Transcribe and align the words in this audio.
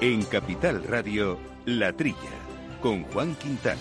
En 0.00 0.22
Capital 0.26 0.84
Radio, 0.84 1.40
La 1.66 1.92
Trilla, 1.92 2.16
con 2.80 3.02
Juan 3.02 3.34
Quintana. 3.34 3.80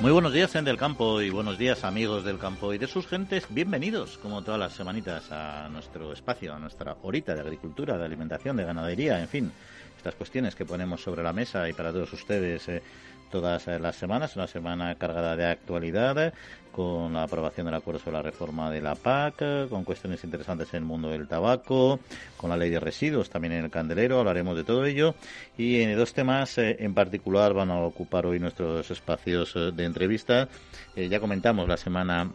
Muy 0.00 0.10
buenos 0.10 0.32
días, 0.32 0.50
gente 0.50 0.70
del 0.70 0.80
campo, 0.80 1.22
y 1.22 1.30
buenos 1.30 1.58
días, 1.58 1.84
amigos 1.84 2.24
del 2.24 2.40
campo 2.40 2.74
y 2.74 2.78
de 2.78 2.88
sus 2.88 3.06
gentes. 3.06 3.46
Bienvenidos, 3.50 4.18
como 4.18 4.42
todas 4.42 4.58
las 4.58 4.72
semanitas, 4.72 5.30
a 5.30 5.68
nuestro 5.68 6.12
espacio, 6.12 6.52
a 6.52 6.58
nuestra 6.58 6.96
horita 7.02 7.36
de 7.36 7.40
agricultura, 7.40 7.96
de 7.96 8.04
alimentación, 8.04 8.56
de 8.56 8.64
ganadería, 8.64 9.20
en 9.20 9.28
fin, 9.28 9.52
estas 9.96 10.16
cuestiones 10.16 10.56
que 10.56 10.64
ponemos 10.64 11.00
sobre 11.00 11.22
la 11.22 11.32
mesa 11.32 11.68
y 11.68 11.72
para 11.72 11.92
todos 11.92 12.12
ustedes. 12.12 12.68
Eh, 12.68 12.82
todas 13.32 13.66
eh, 13.66 13.80
las 13.80 13.96
semanas, 13.96 14.36
una 14.36 14.46
semana 14.46 14.94
cargada 14.94 15.34
de 15.34 15.46
actualidad, 15.46 16.32
con 16.70 17.14
la 17.14 17.24
aprobación 17.24 17.66
del 17.66 17.74
acuerdo 17.74 17.98
sobre 17.98 18.18
la 18.18 18.22
reforma 18.22 18.70
de 18.70 18.80
la 18.80 18.94
PAC, 18.94 19.68
con 19.68 19.84
cuestiones 19.84 20.22
interesantes 20.22 20.72
en 20.74 20.78
el 20.78 20.84
mundo 20.84 21.08
del 21.08 21.26
tabaco, 21.26 21.98
con 22.36 22.50
la 22.50 22.56
ley 22.56 22.70
de 22.70 22.78
residuos 22.78 23.30
también 23.30 23.54
en 23.54 23.64
el 23.64 23.70
candelero, 23.70 24.20
hablaremos 24.20 24.54
de 24.54 24.64
todo 24.64 24.84
ello. 24.84 25.14
Y 25.56 25.80
en 25.80 25.96
dos 25.96 26.12
temas 26.12 26.58
eh, 26.58 26.76
en 26.78 26.94
particular 26.94 27.54
van 27.54 27.70
a 27.70 27.80
ocupar 27.80 28.26
hoy 28.26 28.38
nuestros 28.38 28.90
espacios 28.90 29.56
eh, 29.56 29.72
de 29.72 29.84
entrevista. 29.84 30.48
ya 30.94 31.18
comentamos 31.18 31.66
la 31.66 31.78
semana 31.78 32.30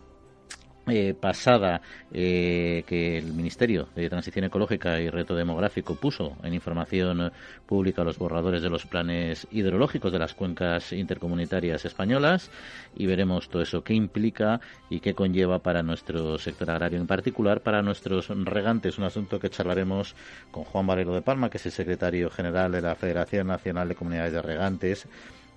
eh, 0.87 1.13
pasada 1.13 1.81
eh, 2.13 2.83
que 2.87 3.17
el 3.17 3.33
Ministerio 3.33 3.89
de 3.95 4.09
Transición 4.09 4.45
Ecológica 4.45 4.99
y 4.99 5.09
Reto 5.09 5.35
Demográfico 5.35 5.95
puso 5.95 6.37
en 6.43 6.53
información 6.53 7.31
pública 7.65 8.03
los 8.03 8.17
borradores 8.17 8.61
de 8.61 8.69
los 8.69 8.85
planes 8.85 9.47
hidrológicos 9.51 10.11
de 10.11 10.19
las 10.19 10.33
cuencas 10.33 10.93
intercomunitarias 10.93 11.83
españolas 11.85 12.49
y 12.95 13.05
veremos 13.05 13.49
todo 13.49 13.61
eso 13.61 13.83
qué 13.83 13.93
implica 13.93 14.61
y 14.89 14.99
qué 14.99 15.13
conlleva 15.13 15.59
para 15.59 15.83
nuestro 15.83 16.37
sector 16.37 16.71
agrario, 16.71 16.99
en 16.99 17.07
particular 17.07 17.61
para 17.61 17.81
nuestros 17.81 18.29
regantes, 18.29 18.97
un 18.97 19.03
asunto 19.03 19.39
que 19.39 19.49
charlaremos 19.49 20.15
con 20.51 20.63
Juan 20.63 20.87
Valero 20.87 21.13
de 21.13 21.21
Palma, 21.21 21.49
que 21.49 21.57
es 21.57 21.65
el 21.65 21.71
secretario 21.71 22.29
general 22.29 22.71
de 22.71 22.81
la 22.81 22.95
Federación 22.95 23.47
Nacional 23.47 23.89
de 23.89 23.95
Comunidades 23.95 24.33
de 24.33 24.41
Regantes 24.41 25.07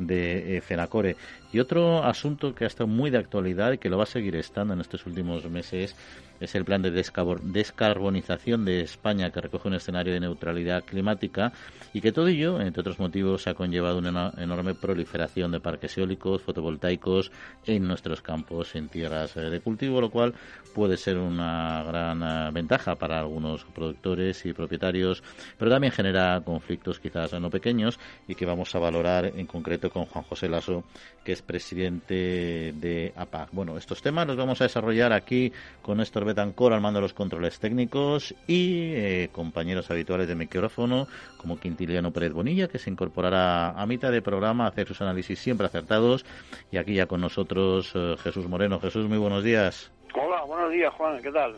de 0.00 0.56
eh, 0.56 0.60
FENACORE. 0.60 1.16
Y 1.52 1.60
otro 1.60 2.02
asunto 2.02 2.54
que 2.54 2.64
ha 2.64 2.66
estado 2.66 2.88
muy 2.88 3.10
de 3.10 3.18
actualidad 3.18 3.72
y 3.72 3.78
que 3.78 3.88
lo 3.88 3.98
va 3.98 4.04
a 4.04 4.06
seguir 4.06 4.34
estando 4.36 4.74
en 4.74 4.80
estos 4.80 5.06
últimos 5.06 5.48
meses 5.48 5.94
es 6.41 6.55
el 6.55 6.64
plan 6.64 6.83
de 6.83 6.91
descarbonización 6.91 8.64
de 8.64 8.80
España 8.80 9.30
que 9.30 9.41
recoge 9.41 9.69
un 9.69 9.74
escenario 9.74 10.12
de 10.12 10.20
neutralidad 10.20 10.84
climática 10.84 11.52
y 11.92 12.00
que 12.00 12.12
todo 12.12 12.28
ello, 12.28 12.60
entre 12.60 12.80
otros 12.80 12.98
motivos, 12.98 13.46
ha 13.46 13.55
conllevado 13.55 13.98
una 13.98 14.33
enorme 14.38 14.74
proliferación 14.74 15.52
de 15.52 15.61
parques 15.61 15.96
eólicos, 15.98 16.42
fotovoltaicos 16.42 17.30
en 17.66 17.86
nuestros 17.86 18.22
campos, 18.22 18.74
en 18.74 18.88
tierras 18.88 19.36
eh, 19.36 19.50
de 19.50 19.61
cultivo, 19.61 20.00
lo 20.00 20.11
cual 20.11 20.34
puede 20.74 20.96
ser 20.96 21.18
una 21.18 21.83
gran 21.84 22.22
eh, 22.22 22.50
ventaja 22.52 22.94
para 22.94 23.18
algunos 23.20 23.64
productores 23.64 24.44
y 24.46 24.52
propietarios, 24.52 25.22
pero 25.58 25.70
también 25.70 25.92
genera 25.92 26.41
conflictos 26.41 26.98
quizás 26.98 27.33
no 27.41 27.50
pequeños 27.50 27.98
y 28.27 28.34
que 28.34 28.46
vamos 28.46 28.74
a 28.74 28.78
valorar 28.78 29.27
en 29.27 29.46
concreto 29.46 29.91
con 29.91 30.06
Juan 30.06 30.24
José 30.24 30.48
Lasso, 30.48 30.84
que 31.24 31.33
es 31.33 31.42
presidente 31.42 32.72
de 32.74 33.12
APAC. 33.16 33.50
Bueno, 33.52 33.77
estos 33.77 34.00
temas 34.02 34.27
los 34.27 34.36
vamos 34.36 34.61
a 34.61 34.64
desarrollar 34.64 35.12
aquí 35.12 35.52
con 35.83 35.98
Néstor 35.98 36.24
Betancor 36.31 36.73
al 36.73 36.81
mando 36.81 36.98
de 36.98 37.03
los 37.03 37.12
controles 37.12 37.59
técnicos 37.59 38.34
y 38.47 38.92
eh, 38.95 39.31
compañeros 39.33 39.91
habituales 39.91 40.28
de 40.28 40.36
micrófono 40.36 41.09
como 41.36 41.59
Quintiliano 41.59 42.12
Pérez 42.12 42.33
Bonilla, 42.33 42.69
que 42.69 42.78
se 42.78 42.89
incorporará 42.89 43.70
a 43.70 43.84
mitad 43.86 44.12
de 44.12 44.23
programa 44.23 44.64
a 44.64 44.69
hacer 44.69 44.86
sus 44.86 45.01
análisis 45.01 45.41
siempre 45.41 45.67
acertados. 45.67 46.25
Y 46.70 46.77
aquí 46.77 46.95
ya 46.95 47.06
con 47.06 47.20
nosotros 47.20 47.91
eh, 47.97 48.14
Jesús 48.23 48.47
Moreno. 48.47 48.78
Jesús, 48.78 49.08
muy 49.08 49.19
buenos 49.19 49.42
días. 49.42 49.91
Hola, 50.14 50.45
buenos 50.45 50.70
días, 50.70 50.92
Juan. 50.95 51.20
¿Qué 51.20 51.33
tal? 51.33 51.55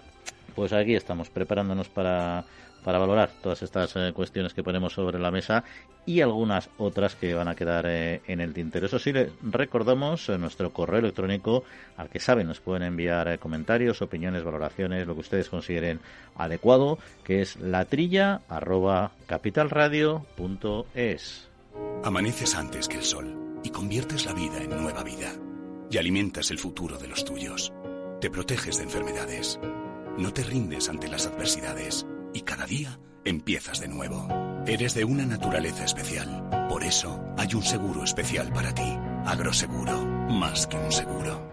Pues 0.54 0.72
aquí 0.72 0.94
estamos, 0.94 1.28
preparándonos 1.28 1.90
para 1.90 2.44
para 2.84 2.98
valorar 2.98 3.30
todas 3.42 3.62
estas 3.62 3.96
eh, 3.96 4.12
cuestiones 4.14 4.54
que 4.54 4.62
ponemos 4.62 4.92
sobre 4.92 5.18
la 5.18 5.30
mesa 5.30 5.64
y 6.04 6.20
algunas 6.20 6.68
otras 6.78 7.14
que 7.14 7.32
van 7.34 7.46
a 7.48 7.54
quedar 7.54 7.86
eh, 7.86 8.22
en 8.26 8.40
el 8.40 8.52
tintero. 8.52 8.86
Eso 8.86 8.98
sí, 8.98 9.12
recordamos 9.42 10.28
eh, 10.28 10.36
nuestro 10.38 10.72
correo 10.72 10.98
electrónico 11.00 11.62
al 11.96 12.08
que 12.08 12.18
saben 12.18 12.48
nos 12.48 12.58
pueden 12.60 12.82
enviar 12.82 13.38
comentarios, 13.38 14.02
opiniones, 14.02 14.42
valoraciones, 14.44 15.06
lo 15.06 15.14
que 15.14 15.20
ustedes 15.20 15.48
consideren 15.48 16.00
adecuado, 16.36 16.98
que 17.24 17.40
es 17.40 17.56
latrilla 17.56 18.40
arroba 18.48 19.12
capitalradio.es. 19.26 21.48
Amaneces 22.04 22.54
antes 22.54 22.86
que 22.88 22.98
el 22.98 23.04
sol 23.04 23.34
y 23.64 23.70
conviertes 23.70 24.26
la 24.26 24.34
vida 24.34 24.58
en 24.58 24.70
nueva 24.70 25.04
vida 25.04 25.32
y 25.90 25.98
alimentas 25.98 26.50
el 26.50 26.58
futuro 26.58 26.98
de 26.98 27.06
los 27.08 27.24
tuyos. 27.24 27.72
Te 28.20 28.28
proteges 28.30 28.78
de 28.78 28.84
enfermedades. 28.84 29.60
No 30.18 30.32
te 30.32 30.42
rindes 30.42 30.88
ante 30.88 31.08
las 31.08 31.26
adversidades 31.26 32.06
y 32.34 32.42
cada 32.42 32.66
día 32.66 32.98
empiezas 33.24 33.80
de 33.80 33.88
nuevo. 33.88 34.28
Eres 34.66 34.94
de 34.94 35.04
una 35.04 35.26
naturaleza 35.26 35.84
especial. 35.84 36.48
Por 36.68 36.84
eso 36.84 37.20
hay 37.36 37.54
un 37.54 37.62
seguro 37.62 38.04
especial 38.04 38.52
para 38.52 38.74
ti. 38.74 38.98
Agroseguro, 39.24 40.04
más 40.28 40.66
que 40.66 40.76
un 40.76 40.92
seguro. 40.92 41.52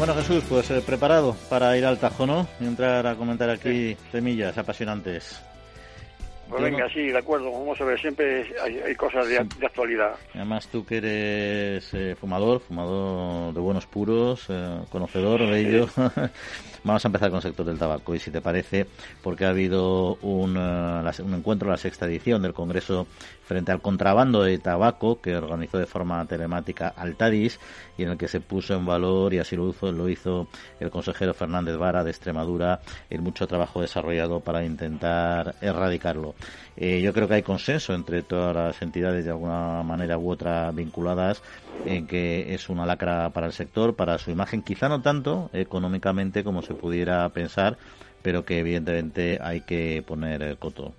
Bueno, 0.00 0.14
Jesús, 0.14 0.42
pues 0.48 0.70
eh, 0.70 0.80
preparado 0.80 1.36
para 1.50 1.76
ir 1.76 1.84
al 1.84 1.98
Tajo, 1.98 2.26
¿no? 2.26 2.48
Y 2.58 2.64
entrar 2.64 3.06
a 3.06 3.16
comentar 3.16 3.50
aquí 3.50 3.98
semillas 4.10 4.56
apasionantes. 4.56 5.42
Pues 6.50 6.62
venga, 6.62 6.88
sí, 6.88 7.06
de 7.06 7.18
acuerdo. 7.18 7.52
Vamos 7.52 7.80
a 7.80 7.84
ver, 7.84 8.00
siempre 8.00 8.44
hay, 8.60 8.94
cosas 8.96 9.28
de, 9.28 9.38
actualidad. 9.38 10.16
Además, 10.34 10.66
tú 10.68 10.84
que 10.84 10.96
eres 10.96 11.94
eh, 11.94 12.16
fumador, 12.20 12.60
fumador 12.60 13.54
de 13.54 13.60
buenos 13.60 13.86
puros, 13.86 14.46
eh, 14.48 14.80
conocedor 14.90 15.46
de 15.46 15.60
ello, 15.60 15.88
vamos 16.84 17.04
a 17.04 17.08
empezar 17.08 17.30
con 17.30 17.36
el 17.36 17.42
sector 17.42 17.66
del 17.66 17.78
tabaco. 17.78 18.14
Y 18.14 18.18
si 18.18 18.30
te 18.30 18.40
parece, 18.40 18.86
porque 19.22 19.44
ha 19.44 19.50
habido 19.50 20.16
un, 20.22 20.56
uh, 20.56 21.22
un 21.22 21.34
encuentro, 21.34 21.70
la 21.70 21.76
sexta 21.76 22.06
edición 22.06 22.42
del 22.42 22.54
Congreso 22.54 23.06
frente 23.44 23.72
al 23.72 23.80
contrabando 23.80 24.44
de 24.44 24.58
tabaco 24.58 25.20
que 25.20 25.36
organizó 25.36 25.78
de 25.78 25.86
forma 25.86 26.24
telemática 26.26 26.94
Altadis 26.96 27.58
y 27.98 28.04
en 28.04 28.10
el 28.10 28.16
que 28.16 28.28
se 28.28 28.40
puso 28.40 28.74
en 28.74 28.86
valor, 28.86 29.34
y 29.34 29.40
así 29.40 29.56
lo 29.56 29.68
hizo, 29.68 29.90
lo 29.90 30.08
hizo 30.08 30.46
el 30.78 30.90
consejero 30.90 31.34
Fernández 31.34 31.76
Vara 31.76 32.04
de 32.04 32.10
Extremadura, 32.10 32.80
el 33.10 33.20
mucho 33.22 33.46
trabajo 33.46 33.80
desarrollado 33.80 34.40
para 34.40 34.64
intentar 34.64 35.56
erradicarlo. 35.60 36.34
Eh, 36.76 37.00
yo 37.00 37.12
creo 37.12 37.26
que 37.26 37.34
hay 37.34 37.42
consenso 37.42 37.92
entre 37.92 38.22
todas 38.22 38.54
las 38.54 38.82
entidades 38.82 39.24
de 39.24 39.30
alguna 39.32 39.82
manera 39.82 40.16
u 40.16 40.30
otra 40.30 40.70
vinculadas 40.70 41.42
en 41.84 42.06
que 42.06 42.54
es 42.54 42.68
una 42.68 42.86
lacra 42.86 43.30
para 43.30 43.46
el 43.46 43.52
sector, 43.52 43.94
para 43.94 44.18
su 44.18 44.30
imagen, 44.30 44.62
quizá 44.62 44.88
no 44.88 45.02
tanto 45.02 45.50
económicamente 45.52 46.44
como 46.44 46.62
se 46.70 46.74
pudiera 46.74 47.28
pensar, 47.30 47.76
pero 48.22 48.44
que 48.44 48.60
evidentemente 48.60 49.38
hay 49.42 49.62
que 49.62 50.04
poner 50.06 50.56
coto. 50.58 50.92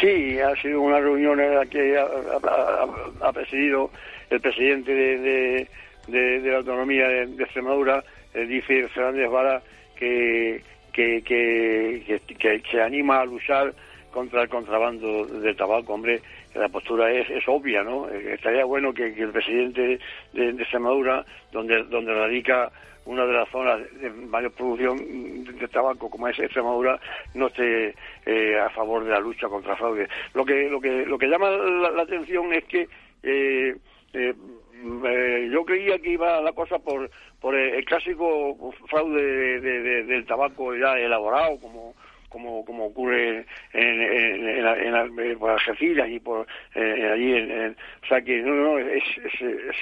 Sí, 0.00 0.38
ha 0.38 0.54
sido 0.62 0.80
una 0.80 1.00
reunión 1.00 1.40
en 1.40 1.56
la 1.56 1.66
que 1.66 1.98
ha, 1.98 3.32
presidido 3.32 3.90
el 4.30 4.40
presidente 4.40 4.94
de, 4.94 5.68
la 6.08 6.58
autonomía 6.58 7.08
de, 7.08 7.42
Extremadura, 7.42 8.04
dice 8.32 8.88
Fernández 8.88 9.28
Vara, 9.28 9.62
que 9.96 10.62
que, 10.92 11.22
que, 11.24 12.62
se 12.70 12.82
anima 12.82 13.20
a 13.20 13.24
luchar 13.24 13.74
contra 14.10 14.42
el 14.42 14.48
contrabando 14.48 15.24
del 15.26 15.56
tabaco. 15.56 15.94
Hombre, 15.94 16.20
la 16.54 16.68
postura 16.68 17.10
es, 17.10 17.28
es 17.30 17.44
obvia, 17.48 17.82
¿no? 17.82 18.08
Eh, 18.10 18.34
estaría 18.34 18.64
bueno 18.64 18.92
que, 18.92 19.06
el 19.06 19.30
presidente 19.30 19.98
de, 20.32 20.50
Extremadura, 20.50 21.24
donde, 21.50 21.82
donde 21.84 22.14
radica 22.14 22.70
una 23.04 23.26
de 23.26 23.32
las 23.32 23.48
zonas 23.50 23.80
de 24.00 24.10
mayor 24.10 24.52
producción 24.52 25.44
de, 25.44 25.68
tabaco 25.68 26.08
como 26.08 26.28
es 26.28 26.38
Extremadura 26.38 27.00
no 27.34 27.48
esté 27.48 27.94
eh, 28.26 28.58
a 28.58 28.70
favor 28.70 29.04
de 29.04 29.10
la 29.10 29.20
lucha 29.20 29.48
contra 29.48 29.72
el 29.72 29.78
fraude. 29.78 30.08
Lo 30.34 30.44
que 30.44 30.68
lo 30.68 30.80
que 30.80 31.06
lo 31.06 31.18
que 31.18 31.26
llama 31.26 31.50
la, 31.50 32.02
atención 32.02 32.52
es 32.52 32.64
que 32.64 32.88
eh, 33.22 33.76
eh, 34.12 35.48
yo 35.50 35.64
creía 35.64 35.98
que 35.98 36.10
iba 36.10 36.40
la 36.40 36.52
cosa 36.52 36.78
por 36.78 37.10
por 37.40 37.54
el, 37.54 37.84
clásico 37.84 38.72
fraude 38.88 39.60
del 39.60 40.26
tabaco 40.26 40.74
ya 40.76 40.98
elaborado 40.98 41.58
como 41.60 41.94
como, 42.32 42.64
como 42.64 42.86
ocurre 42.86 43.44
en, 43.72 44.02
en, 44.02 44.48
en, 44.48 45.18
en, 45.20 45.38
por 45.38 45.50
Algeciras 45.50 46.08
y 46.08 46.18
por 46.18 46.46
eh, 46.74 47.10
allí 47.12 47.34
en, 47.34 47.76
o 48.02 48.06
sea 48.06 48.22
que 48.22 48.40
no 48.40 48.54
no 48.54 48.78
es, 48.78 49.04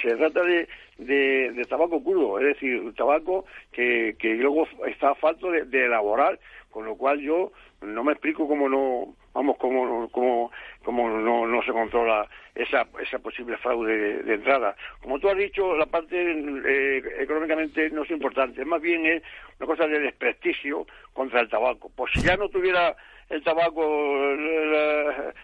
se 0.01 0.15
trata 0.17 0.43
de, 0.43 0.67
de, 0.97 1.65
tabaco 1.69 2.03
crudo 2.03 2.39
es 2.39 2.45
decir 2.45 2.93
tabaco 2.95 3.45
que, 3.71 4.15
que 4.19 4.35
luego 4.35 4.67
está 4.85 5.15
falto 5.15 5.49
de, 5.49 5.63
de 5.65 5.85
elaborar 5.85 6.37
con 6.69 6.85
lo 6.85 6.95
cual 6.95 7.19
yo 7.21 7.51
no 7.81 8.03
me 8.03 8.11
explico 8.11 8.47
cómo 8.47 8.67
no 8.67 9.15
vamos 9.33 9.57
cómo 9.57 10.09
cómo, 10.11 10.51
cómo 10.83 11.09
no, 11.09 11.47
no 11.47 11.63
se 11.63 11.71
controla 11.71 12.27
esa 12.55 12.87
esa 13.01 13.19
posible 13.19 13.57
fraude 13.57 14.23
de, 14.23 14.33
entrada 14.33 14.75
como 15.01 15.19
tú 15.19 15.29
has 15.29 15.37
dicho 15.37 15.75
la 15.75 15.85
parte 15.85 16.15
eh, 16.19 17.03
económicamente 17.19 17.89
no 17.91 18.03
es 18.03 18.11
importante 18.11 18.65
más 18.65 18.81
bien 18.81 19.05
es 19.05 19.23
una 19.59 19.67
cosa 19.67 19.87
de 19.87 19.99
desprestigio 19.99 20.85
contra 21.13 21.41
el 21.41 21.49
tabaco 21.49 21.91
pues 21.95 22.11
si 22.13 22.21
ya 22.21 22.35
no 22.35 22.49
tuviera 22.49 22.95
el 23.31 23.41
tabaco 23.43 23.83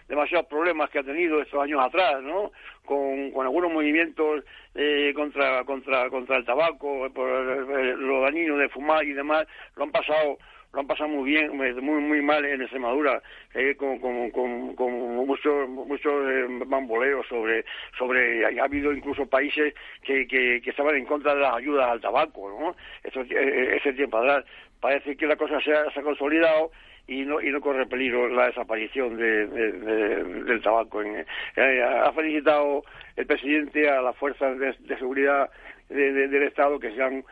demasiados 0.10 0.48
problemas 0.48 0.90
que 0.90 1.00
ha 1.00 1.04
tenido 1.04 1.42
estos 1.42 1.64
años 1.64 1.82
atrás, 1.82 2.22
¿no? 2.22 2.52
Con, 2.86 3.32
con 3.32 3.46
algunos 3.46 3.72
movimientos 3.72 4.44
eh, 4.76 5.14
contra 5.16 5.64
contra 5.64 6.10
contra 6.10 6.38
el 6.38 6.46
tabaco, 6.46 7.10
por 7.14 7.28
lo 7.28 8.22
dañino 8.22 8.58
de 8.58 8.70
fumar 8.70 9.06
y 9.06 9.14
demás, 9.14 9.48
lo 9.76 9.84
han 9.84 9.92
pasado 9.92 10.38
han 10.80 10.88
pasado 10.88 11.10
muy 11.10 11.32
bien, 11.32 11.56
muy 11.56 12.02
muy 12.02 12.22
mal 12.22 12.46
en 12.46 12.62
Extremadura, 12.62 13.22
eh, 13.54 13.76
con, 13.76 14.00
con, 14.00 14.30
con, 14.32 15.26
muchos 15.26 15.68
muchos 15.70 16.14
eh, 16.30 16.46
bamboleos 16.66 17.26
sobre 17.28 17.66
sobre 17.98 18.46
ha 18.46 18.64
habido 18.64 18.94
incluso 18.94 19.26
países 19.26 19.74
que, 20.04 20.28
que, 20.28 20.62
estaban 20.66 20.96
en 20.96 21.06
contra 21.06 21.34
de 21.34 21.42
las 21.42 21.56
ayudas 21.56 21.90
al 21.90 22.02
tabaco, 22.02 22.50
¿no? 22.50 22.76
Eso, 23.04 23.22
eh, 23.22 23.78
ese 23.78 23.94
tiempo 23.94 24.18
atrás 24.18 24.46
parece 24.80 25.16
que 25.16 25.28
la 25.28 25.36
cosa 25.36 25.60
se 25.62 25.74
ha, 25.74 26.04
consolidado 26.04 26.72
y 27.08 27.22
no, 27.24 27.42
y 27.42 27.50
no 27.50 27.62
corre 27.62 27.86
peligro 27.88 28.28
la 28.28 28.48
desaparición 28.48 29.18
de, 29.18 29.48
del 29.48 30.62
tabaco. 30.62 31.02
Eh, 31.02 31.26
ha 31.56 32.12
felicitado 32.12 32.84
el 33.16 33.26
presidente 33.26 33.90
a 33.90 34.02
las 34.02 34.16
fuerzas 34.18 34.58
de, 34.60 34.98
seguridad 34.98 35.50
del 35.90 36.44
Estado 36.44 36.80
que 36.80 36.92
sean, 36.96 37.24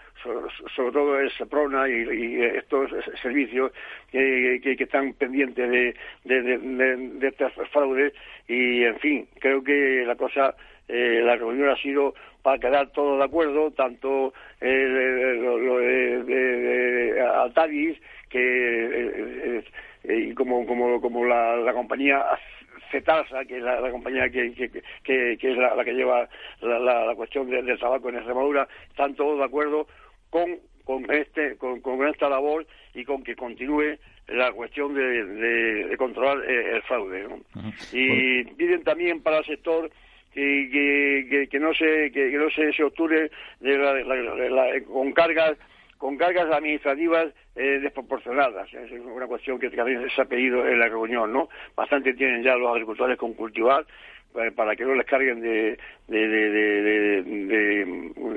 sobre 0.76 0.92
todo 0.92 1.20
el 1.20 1.32
SEPRONA 1.32 1.90
y, 1.90 2.42
estos 2.42 2.92
servicios 3.22 3.72
que, 4.12 4.60
que, 4.62 4.84
están 4.84 5.14
pendientes 5.14 5.70
de, 5.70 5.96
de, 6.24 7.28
estos 7.28 7.54
fraudes. 7.70 8.14
Y, 8.48 8.84
en 8.84 9.00
fin, 9.00 9.28
creo 9.40 9.64
que 9.64 10.04
la 10.06 10.16
cosa, 10.16 10.56
eh, 10.88 11.22
la 11.24 11.36
reunión 11.36 11.70
ha 11.70 11.78
sido 11.78 12.14
para 12.42 12.60
quedar 12.60 12.92
todos 12.92 13.18
de 13.18 13.26
acuerdo, 13.26 13.72
tanto 13.72 14.32
eh, 14.62 15.38
lo, 15.42 15.80
de 15.80 17.20
Altadis 17.22 17.98
que 18.30 18.40
eh, 18.40 19.64
eh, 20.04 20.34
como 20.36 20.66
como 20.68 21.02
como 21.02 21.26
la, 21.26 21.56
la 21.58 21.74
compañía 21.74 22.24
Cetalsa, 22.92 23.46
que 23.46 23.58
es 23.58 23.64
la, 23.64 23.92
compañía 23.92 24.30
que, 24.30 24.54
que, 25.04 25.38
es 25.40 25.58
la, 25.58 25.84
que 25.84 25.94
lleva 25.94 26.28
la, 26.62 27.14
cuestión 27.16 27.50
del 27.50 27.80
tabaco 27.80 28.10
en 28.10 28.16
Extremadura, 28.16 28.68
están 28.90 29.16
todos 29.16 29.38
de 29.40 29.46
acuerdo 29.46 29.88
con 30.30 30.60
con 30.86 31.12
este 31.12 31.58
con, 31.58 31.82
con 31.82 32.08
esta 32.08 32.30
labor 32.30 32.66
y 32.94 33.04
con 33.04 33.24
que 33.24 33.36
continúe 33.36 33.98
la 34.28 34.52
cuestión 34.52 34.94
de, 34.94 35.26
de, 35.26 35.98
controlar 35.98 36.44
el 36.48 36.82
fraude 36.84 37.28
y 37.92 38.44
piden 38.44 38.84
también 38.84 39.22
para 39.22 39.40
el 39.40 39.46
sector 39.46 39.90
que, 40.34 41.28
que, 41.30 41.48
que, 41.50 41.60
no 41.60 41.74
se 41.74 42.12
que, 42.12 42.32
no 42.32 42.50
se, 42.50 42.72
se 42.74 42.84
obture 42.84 43.32
de 43.60 44.84
con 44.88 45.12
cargas 45.14 45.58
con 45.98 46.18
cargas 46.18 46.52
administrativas 46.52 47.28
eh, 47.56 47.80
desproporcionadas. 47.82 48.74
Es 48.74 48.92
una 48.92 49.28
cuestión 49.28 49.60
que 49.60 49.70
también 49.70 50.08
se 50.10 50.22
ha 50.22 50.26
pedido 50.26 50.68
en 50.68 50.80
la 50.80 50.88
reunión, 50.88 51.32
¿no? 51.32 51.50
Bastante 51.76 52.14
tienen 52.14 52.44
ya 52.44 52.56
los 52.56 52.72
agricultores 52.72 53.18
con 53.18 53.34
cultivar 53.34 53.86
eh, 54.36 54.52
para 54.52 54.76
que 54.76 54.84
no 54.84 54.96
les 54.96 55.06
carguen 55.06 55.42
de, 55.42 55.78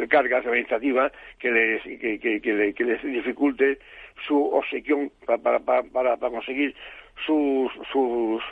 cargas 0.09 0.47
administrativas 0.47 1.13
que 1.39 1.51
les, 1.51 1.83
que, 1.83 2.75
les 2.79 3.03
dificulte 3.03 3.79
su 4.27 4.41
obsequión 4.41 5.11
para, 5.27 5.59
para 5.59 6.17
conseguir 6.17 6.75
sus, 7.27 7.71
sus, 7.93 8.43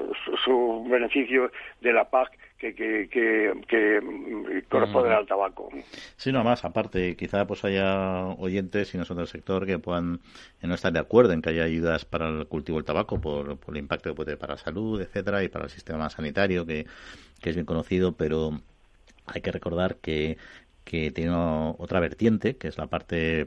sus 0.44 0.88
beneficios 0.88 1.50
de 1.81 1.93
la 1.93 2.08
PAC 2.08 2.32
que, 2.58 2.75
que, 2.75 3.08
que, 3.69 4.62
corresponden 4.69 5.12
al 5.12 5.26
tabaco. 5.26 5.69
Sí, 6.17 6.32
no 6.32 6.43
más, 6.43 6.64
aparte, 6.64 7.17
quizá 7.17 7.47
pues 7.47 7.64
haya 7.64 8.25
oyentes, 8.38 8.88
si 8.88 8.99
no 8.99 9.05
son 9.05 9.19
del 9.19 9.26
sector, 9.26 9.67
que 9.67 9.79
puedan 9.79 10.20
no 10.62 10.75
estar 10.75 10.93
de 10.93 10.99
acuerdo 10.99 11.32
en 11.32 11.43
que 11.43 11.50
haya 11.50 11.64
ayudas 11.64 12.05
para 12.05 12.29
el 12.29 12.47
cultivo 12.47 12.79
del 12.79 12.85
tabaco 12.85 13.20
por, 13.20 13.58
por 13.58 13.75
el 13.75 13.82
impacto 13.82 14.11
que 14.11 14.17
puede 14.17 14.26
tener 14.26 14.38
para 14.38 14.55
la 14.55 14.58
salud, 14.58 15.00
etcétera, 15.00 15.44
y 15.44 15.49
para 15.49 15.64
el 15.64 15.70
sistema 15.70 16.08
sanitario, 16.11 16.67
que, 16.67 16.87
que 17.41 17.50
es 17.50 17.56
bien 17.56 17.67
conocido, 17.67 18.12
pero 18.12 18.61
hay 19.26 19.41
que 19.41 19.53
recordar 19.53 19.97
que 19.97 20.38
que 20.87 21.11
tiene 21.11 21.35
otra 21.79 21.99
vertiente, 21.99 22.56
que 22.56 22.69
es 22.69 22.79
la 22.79 22.87
parte 22.87 23.44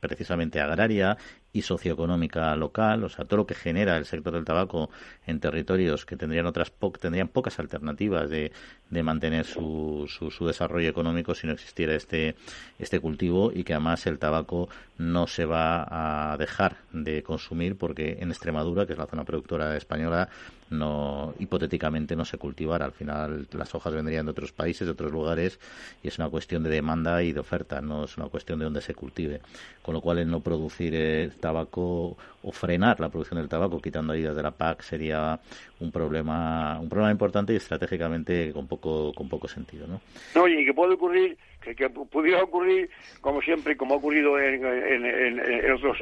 precisamente 0.00 0.60
agraria 0.60 1.16
y 1.52 1.62
socioeconómica 1.62 2.54
local, 2.56 3.04
o 3.04 3.08
sea, 3.08 3.24
todo 3.24 3.38
lo 3.38 3.46
que 3.46 3.54
genera 3.54 3.96
el 3.96 4.04
sector 4.04 4.32
del 4.32 4.44
tabaco 4.44 4.90
en 5.26 5.40
territorios 5.40 6.06
que 6.06 6.16
tendrían 6.16 6.46
otras 6.46 6.72
tendrían 7.00 7.28
pocas 7.28 7.58
alternativas 7.58 8.30
de, 8.30 8.52
de 8.90 9.02
mantener 9.02 9.46
su, 9.46 10.06
su, 10.08 10.46
desarrollo 10.46 10.88
económico 10.88 11.34
si 11.34 11.46
no 11.46 11.52
existiera 11.52 11.94
este 11.94 12.36
este 12.78 13.00
cultivo 13.00 13.52
y 13.52 13.64
que 13.64 13.74
además 13.74 14.06
el 14.06 14.18
tabaco 14.18 14.68
no 14.98 15.26
se 15.26 15.44
va 15.44 16.32
a 16.32 16.36
dejar 16.36 16.76
de 16.92 17.22
consumir 17.22 17.76
porque 17.76 18.18
en 18.20 18.30
Extremadura, 18.30 18.86
que 18.86 18.92
es 18.92 18.98
la 18.98 19.06
zona 19.06 19.24
productora 19.24 19.76
española, 19.76 20.28
no 20.70 21.34
hipotéticamente 21.38 22.16
no 22.16 22.24
se 22.24 22.38
cultivara. 22.38 22.84
Al 22.84 22.92
final 22.92 23.48
las 23.52 23.74
hojas 23.74 23.92
vendrían 23.92 24.26
de 24.26 24.32
otros 24.32 24.52
países, 24.52 24.86
de 24.86 24.92
otros 24.92 25.12
lugares 25.12 25.58
y 26.02 26.08
es 26.08 26.18
una 26.18 26.28
cuestión 26.28 26.62
de 26.62 26.70
demanda 26.70 27.22
y 27.22 27.32
de 27.32 27.40
oferta, 27.40 27.80
no 27.80 28.04
es 28.04 28.16
una 28.16 28.28
cuestión 28.28 28.58
de 28.58 28.66
dónde 28.66 28.80
se 28.80 28.94
cultive. 28.94 29.40
Con 29.82 29.94
lo 29.94 30.00
cual 30.00 30.18
el 30.18 30.30
no 30.30 30.40
producir 30.40 30.94
el 30.94 31.32
tabaco 31.40 32.16
o 32.42 32.52
frenar 32.52 33.00
la 33.00 33.08
producción 33.08 33.38
del 33.40 33.48
tabaco 33.48 33.80
quitando 33.80 34.12
ayudas 34.12 34.36
de 34.36 34.42
la 34.42 34.52
PAC 34.52 34.82
sería 34.82 35.40
un 35.80 35.90
problema 35.90 36.78
un 36.80 36.88
problema 36.88 37.10
importante 37.10 37.52
y 37.52 37.56
estratégicamente 37.56 38.52
con 38.52 38.66
poco 38.68 39.12
con 39.12 39.28
poco 39.28 39.48
sentido, 39.48 39.86
¿no? 39.86 40.00
No, 40.34 40.46
y 40.46 40.64
que 40.64 40.74
puede 40.74 40.94
ocurrir 40.94 41.36
que, 41.60 41.90
pudiera 41.90 42.42
ocurrir, 42.42 42.90
como 43.20 43.42
siempre, 43.42 43.76
como 43.76 43.94
ha 43.94 43.98
ocurrido 43.98 44.38
en, 44.38 44.64
en, 44.64 45.72
otros 45.72 45.98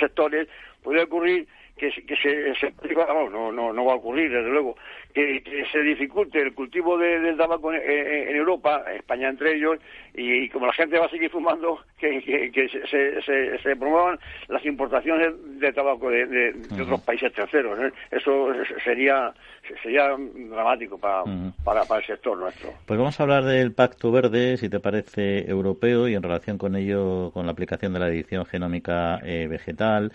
sectores, 0.00 0.48
pudiera 0.82 1.04
ocurrir 1.04 1.46
que, 1.76 1.90
que 1.90 2.16
se, 2.16 2.54
se 2.54 2.72
no, 3.30 3.50
no, 3.50 3.72
no 3.72 3.84
va 3.84 3.92
a 3.92 3.96
ocurrir, 3.96 4.30
desde 4.30 4.48
luego, 4.48 4.76
que, 5.12 5.42
se 5.72 5.80
dificulte 5.80 6.40
el 6.40 6.54
cultivo 6.54 6.96
de, 6.96 7.18
del 7.20 7.36
tabaco 7.36 7.72
en, 7.72 8.36
Europa, 8.36 8.84
España 8.94 9.28
entre 9.28 9.56
ellos, 9.56 9.78
y, 10.14 10.48
como 10.50 10.66
la 10.66 10.72
gente 10.72 10.98
va 10.98 11.06
a 11.06 11.10
seguir 11.10 11.30
fumando, 11.30 11.80
que, 11.98 12.20
que 12.52 12.68
se, 12.68 13.22
se, 13.22 13.58
se, 13.58 13.76
promuevan 13.76 14.18
las 14.48 14.64
importaciones 14.64 15.32
de 15.58 15.72
tabaco 15.72 16.10
de, 16.10 16.54
otros 16.80 17.00
países 17.00 17.32
terceros. 17.32 17.78
¿eh? 17.80 17.92
Eso 18.10 18.52
sería 18.84 19.32
sería 19.82 20.10
dramático 20.50 20.98
para, 20.98 21.24
para, 21.64 21.84
para 21.84 22.00
el 22.00 22.06
sector 22.06 22.36
nuestro. 22.36 22.70
Pues 22.86 22.98
vamos 22.98 23.18
a 23.18 23.22
hablar 23.22 23.44
del 23.44 23.72
Pacto 23.72 24.12
Verde, 24.12 24.58
si 24.58 24.68
te 24.68 24.78
parece, 24.78 25.50
europeo, 25.50 26.06
y 26.06 26.14
en 26.14 26.22
relación 26.22 26.58
con 26.58 26.76
ello, 26.76 27.30
con 27.32 27.46
la 27.46 27.52
aplicación 27.52 27.94
de 27.94 27.98
la 27.98 28.08
edición 28.08 28.44
genómica 28.44 29.18
eh, 29.24 29.46
vegetal 29.48 30.12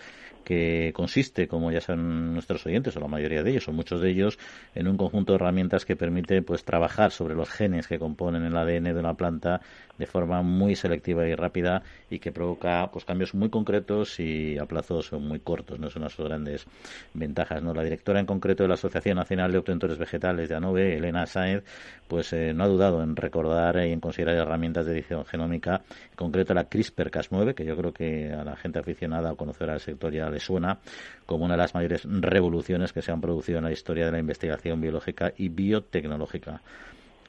que 0.50 0.92
consiste, 0.92 1.46
como 1.46 1.70
ya 1.70 1.80
saben 1.80 2.32
nuestros 2.32 2.66
oyentes, 2.66 2.96
o 2.96 3.00
la 3.00 3.06
mayoría 3.06 3.44
de 3.44 3.52
ellos, 3.52 3.68
o 3.68 3.72
muchos 3.72 4.00
de 4.00 4.10
ellos, 4.10 4.36
en 4.74 4.88
un 4.88 4.96
conjunto 4.96 5.32
de 5.32 5.36
herramientas 5.36 5.84
que 5.84 5.94
permite 5.94 6.42
pues 6.42 6.64
trabajar 6.64 7.12
sobre 7.12 7.36
los 7.36 7.48
genes 7.48 7.86
que 7.86 8.00
componen 8.00 8.42
el 8.42 8.56
ADN 8.56 8.92
de 8.92 8.98
una 8.98 9.14
planta 9.14 9.60
de 9.96 10.06
forma 10.06 10.42
muy 10.42 10.74
selectiva 10.74 11.24
y 11.28 11.36
rápida 11.36 11.84
y 12.10 12.18
que 12.18 12.32
provoca 12.32 12.90
pues 12.90 13.04
cambios 13.04 13.32
muy 13.32 13.48
concretos 13.48 14.18
y 14.18 14.58
a 14.58 14.64
plazos 14.66 15.12
muy 15.12 15.38
cortos, 15.38 15.78
no 15.78 15.88
son 15.88 16.02
las 16.02 16.16
grandes 16.16 16.66
ventajas, 17.14 17.62
¿no? 17.62 17.72
La 17.72 17.84
directora 17.84 18.18
en 18.18 18.26
concreto 18.26 18.64
de 18.64 18.70
la 18.70 18.74
Asociación 18.74 19.18
Nacional 19.18 19.52
de 19.52 19.58
Obtentores 19.58 19.98
Vegetales 19.98 20.48
de 20.48 20.56
ANOVE, 20.56 20.96
Elena 20.96 21.26
Sáenz, 21.26 21.62
pues 22.08 22.32
eh, 22.32 22.52
no 22.54 22.64
ha 22.64 22.66
dudado 22.66 23.04
en 23.04 23.14
recordar 23.14 23.76
y 23.86 23.92
en 23.92 24.00
considerar 24.00 24.34
herramientas 24.34 24.86
de 24.86 24.92
edición 24.94 25.24
genómica, 25.26 25.82
en 26.10 26.16
concreto 26.16 26.54
la 26.54 26.68
CRISPR-Cas9, 26.68 27.54
que 27.54 27.64
yo 27.64 27.76
creo 27.76 27.92
que 27.92 28.32
a 28.32 28.42
la 28.42 28.56
gente 28.56 28.80
aficionada 28.80 29.30
o 29.30 29.36
conocedora 29.36 29.74
del 29.74 29.80
sector 29.80 30.12
ya 30.12 30.28
le 30.28 30.39
suena 30.40 30.78
como 31.26 31.44
una 31.44 31.54
de 31.54 31.58
las 31.58 31.74
mayores 31.74 32.02
revoluciones 32.04 32.92
que 32.92 33.02
se 33.02 33.12
han 33.12 33.20
producido 33.20 33.58
en 33.58 33.64
la 33.64 33.72
historia 33.72 34.06
de 34.06 34.12
la 34.12 34.18
investigación 34.18 34.80
biológica 34.80 35.32
y 35.36 35.48
biotecnológica 35.48 36.62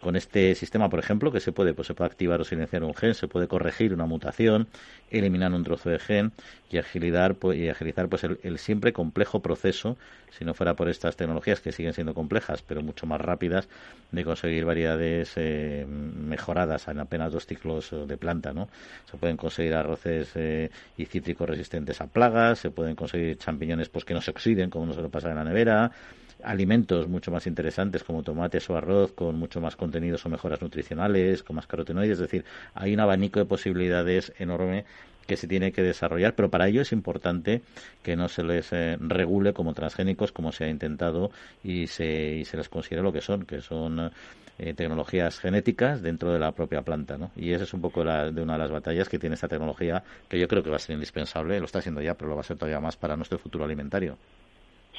con 0.02 0.16
este 0.16 0.56
sistema, 0.56 0.90
por 0.90 1.00
ejemplo, 1.00 1.32
que 1.32 1.40
se 1.40 1.52
puede, 1.52 1.74
pues 1.74 1.88
se 1.88 1.94
puede 1.94 2.10
activar 2.10 2.42
o 2.42 2.44
silenciar 2.44 2.84
un 2.84 2.96
gen, 2.96 3.14
se 3.14 3.28
puede 3.28 3.48
corregir 3.48 3.94
una 3.94 4.06
mutación, 4.08 4.68
eliminar 5.12 5.54
un 5.54 5.64
trozo 5.64 5.90
de 5.90 6.00
gen 6.00 6.32
y 6.72 6.78
agilizar, 6.78 7.36
pues, 7.36 7.60
y 7.60 7.70
agilizar 7.70 8.10
pues 8.10 8.24
el, 8.24 8.58
siempre 8.58 8.94
complejo 8.94 9.42
proceso, 9.42 9.98
si 10.32 10.44
no 10.44 10.54
fuera 10.54 10.76
por 10.76 10.90
estas 10.90 11.16
tecnologías 11.16 11.62
que 11.62 11.72
siguen 11.72 11.94
siendo 11.94 12.14
complejas, 12.16 12.64
pero 12.64 12.82
mucho 12.82 13.06
más 13.06 13.22
rápidas, 13.22 13.70
de 14.12 14.24
conseguir 14.24 14.66
variedades 14.66 15.34
eh, 15.36 15.86
mejoradas 15.88 16.88
en 16.88 17.00
apenas 17.00 17.32
dos 17.32 17.46
ciclos 17.46 17.94
de 18.08 18.18
planta, 18.18 18.54
¿no? 18.54 18.70
Se 19.10 19.18
pueden 19.18 19.38
conseguir 19.38 19.76
arroces 19.76 20.32
eh, 20.36 20.72
y 20.98 21.06
cítricos 21.06 21.48
resistentes 21.48 22.02
a 22.02 22.08
plagas, 22.08 22.60
se 22.60 22.72
pueden 22.72 22.96
conseguir 22.96 23.38
champiñones 23.38 23.90
pues 23.90 24.04
que 24.04 24.16
no 24.16 24.22
se 24.22 24.32
oxiden, 24.32 24.70
como 24.72 24.88
no 24.88 24.94
se 24.94 25.02
lo 25.02 25.10
pasa 25.10 25.30
en 25.30 25.36
la 25.36 25.44
nevera, 25.44 25.92
alimentos 26.44 27.08
mucho 27.08 27.32
más 27.32 27.48
interesantes 27.48 28.04
como 28.04 28.24
tomates 28.24 28.70
o 28.70 28.78
arroz 28.78 29.12
con 29.14 29.38
mucho 29.38 29.62
más 29.62 29.76
contenidos 29.76 30.26
o 30.26 30.30
mejoras 30.30 30.62
nutricionales, 30.62 31.44
con 31.44 31.56
más 31.56 31.68
carotenoides, 31.68 32.14
es 32.14 32.20
decir, 32.20 32.46
hay 32.74 32.94
un 32.94 33.00
abanico 33.00 33.40
de 33.40 33.46
posibilidades 33.46 34.34
enorme 34.40 34.86
que 35.28 35.38
se 35.38 35.48
tiene 35.48 35.72
que 35.72 35.82
desarrollar, 35.82 36.36
pero 36.36 36.50
para 36.50 36.68
ello 36.68 36.82
es 36.82 36.92
importante 36.92 37.62
que 38.04 38.16
no 38.16 38.28
se 38.28 38.44
les 38.44 38.74
eh, 38.74 38.98
regule 39.00 39.54
como 39.54 39.74
transgénicos 39.74 40.32
como 40.32 40.52
se 40.52 40.66
ha 40.66 40.70
intentado 40.70 41.32
y 41.64 41.88
se, 41.88 42.36
y 42.36 42.46
se 42.46 42.58
les 42.58 42.70
considere 42.70 43.04
lo 43.04 43.14
que 43.14 43.22
son, 43.22 43.46
que 43.46 43.62
son 43.62 44.12
eh, 44.60 44.74
tecnologías 44.74 45.40
genéticas 45.40 46.02
dentro 46.02 46.32
de 46.32 46.40
la 46.40 46.52
propia 46.52 46.82
planta, 46.82 47.18
¿no? 47.18 47.32
Y 47.36 47.52
esa 47.54 47.64
es 47.64 47.74
un 47.74 47.82
poco 47.82 48.04
la, 48.04 48.32
de 48.32 48.42
una 48.42 48.54
de 48.54 48.60
las 48.60 48.72
batallas 48.72 49.10
que 49.10 49.20
tiene 49.20 49.36
esta 49.36 49.48
tecnología, 49.48 50.04
que 50.30 50.40
yo 50.40 50.48
creo 50.48 50.64
que 50.64 50.70
va 50.70 50.76
a 50.76 50.80
ser 50.80 50.94
indispensable, 50.94 51.60
lo 51.60 51.66
está 51.66 51.80
haciendo 51.80 52.02
ya, 52.02 52.16
pero 52.16 52.30
lo 52.30 52.36
va 52.36 52.42
a 52.42 52.44
ser 52.44 52.58
todavía 52.58 52.80
más 52.80 52.98
para 52.98 53.16
nuestro 53.16 53.40
futuro 53.40 53.66
alimentario. 53.66 54.18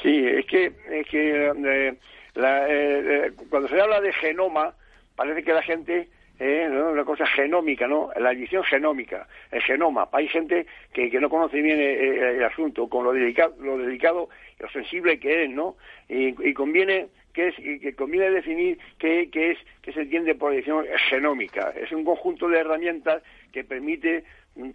Sí, 0.02 0.26
es 0.26 0.46
que, 0.46 0.72
es 0.90 1.06
que 1.06 1.46
eh, 1.46 1.94
eh, 2.34 3.32
cuando 3.48 3.68
se 3.68 3.80
habla 3.80 4.00
de 4.00 4.12
genoma, 4.12 4.74
parece 5.14 5.44
que 5.44 5.52
la 5.52 5.62
gente 5.62 6.08
eh, 6.40 6.68
una 6.68 7.04
cosa 7.04 7.24
genómica, 7.26 7.86
¿no? 7.86 8.10
La 8.18 8.32
edición 8.32 8.64
genómica, 8.64 9.28
el 9.52 9.62
genoma. 9.62 10.08
Hay 10.10 10.26
gente 10.26 10.66
que, 10.92 11.08
que 11.08 11.20
no 11.20 11.30
conoce 11.30 11.62
bien 11.62 11.78
el, 11.78 12.42
asunto, 12.42 12.88
con 12.88 13.04
lo 13.04 13.12
delicado, 13.12 13.54
lo 13.60 13.78
delicado 13.78 14.28
lo 14.58 14.68
sensible 14.70 15.20
que 15.20 15.44
es, 15.44 15.50
¿no? 15.50 15.76
Y, 16.08 16.52
conviene 16.52 17.06
que 17.32 17.48
es 17.48 17.58
y 17.58 17.78
que 17.78 17.94
conviene 17.94 18.30
definir 18.30 18.78
qué, 18.98 19.28
qué 19.30 19.52
es 19.52 19.58
qué 19.82 19.92
se 19.92 20.02
entiende 20.02 20.34
por 20.34 20.52
edición 20.52 20.84
genómica. 21.08 21.72
Es 21.76 21.92
un 21.92 22.04
conjunto 22.04 22.48
de 22.48 22.58
herramientas 22.58 23.22
que 23.52 23.62
permite 23.62 24.24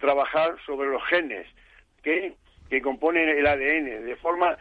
trabajar 0.00 0.56
sobre 0.64 0.88
los 0.88 1.04
genes 1.04 1.46
que, 2.02 2.32
que 2.70 2.80
componen 2.80 3.28
el 3.28 3.46
ADN 3.46 4.06
de 4.06 4.16
forma 4.16 4.56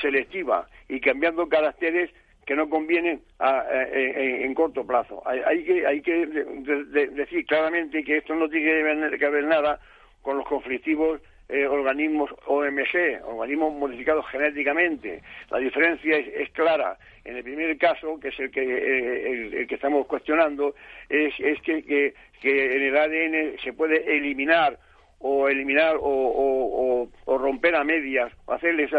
selectiva 0.00 0.66
y 0.88 1.00
cambiando 1.00 1.48
caracteres 1.48 2.10
que 2.46 2.56
no 2.56 2.68
convienen 2.68 3.22
en, 3.38 4.54
corto 4.54 4.84
plazo. 4.86 5.22
Hay, 5.26 5.64
que, 5.64 5.86
hay 5.86 6.00
que 6.02 6.26
decir 6.26 7.46
claramente 7.46 8.02
que 8.02 8.18
esto 8.18 8.34
no 8.34 8.48
tiene 8.48 9.18
que 9.18 9.28
ver, 9.28 9.44
nada 9.44 9.78
con 10.22 10.38
los 10.38 10.46
conflictivos 10.46 11.20
eh, 11.48 11.66
organismos 11.66 12.30
OMG, 12.46 13.24
organismos 13.24 13.74
modificados 13.74 14.26
genéticamente. 14.28 15.22
La 15.50 15.58
diferencia 15.58 16.16
es, 16.16 16.50
clara. 16.50 16.96
En 17.24 17.36
el 17.36 17.44
primer 17.44 17.76
caso, 17.78 18.18
que 18.18 18.28
es 18.28 18.40
el 18.40 18.50
que, 18.50 18.62
eh, 18.62 19.30
el, 19.30 19.66
que 19.66 19.74
estamos 19.74 20.06
cuestionando, 20.06 20.74
es, 21.08 21.34
es 21.38 21.60
que, 21.62 21.82
que, 21.84 22.14
que 22.40 22.76
en 22.76 22.82
el 22.82 22.96
ADN 22.96 23.58
se 23.62 23.72
puede 23.72 24.16
eliminar 24.16 24.78
o 25.22 25.48
eliminar 25.48 25.96
o, 26.00 27.08
o, 27.26 27.38
romper 27.38 27.74
a 27.74 27.84
medias, 27.84 28.32
hacerles 28.48 28.90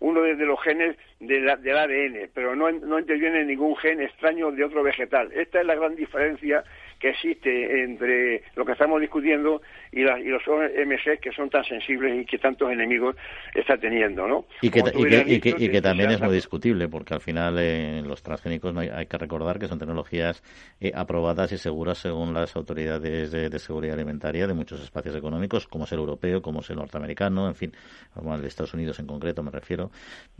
uno 0.00 0.22
de 0.22 0.46
los 0.46 0.60
genes 0.62 0.96
del 1.20 1.48
ADN, 1.48 2.30
pero 2.32 2.54
no, 2.56 2.70
no 2.70 2.98
interviene 2.98 3.44
ningún 3.44 3.76
gen 3.76 4.00
extraño 4.00 4.50
de 4.52 4.64
otro 4.64 4.82
vegetal. 4.82 5.30
Esta 5.32 5.60
es 5.60 5.66
la 5.66 5.74
gran 5.74 5.96
diferencia 5.96 6.64
que 6.98 7.10
existe 7.10 7.82
entre 7.82 8.42
lo 8.56 8.64
que 8.64 8.72
estamos 8.72 9.00
discutiendo 9.00 9.62
y, 9.92 10.00
y 10.00 10.28
los 10.28 10.46
OMG 10.46 11.20
que 11.20 11.32
son 11.34 11.50
tan 11.50 11.64
sensibles 11.64 12.22
y 12.22 12.24
que 12.24 12.38
tantos 12.38 12.70
enemigos 12.70 13.16
está 13.54 13.76
teniendo, 13.76 14.26
¿no? 14.26 14.46
Y 14.62 14.70
que, 14.70 14.80
y 15.26 15.40
que, 15.40 15.54
y 15.56 15.68
que, 15.68 15.82
también 15.82 16.10
es 16.10 16.20
muy 16.20 16.34
discutible, 16.34 16.88
porque 16.88 17.14
al 17.14 17.20
final 17.20 17.56
eh, 17.58 18.02
los 18.04 18.22
transgénicos 18.22 18.76
hay, 18.76 19.06
que 19.06 19.18
recordar 19.18 19.58
que 19.58 19.68
son 19.68 19.78
tecnologías 19.78 20.42
eh, 20.80 20.92
aprobadas 20.94 21.52
y 21.52 21.58
seguras 21.58 21.98
según 21.98 22.34
las 22.34 22.54
autoridades 22.56 23.30
de, 23.30 23.58
seguridad 23.58 23.94
alimentaria 23.94 24.46
de 24.46 24.54
muchos 24.54 24.82
espacios 24.82 25.14
económicos, 25.16 25.66
como 25.66 25.84
es 25.84 25.92
el 25.92 25.98
europeo, 25.98 26.42
como 26.42 26.60
es 26.60 26.70
el 26.70 26.76
norteamericano, 26.76 27.48
en 27.48 27.54
fin, 27.54 27.72
el 28.16 28.42
de 28.42 28.48
Estados 28.48 28.74
Unidos 28.74 28.98
en 28.98 29.06
concreto 29.06 29.42
me 29.42 29.50
refiero. 29.50 29.90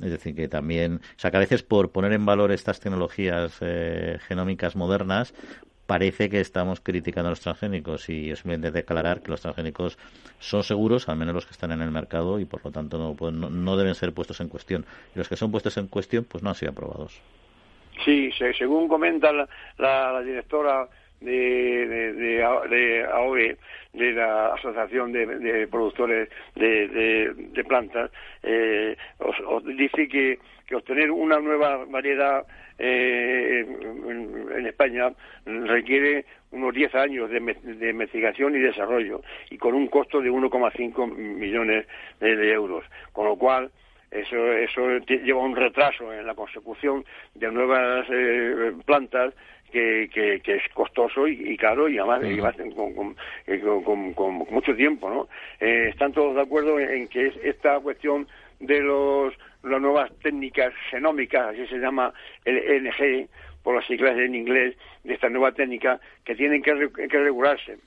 Es 0.02 0.11
decir, 0.11 0.34
que 0.34 0.49
también, 0.49 0.96
o 0.96 1.18
sea, 1.18 1.30
que 1.30 1.37
a 1.37 1.40
veces 1.40 1.62
por 1.62 1.92
poner 1.92 2.12
en 2.12 2.26
valor 2.26 2.52
estas 2.52 2.80
tecnologías 2.80 3.58
eh, 3.61 4.18
genómicas 4.26 4.76
modernas, 4.76 5.34
parece 5.86 6.30
que 6.30 6.40
estamos 6.40 6.80
criticando 6.80 7.28
a 7.28 7.30
los 7.30 7.40
transgénicos 7.40 8.08
y 8.08 8.30
es 8.30 8.42
de 8.44 8.70
declarar 8.70 9.20
que 9.20 9.30
los 9.30 9.40
transgénicos 9.40 9.98
son 10.38 10.62
seguros, 10.62 11.08
al 11.08 11.16
menos 11.16 11.34
los 11.34 11.46
que 11.46 11.52
están 11.52 11.72
en 11.72 11.82
el 11.82 11.90
mercado 11.90 12.38
y 12.40 12.44
por 12.44 12.64
lo 12.64 12.70
tanto 12.70 12.98
no, 12.98 13.30
no, 13.30 13.76
deben 13.76 13.94
ser 13.94 14.12
puestos 14.12 14.40
en 14.40 14.48
cuestión. 14.48 14.84
Y 15.14 15.18
los 15.18 15.28
que 15.28 15.36
son 15.36 15.50
puestos 15.50 15.76
en 15.76 15.88
cuestión 15.88 16.24
pues 16.24 16.42
no 16.42 16.50
han 16.50 16.54
sido 16.54 16.72
aprobados. 16.72 17.20
Sí, 18.04 18.30
según 18.58 18.88
comenta 18.88 19.30
la, 19.78 20.22
directora 20.22 20.88
de, 21.24 22.12
de, 22.12 23.04
AOE, 23.12 23.56
de 23.92 24.12
la 24.12 24.54
Asociación 24.54 25.12
de, 25.12 25.66
Productores 25.68 26.28
de, 26.54 27.64
Plantas, 27.66 28.10
eh, 28.42 28.96
os, 29.18 29.64
dice 29.64 30.08
que, 30.08 30.38
que 30.66 30.76
obtener 30.76 31.10
una 31.10 31.38
nueva 31.40 31.84
variedad 31.86 32.44
eh, 32.78 33.64
en, 34.08 34.66
España 34.66 35.12
requiere 35.44 36.24
unos 36.50 36.74
10 36.74 36.94
años 36.94 37.30
de, 37.30 37.90
investigación 37.90 38.56
y 38.56 38.58
desarrollo 38.58 39.22
y 39.50 39.58
con 39.58 39.74
un 39.74 39.86
costo 39.86 40.20
de 40.20 40.30
1,5 40.30 41.14
millones 41.14 41.86
de, 42.20 42.52
euros, 42.52 42.84
con 43.12 43.26
lo 43.26 43.36
cual 43.36 43.70
eso, 44.10 44.52
eso 44.52 44.98
lleva 45.06 45.40
un 45.40 45.56
retraso 45.56 46.12
en 46.12 46.26
la 46.26 46.34
consecución 46.34 47.04
de 47.34 47.50
nuevas 47.50 48.06
eh, 48.10 48.72
plantas 48.84 49.34
que, 49.74 50.40
que, 50.42 50.54
es 50.54 50.62
costoso 50.72 51.26
y, 51.26 51.56
caro 51.56 51.88
y 51.88 51.98
además 51.98 52.22
con, 53.84 54.12
con, 54.14 54.34
mucho 54.50 54.74
tiempo, 54.76 55.10
¿no? 55.10 55.28
Eh, 55.60 55.88
están 55.90 56.12
todos 56.12 56.36
de 56.36 56.42
acuerdo 56.42 56.78
en 56.78 57.08
que 57.08 57.26
es 57.26 57.36
esta 57.42 57.80
cuestión 57.80 58.28
de 58.60 58.80
los 58.80 59.34
las 59.64 59.80
nuevas 59.80 60.10
técnicas 60.22 60.72
genómicas, 60.90 61.48
así 61.48 61.66
se 61.66 61.78
llama 61.78 62.12
el 62.44 62.58
ENG, 62.58 63.28
por 63.62 63.74
las 63.74 63.86
siglas 63.86 64.16
en 64.18 64.34
inglés, 64.34 64.76
de 65.04 65.14
esta 65.14 65.28
nueva 65.28 65.52
técnica, 65.52 66.00
que 66.25 66.34
tienen 66.34 66.62
que, 66.62 66.73
regularse, 66.73 67.78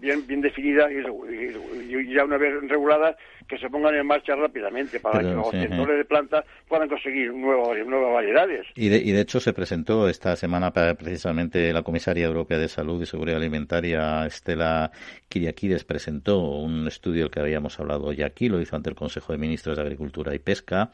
bien, 0.00 0.26
bien 0.26 0.40
definidas 0.40 0.90
y, 0.90 2.14
ya 2.14 2.24
una 2.24 2.38
vez 2.38 2.54
reguladas, 2.68 3.16
que 3.46 3.58
se 3.58 3.68
pongan 3.68 3.94
en 3.94 4.06
marcha 4.06 4.34
rápidamente 4.34 4.98
para 5.00 5.20
que 5.20 5.34
los 5.34 5.48
obtentores 5.48 5.98
de 5.98 6.04
plantas 6.06 6.44
puedan 6.66 6.88
conseguir 6.88 7.32
nuevas, 7.34 7.86
nuevas 7.86 8.14
variedades. 8.14 8.66
Y 8.74 8.88
de, 8.88 8.96
y 8.96 9.12
de 9.12 9.20
hecho 9.20 9.40
se 9.40 9.52
presentó 9.52 10.08
esta 10.08 10.34
semana 10.36 10.72
precisamente 10.72 11.72
la 11.72 11.82
comisaria 11.82 12.24
europea 12.24 12.56
de 12.56 12.68
Salud 12.68 13.02
y 13.02 13.06
Seguridad 13.06 13.38
Alimentaria, 13.38 14.24
Estela 14.24 14.90
Kiriakides, 15.28 15.84
presentó 15.84 16.40
un 16.40 16.88
estudio 16.88 17.30
que 17.30 17.40
habíamos 17.40 17.78
hablado 17.78 18.12
ya 18.12 18.26
aquí, 18.26 18.48
lo 18.48 18.60
hizo 18.60 18.76
ante 18.76 18.88
el 18.88 18.96
Consejo 18.96 19.32
de 19.32 19.38
Ministros 19.38 19.76
de 19.76 19.82
Agricultura 19.82 20.34
y 20.34 20.38
Pesca, 20.38 20.90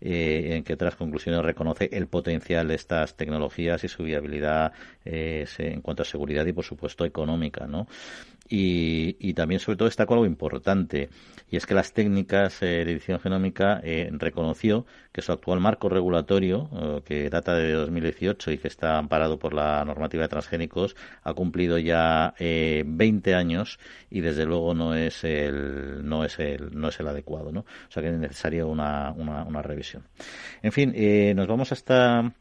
eh, 0.00 0.56
en 0.56 0.64
que 0.64 0.76
tras 0.76 0.96
conclusiones 0.96 1.42
reconoce 1.42 1.88
el 1.92 2.08
potencial 2.08 2.66
de 2.66 2.74
estas 2.74 3.16
tecnologías 3.16 3.84
y 3.84 3.88
su 3.88 4.02
viabilidad 4.02 4.72
eh, 5.04 5.11
en 5.12 5.80
cuanto 5.80 6.02
a 6.02 6.06
seguridad 6.06 6.46
y, 6.46 6.52
por 6.52 6.64
supuesto, 6.64 7.04
económica, 7.04 7.66
¿no? 7.66 7.86
Y, 8.54 9.32
también, 9.32 9.60
sobre 9.60 9.76
todo, 9.76 9.88
destacó 9.88 10.12
algo 10.12 10.26
importante, 10.26 11.08
y 11.50 11.56
es 11.56 11.64
que 11.64 11.72
las 11.72 11.94
técnicas 11.94 12.62
eh, 12.62 12.84
de 12.84 12.92
edición 12.92 13.18
genómica 13.18 13.80
eh, 13.82 14.10
reconoció 14.12 14.84
que 15.10 15.22
su 15.22 15.32
actual 15.32 15.58
marco 15.60 15.88
regulatorio, 15.88 16.68
eh, 16.74 17.00
que 17.02 17.30
data 17.30 17.54
de 17.54 17.72
2018 17.72 18.50
y 18.50 18.58
que 18.58 18.68
está 18.68 18.98
amparado 18.98 19.38
por 19.38 19.54
la 19.54 19.82
normativa 19.86 20.24
de 20.24 20.28
transgénicos, 20.28 20.96
ha 21.22 21.32
cumplido 21.32 21.78
ya 21.78 22.34
20 22.38 23.34
años 23.34 23.78
y, 24.10 24.20
desde 24.20 24.44
luego, 24.44 24.74
no 24.74 24.94
es 24.94 25.24
el, 25.24 26.06
no 26.06 26.24
es 26.24 26.38
el, 26.38 26.78
no 26.78 26.88
es 26.88 27.00
el 27.00 27.08
adecuado, 27.08 27.52
¿no? 27.52 27.60
O 27.60 27.90
sea 27.90 28.02
que 28.02 28.10
es 28.10 28.18
necesaria 28.18 28.66
una, 28.66 29.12
una, 29.12 29.44
una 29.44 29.62
revisión. 29.62 30.04
En 30.62 30.72
fin, 30.72 30.94
nos 31.34 31.46
vamos 31.46 31.72
hasta 31.72 32.34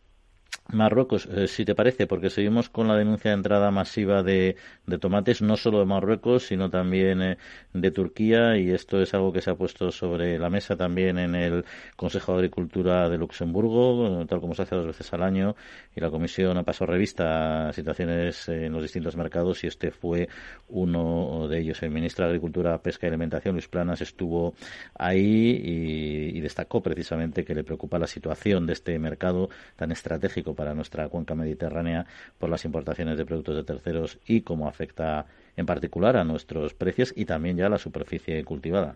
Marruecos, 0.74 1.25
eh, 1.25 1.48
si 1.48 1.66
te 1.66 1.75
parece, 1.75 2.08
porque 2.08 2.30
seguimos 2.30 2.70
con 2.70 2.88
la 2.88 2.96
denuncia 2.96 3.32
de 3.32 3.36
entrada 3.36 3.72
masiva 3.72 4.24
de, 4.24 4.56
tomates, 5.00 5.42
no 5.42 5.58
solo 5.58 5.80
de 5.80 5.86
Marruecos, 5.86 6.44
sino 6.48 6.70
también 6.70 7.22
eh, 7.22 7.38
de 7.74 7.92
Turquía, 7.92 8.58
y 8.58 8.72
esto 8.72 9.01
es 9.01 9.13
algo 9.13 9.34
que 9.34 9.42
se 9.42 9.51
ha 9.51 9.56
puesto 9.56 9.92
sobre 9.92 10.40
la 10.40 10.50
mesa 10.50 10.75
también 10.75 11.18
en 11.18 11.36
el 11.36 11.66
Consejo 11.96 12.34
de 12.34 12.40
Agricultura 12.40 13.10
de 13.10 13.18
Luxemburgo, 13.18 14.25
tal 14.28 14.40
como 14.40 14.56
se 14.56 14.63
hace 14.63 14.75
dos 14.75 14.88
veces 14.88 15.12
al 15.13 15.24
año, 15.24 15.56
y 15.96 16.00
la 16.00 16.10
Comisión 16.10 16.58
ha 16.58 16.63
pasado 16.63 16.92
revista 16.92 17.70
a 17.70 17.74
situaciones 17.74 18.48
en 18.50 18.72
los 18.72 18.82
distintos 18.82 19.16
mercados, 19.16 19.63
y 19.63 19.68
este 19.68 19.92
fue 19.92 20.30
uno 20.70 21.48
de 21.50 21.60
ellos. 21.60 21.84
El 21.84 21.92
ministro 21.92 22.25
de 22.25 22.30
Agricultura, 22.30 22.82
Pesca 22.82 23.08
y 23.08 23.10
Alimentación, 23.10 23.56
Luis 23.56 23.68
Planas, 23.68 24.01
estuvo 24.01 24.54
ahí 24.96 25.62
y, 25.63 26.38
y 26.38 26.42
destacó 26.42 26.82
precisamente 26.82 27.44
que 27.44 27.56
le 27.56 27.63
preocupa 27.63 28.00
la 28.00 28.08
situación 28.08 28.66
de 28.66 28.74
este 28.74 28.98
mercado 29.00 29.50
tan 29.75 29.92
estratégico 29.92 30.56
para 30.62 30.75
nuestra 30.75 31.10
cuenca 31.10 31.34
mediterránea 31.34 32.06
por 32.39 32.48
las 32.48 32.65
importaciones 32.65 33.18
de 33.18 33.25
productos 33.25 33.56
de 33.56 33.63
terceros 33.63 34.20
y 34.27 34.41
cómo 34.41 34.68
afecta 34.68 35.25
en 35.58 35.65
particular 35.65 36.15
a 36.18 36.24
nuestros 36.24 36.75
precios 36.75 37.12
y 37.18 37.25
también 37.25 37.58
ya 37.58 37.65
a 37.65 37.70
la 37.70 37.80
superficie 37.80 38.44
cultivada. 38.44 38.96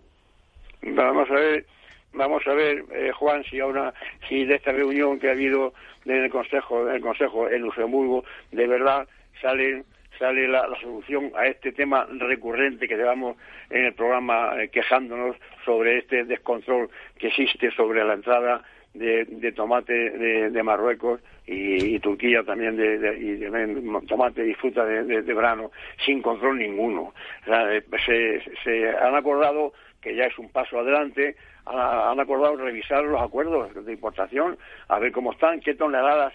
Vamos 0.84 1.28
a 1.32 1.34
ver, 1.34 1.66
vamos 2.14 2.44
a 2.46 2.54
ver, 2.54 2.86
eh, 2.94 3.12
Juan, 3.14 3.44
si 3.46 3.60
ahora, 3.60 3.96
si 4.30 4.46
de 4.46 4.58
esta 4.58 4.74
reunión 4.74 5.18
que 5.18 5.30
ha 5.30 5.32
habido 5.32 5.74
en 6.06 6.26
el 6.26 6.30
Consejo, 6.30 6.88
en 6.88 6.98
el 6.98 7.02
Consejo 7.02 7.50
en 7.50 7.64
Luxemburgo, 7.64 8.24
de 8.52 8.68
verdad 8.68 9.08
sale 9.42 9.86
sale 10.20 10.48
la, 10.48 10.70
solución 10.80 11.32
a 11.36 11.48
este 11.48 11.72
tema 11.72 12.08
recurrente 12.20 12.88
que 12.88 12.96
llevamos 12.96 13.38
en 13.72 13.86
el 13.86 13.94
programa 13.94 14.54
eh, 14.62 14.70
quejándonos 14.70 15.36
sobre 15.66 15.98
este 15.98 16.26
descontrol 16.26 16.90
que 17.18 17.28
existe 17.28 17.72
sobre 17.72 18.06
la 18.06 18.14
entrada 18.14 18.64
de, 18.96 19.52
tomate 19.52 19.94
de, 19.94 20.64
Marruecos 20.64 21.22
y, 21.46 22.00
Turquía 22.00 22.44
también 22.44 22.76
de, 22.76 23.18
y 23.20 24.08
tomate 24.08 24.48
y 24.48 24.54
fruta 24.56 24.86
de, 24.86 25.22
verano 25.22 25.72
sin 26.06 26.22
control 26.22 26.58
ninguno. 26.58 27.14
Eh, 27.48 27.84
se, 28.06 28.42
se 28.64 28.90
han 28.90 29.16
acordado 29.16 29.74
que 30.02 30.16
ya 30.16 30.26
es 30.26 30.38
un 30.38 30.50
paso 30.50 30.80
adelante, 30.80 31.36
han 31.66 32.20
acordado 32.20 32.58
revisar 32.58 33.04
los 33.04 33.22
acuerdos 33.22 33.74
de 33.86 33.92
importación, 33.92 34.58
a 34.88 35.00
ver 35.00 35.12
cómo 35.12 35.32
están, 35.32 35.60
qué 35.60 35.74
toneladas 35.74 36.34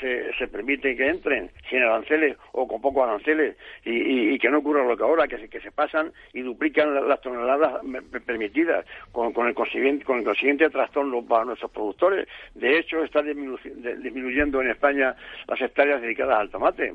se, 0.00 0.32
se 0.34 0.48
permite 0.48 0.96
que 0.96 1.08
entren 1.08 1.50
sin 1.68 1.82
aranceles 1.82 2.36
o 2.52 2.66
con 2.66 2.80
pocos 2.80 3.08
aranceles 3.08 3.56
y, 3.84 4.38
que 4.38 4.50
no 4.50 4.58
ocurra 4.58 4.84
lo 4.84 4.96
que 4.96 5.02
ahora, 5.02 5.28
que 5.28 5.38
se, 5.38 5.48
que 5.48 5.60
se 5.60 5.70
pasan 5.70 6.12
y 6.32 6.42
duplican 6.42 7.08
las, 7.08 7.20
toneladas 7.20 7.80
permitidas 8.26 8.84
con, 9.12 9.46
el 9.46 9.54
consiguiente, 9.54 10.04
con 10.04 10.18
el 10.18 10.24
consiguiente 10.24 10.68
trastorno 10.70 11.24
para 11.24 11.44
nuestros 11.44 11.70
productores. 11.70 12.28
De 12.54 12.78
hecho, 12.78 13.02
está 13.04 13.22
disminuyendo 13.22 14.60
en 14.60 14.70
España 14.70 15.14
las 15.46 15.60
hectáreas 15.60 16.00
dedicadas 16.00 16.40
al 16.40 16.50
tomate 16.50 16.92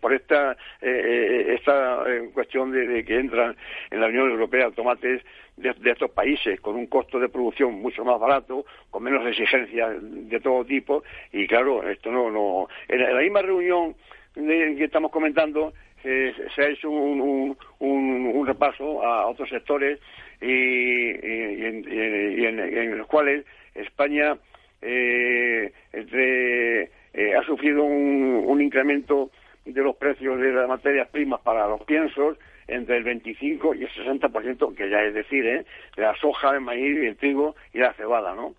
por, 0.00 0.12
esta, 0.12 0.52
eh, 0.52 0.56
eh, 0.82 1.54
esta 1.54 2.04
cuestión 2.32 2.72
de, 2.72 3.04
que 3.04 3.18
entran 3.18 3.56
en 3.90 4.00
la 4.00 4.06
Unión 4.06 4.30
Europea 4.30 4.70
tomates 4.70 5.22
de, 5.56 5.74
estos 5.90 6.10
países 6.10 6.60
con 6.60 6.76
un 6.76 6.86
costo 6.86 7.18
de 7.18 7.28
producción 7.28 7.74
mucho 7.74 8.04
más 8.04 8.20
barato, 8.20 8.66
con 8.90 9.02
menos 9.02 9.26
exigencias 9.26 9.96
de 10.00 10.40
todo 10.40 10.64
tipo 10.64 11.02
y 11.32 11.46
claro, 11.46 11.88
esto 11.88 12.10
no, 12.10 12.30
no, 12.30 12.68
en 12.88 13.02
la 13.02 13.20
misma 13.20 13.42
reunión 13.42 13.94
que 14.34 14.84
estamos 14.84 15.10
comentando 15.10 15.72
eh, 16.04 16.34
se 16.54 16.62
ha 16.62 16.68
hecho 16.68 16.90
un, 16.90 17.56
un, 17.80 18.46
repaso 18.46 19.02
a 19.02 19.26
otros 19.26 19.48
sectores 19.48 19.98
y, 20.40 21.10
en, 21.10 22.98
los 22.98 23.06
cuales 23.08 23.44
España 23.74 24.36
eh, 24.82 25.72
eh, 25.92 27.34
ha 27.34 27.42
sufrido 27.44 27.82
un, 27.82 28.60
incremento 28.60 29.30
de 29.64 29.82
los 29.82 29.96
precios 29.96 30.38
de 30.38 30.52
las 30.52 30.68
materias 30.68 31.08
primas 31.08 31.40
para 31.40 31.66
los 31.66 31.82
piensos 31.82 32.38
entre 32.68 32.96
el 32.96 33.04
25 33.04 33.74
y 33.74 33.84
el 33.84 33.90
60%, 33.90 34.74
que 34.74 34.90
ya 34.90 35.02
es 35.02 35.14
decir, 35.14 35.46
¿eh? 35.46 35.64
de 35.96 36.02
la 36.02 36.14
soja, 36.16 36.54
el 36.54 36.60
maíz, 36.60 36.96
el 36.98 37.16
trigo 37.16 37.54
y 37.72 37.78
la 37.78 37.92
cebada, 37.94 38.34
¿no? 38.34 38.54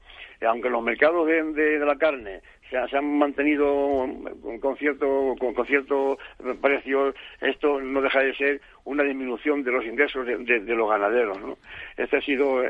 Aunque 0.45 0.69
los 0.69 0.83
mercados 0.83 1.25
de, 1.27 1.79
la 1.79 1.95
carne 1.95 2.41
se, 2.69 2.77
han 2.77 3.17
mantenido 3.17 4.07
con, 4.61 4.77
cierto 4.77 5.35
con, 5.39 5.65
cierto 5.65 6.19
precio, 6.61 7.13
esto 7.41 7.81
no 7.81 8.01
deja 8.01 8.19
de 8.19 8.35
ser 8.35 8.61
una 8.85 9.01
disminución 9.01 9.63
de 9.63 9.71
los 9.71 9.83
ingresos 9.83 10.27
de, 10.27 10.59
los 10.59 10.89
ganaderos. 10.89 11.41
¿no? 11.41 11.57
Este 11.97 12.17
ha 12.17 12.21
sido 12.21 12.61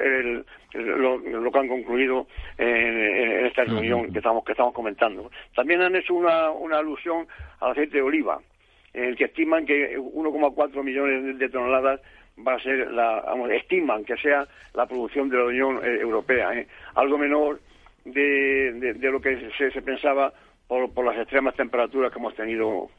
lo, 0.73 1.51
que 1.51 1.59
han 1.59 1.67
concluido 1.67 2.27
en, 2.57 3.45
esta 3.47 3.65
reunión 3.65 4.13
que 4.13 4.19
estamos 4.19 4.45
que 4.45 4.53
estamos 4.53 4.73
comentando. 4.73 5.29
También 5.53 5.81
han 5.81 5.95
hecho 5.97 6.13
una, 6.13 6.51
una 6.51 6.77
alusión 6.77 7.27
al 7.59 7.71
aceite 7.71 7.97
de 7.97 8.03
oliva 8.03 8.39
en 8.97 9.03
el 9.03 9.15
que 9.15 9.25
estiman 9.25 9.65
que 9.65 9.97
1,4 9.97 10.83
millones 10.83 11.37
de 11.37 11.49
toneladas 11.49 12.01
va 12.45 12.55
a 12.55 12.59
ser 12.59 12.91
la, 12.91 13.23
estiman 13.51 14.03
que 14.03 14.17
sea 14.17 14.47
la 14.73 14.87
producción 14.87 15.29
de 15.29 15.37
la 15.37 15.45
Unión 15.45 15.79
eh, 15.83 15.99
Europea, 16.01 16.53
¿eh? 16.53 16.67
algo 16.95 17.17
menor 17.17 17.59
de, 18.05 18.95
lo 18.99 19.21
que 19.21 19.49
se, 19.57 19.81
pensaba 19.83 20.33
por, 20.67 20.91
por, 20.93 21.05
las 21.05 21.17
extremas 21.17 21.55
temperaturas 21.55 22.11
que 22.11 22.17
hemos 22.17 22.35
tenido, 22.35 22.89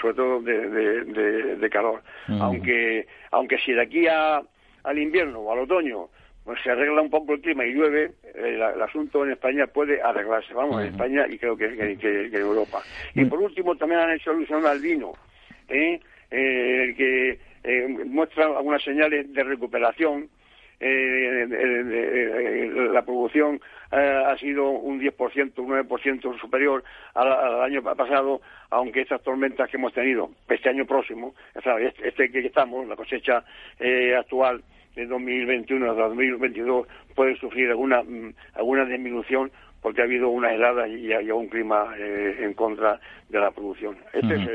sobre 0.00 0.14
todo 0.14 0.40
de, 0.40 1.68
calor. 1.70 2.02
Aunque 2.28 3.06
aunque 3.30 3.58
si 3.58 3.72
de 3.72 3.82
aquí 3.82 4.06
a, 4.06 4.40
al 4.84 4.98
invierno 4.98 5.40
o 5.40 5.52
al 5.52 5.60
otoño 5.60 6.08
pues 6.50 6.64
se 6.64 6.70
arregla 6.72 7.00
un 7.00 7.10
poco 7.10 7.34
el 7.34 7.40
clima 7.40 7.64
y 7.64 7.72
llueve, 7.72 8.10
el, 8.34 8.60
asunto 8.82 9.24
en 9.24 9.30
España 9.30 9.68
puede 9.68 10.02
arreglarse, 10.02 10.52
vamos, 10.52 10.82
en 10.82 10.88
España 10.88 11.24
y 11.28 11.38
creo 11.38 11.56
que, 11.56 11.66
en 11.66 12.34
Europa. 12.34 12.82
Y 13.14 13.24
por 13.26 13.40
último 13.40 13.76
también 13.76 14.00
han 14.00 14.10
hecho 14.10 14.32
alusión 14.32 14.66
al 14.66 14.80
vino, 14.80 15.12
¿eh? 15.68 16.00
eh 16.28 16.94
que 16.96 17.38
eh, 17.62 17.86
muestra 18.04 18.46
algunas 18.46 18.82
señales 18.82 19.32
de 19.32 19.44
recuperación. 19.44 20.28
Eh, 20.80 21.46
la 22.92 23.02
producción 23.02 23.60
ha 23.92 24.36
sido 24.36 24.70
un 24.70 25.00
10%, 25.00 25.52
un 25.56 25.68
9% 25.68 26.40
superior 26.40 26.82
al, 27.14 27.62
año 27.62 27.80
pasado, 27.80 28.40
aunque 28.70 29.02
estas 29.02 29.22
tormentas 29.22 29.70
que 29.70 29.76
hemos 29.76 29.92
tenido 29.92 30.32
este 30.48 30.68
año 30.68 30.84
próximo, 30.84 31.32
este, 31.54 32.08
este 32.08 32.32
que 32.32 32.40
estamos, 32.40 32.88
la 32.88 32.96
cosecha 32.96 33.44
actual, 34.18 34.64
de 34.94 35.06
2021 35.06 35.90
a 35.90 35.94
2022 35.94 36.86
puede 37.14 37.36
sufrir 37.36 37.70
alguna, 37.70 38.02
mm, 38.02 38.34
alguna 38.54 38.84
disminución 38.84 39.50
porque 39.80 40.02
ha 40.02 40.04
habido 40.04 40.28
una 40.28 40.52
helada 40.52 40.86
y, 40.86 41.12
hay 41.12 41.30
un 41.30 41.48
clima 41.48 41.94
eh, 41.98 42.36
en 42.40 42.54
contra 42.54 43.00
de 43.28 43.38
la 43.38 43.50
producción. 43.50 43.96
Este 44.12 44.34
es 44.34 44.48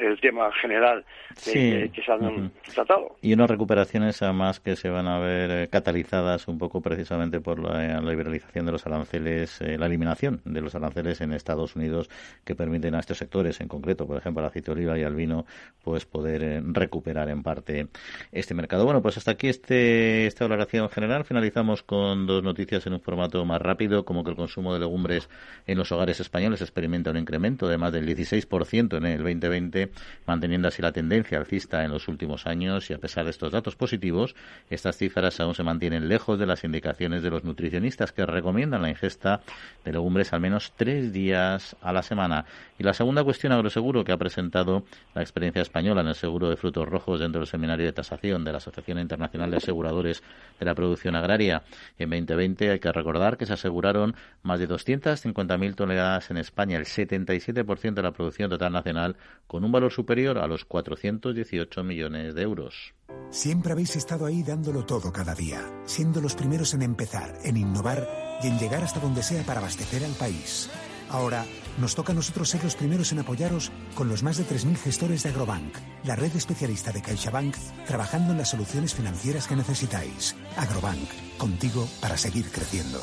el, 0.00 0.18
tema 0.20 0.50
general 0.52 1.04
que, 1.44 1.90
se 1.94 2.12
han 2.12 2.50
tratado. 2.74 3.16
Y 3.20 3.34
unas 3.34 3.50
recuperaciones 3.50 4.22
además 4.22 4.60
que 4.60 4.76
se 4.76 4.88
van 4.88 5.06
a 5.06 5.18
ver 5.18 5.50
eh, 5.50 5.68
catalizadas 5.68 6.48
un 6.48 6.58
poco 6.58 6.80
precisamente 6.80 7.40
por 7.40 7.58
la, 7.58 8.00
liberalización 8.00 8.64
de 8.64 8.72
los 8.72 8.86
aranceles, 8.86 9.60
eh, 9.60 9.76
la 9.76 9.86
eliminación 9.86 10.40
de 10.44 10.60
los 10.62 10.74
aranceles 10.74 11.20
en 11.20 11.32
Estados 11.32 11.76
Unidos 11.76 12.08
que 12.44 12.54
permiten 12.54 12.94
a 12.94 13.00
estos 13.00 13.18
sectores, 13.18 13.60
en 13.60 13.68
concreto, 13.68 14.06
por 14.06 14.16
ejemplo, 14.16 14.40
al 14.40 14.48
aceite 14.48 14.70
de 14.70 14.72
oliva 14.72 14.98
y 14.98 15.02
al 15.02 15.14
vino, 15.14 15.44
pues 15.82 16.06
poder 16.06 16.62
recuperar 16.72 17.28
en 17.28 17.42
parte 17.42 17.88
este 18.32 18.54
mercado. 18.54 18.84
Bueno, 18.84 19.02
pues 19.02 19.18
hasta 19.18 19.32
aquí 19.32 19.48
este, 19.48 20.26
esta 20.26 20.46
valoración 20.46 20.88
general. 20.88 21.24
Finalizamos 21.24 21.82
con 21.82 22.26
dos 22.26 22.42
noticias 22.42 22.86
en 22.86 22.94
un 22.94 23.00
formato 23.00 23.44
más 23.44 23.60
rápido, 23.60 24.04
como 24.04 24.24
que 24.24 24.30
el 24.30 24.36
consumo 24.36 24.63
de 24.72 24.80
legumbres 24.80 25.28
en 25.66 25.78
los 25.78 25.92
hogares 25.92 26.20
españoles 26.20 26.62
experimenta 26.62 27.10
un 27.10 27.18
incremento 27.18 27.68
de 27.68 27.76
más 27.76 27.92
del 27.92 28.06
16% 28.06 28.96
en 28.96 29.06
el 29.06 29.18
2020, 29.18 29.90
manteniendo 30.26 30.68
así 30.68 30.80
la 30.80 30.92
tendencia 30.92 31.38
alcista 31.38 31.84
en 31.84 31.90
los 31.90 32.08
últimos 32.08 32.46
años 32.46 32.90
y 32.90 32.94
a 32.94 32.98
pesar 32.98 33.24
de 33.24 33.30
estos 33.30 33.52
datos 33.52 33.76
positivos, 33.76 34.34
estas 34.70 34.96
cifras 34.96 35.40
aún 35.40 35.54
se 35.54 35.62
mantienen 35.62 36.08
lejos 36.08 36.38
de 36.38 36.46
las 36.46 36.64
indicaciones 36.64 37.22
de 37.22 37.30
los 37.30 37.44
nutricionistas 37.44 38.12
que 38.12 38.24
recomiendan 38.24 38.82
la 38.82 38.90
ingesta 38.90 39.40
de 39.84 39.92
legumbres 39.92 40.32
al 40.32 40.40
menos 40.40 40.72
tres 40.76 41.12
días 41.12 41.76
a 41.82 41.92
la 41.92 42.02
semana. 42.02 42.46
Y 42.78 42.82
la 42.82 42.94
segunda 42.94 43.24
cuestión 43.24 43.52
agroseguro 43.52 44.04
que 44.04 44.12
ha 44.12 44.16
presentado 44.16 44.84
la 45.14 45.22
experiencia 45.22 45.62
española 45.62 46.00
en 46.00 46.08
el 46.08 46.14
seguro 46.14 46.50
de 46.50 46.56
frutos 46.56 46.88
rojos 46.88 47.20
dentro 47.20 47.40
del 47.40 47.48
seminario 47.48 47.86
de 47.86 47.92
tasación 47.92 48.44
de 48.44 48.52
la 48.52 48.58
Asociación 48.58 48.98
Internacional 48.98 49.50
de 49.50 49.56
Aseguradores 49.58 50.22
de 50.58 50.66
la 50.66 50.74
Producción 50.74 51.16
Agraria. 51.16 51.62
En 51.98 52.10
2020 52.10 52.70
hay 52.70 52.78
que 52.78 52.92
recordar 52.92 53.36
que 53.36 53.46
se 53.46 53.52
aseguraron 53.52 54.14
más 54.42 54.53
de 54.58 54.68
250.000 54.68 55.74
toneladas 55.74 56.30
en 56.30 56.36
España, 56.36 56.78
el 56.78 56.84
77% 56.84 57.94
de 57.94 58.02
la 58.02 58.12
producción 58.12 58.50
total 58.50 58.72
nacional, 58.72 59.16
con 59.46 59.64
un 59.64 59.72
valor 59.72 59.92
superior 59.92 60.38
a 60.38 60.46
los 60.46 60.64
418 60.64 61.84
millones 61.84 62.34
de 62.34 62.42
euros. 62.42 62.94
Siempre 63.30 63.72
habéis 63.72 63.96
estado 63.96 64.26
ahí 64.26 64.42
dándolo 64.42 64.84
todo 64.84 65.12
cada 65.12 65.34
día, 65.34 65.60
siendo 65.84 66.20
los 66.20 66.34
primeros 66.34 66.74
en 66.74 66.82
empezar, 66.82 67.38
en 67.44 67.56
innovar 67.56 68.08
y 68.42 68.48
en 68.48 68.58
llegar 68.58 68.82
hasta 68.82 69.00
donde 69.00 69.22
sea 69.22 69.42
para 69.44 69.60
abastecer 69.60 70.04
al 70.04 70.12
país. 70.12 70.70
Ahora, 71.10 71.44
nos 71.78 71.94
toca 71.94 72.12
a 72.12 72.14
nosotros 72.14 72.48
ser 72.48 72.62
los 72.64 72.76
primeros 72.76 73.12
en 73.12 73.18
apoyaros 73.18 73.70
con 73.94 74.08
los 74.08 74.22
más 74.22 74.36
de 74.36 74.44
3.000 74.44 74.76
gestores 74.76 75.22
de 75.22 75.30
Agrobank, 75.30 75.74
la 76.04 76.16
red 76.16 76.34
especialista 76.34 76.92
de 76.92 77.02
CaixaBank, 77.02 77.56
trabajando 77.86 78.32
en 78.32 78.38
las 78.38 78.50
soluciones 78.50 78.94
financieras 78.94 79.46
que 79.46 79.56
necesitáis. 79.56 80.36
Agrobank, 80.56 81.08
contigo 81.38 81.86
para 82.00 82.16
seguir 82.16 82.50
creciendo. 82.50 83.00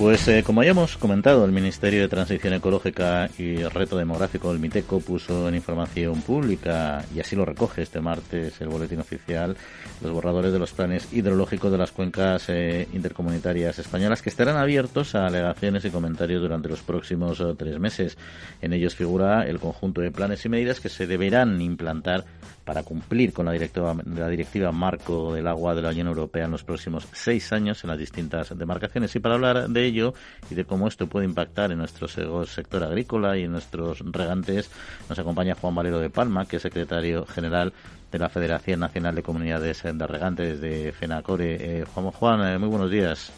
Pues 0.00 0.26
eh, 0.28 0.42
como 0.42 0.64
ya 0.64 0.70
hemos 0.70 0.96
comentado, 0.96 1.44
el 1.44 1.52
Ministerio 1.52 2.00
de 2.00 2.08
Transición 2.08 2.54
Ecológica 2.54 3.28
y 3.36 3.56
Reto 3.56 3.98
Demográfico, 3.98 4.50
el 4.50 4.58
MITECO, 4.58 5.00
puso 5.00 5.46
en 5.46 5.54
información 5.54 6.22
pública, 6.22 7.04
y 7.14 7.20
así 7.20 7.36
lo 7.36 7.44
recoge 7.44 7.82
este 7.82 8.00
martes 8.00 8.62
el 8.62 8.68
boletín 8.68 9.00
oficial, 9.00 9.58
los 10.00 10.10
borradores 10.10 10.54
de 10.54 10.58
los 10.58 10.72
planes 10.72 11.12
hidrológicos 11.12 11.70
de 11.70 11.76
las 11.76 11.92
cuencas 11.92 12.46
eh, 12.48 12.88
intercomunitarias 12.94 13.78
españolas 13.78 14.22
que 14.22 14.30
estarán 14.30 14.56
abiertos 14.56 15.14
a 15.14 15.26
alegaciones 15.26 15.84
y 15.84 15.90
comentarios 15.90 16.40
durante 16.40 16.70
los 16.70 16.80
próximos 16.80 17.38
eh, 17.38 17.54
tres 17.58 17.78
meses. 17.78 18.16
En 18.62 18.72
ellos 18.72 18.94
figura 18.96 19.46
el 19.46 19.60
conjunto 19.60 20.00
de 20.00 20.10
planes 20.10 20.42
y 20.46 20.48
medidas 20.48 20.80
que 20.80 20.88
se 20.88 21.06
deberán 21.06 21.60
implantar 21.60 22.24
para 22.70 22.84
cumplir 22.84 23.32
con 23.32 23.46
la 23.46 23.50
directiva, 23.50 23.96
la 24.14 24.28
directiva 24.28 24.70
marco 24.70 25.34
del 25.34 25.48
agua 25.48 25.74
de 25.74 25.82
la 25.82 25.88
Unión 25.88 26.06
Europea 26.06 26.44
en 26.44 26.52
los 26.52 26.62
próximos 26.62 27.08
seis 27.10 27.52
años 27.52 27.82
en 27.82 27.90
las 27.90 27.98
distintas 27.98 28.56
demarcaciones. 28.56 29.12
Y 29.16 29.18
para 29.18 29.34
hablar 29.34 29.68
de 29.68 29.84
ello 29.84 30.14
y 30.52 30.54
de 30.54 30.64
cómo 30.64 30.86
esto 30.86 31.08
puede 31.08 31.26
impactar 31.26 31.72
en 31.72 31.78
nuestro 31.78 32.06
sector 32.06 32.84
agrícola 32.84 33.36
y 33.36 33.42
en 33.42 33.50
nuestros 33.50 34.04
regantes, 34.12 34.70
nos 35.08 35.18
acompaña 35.18 35.56
Juan 35.56 35.74
Valero 35.74 35.98
de 35.98 36.10
Palma, 36.10 36.46
que 36.46 36.58
es 36.58 36.62
secretario 36.62 37.26
general 37.26 37.72
de 38.12 38.18
la 38.20 38.28
Federación 38.28 38.78
Nacional 38.78 39.16
de 39.16 39.24
Comunidades 39.24 39.82
de 39.82 40.06
Regantes 40.06 40.60
de 40.60 40.92
FENACORE. 40.92 41.80
Eh, 41.80 41.84
Juan, 41.92 42.54
eh, 42.54 42.58
muy 42.60 42.68
buenos 42.68 42.92
días. 42.92 43.32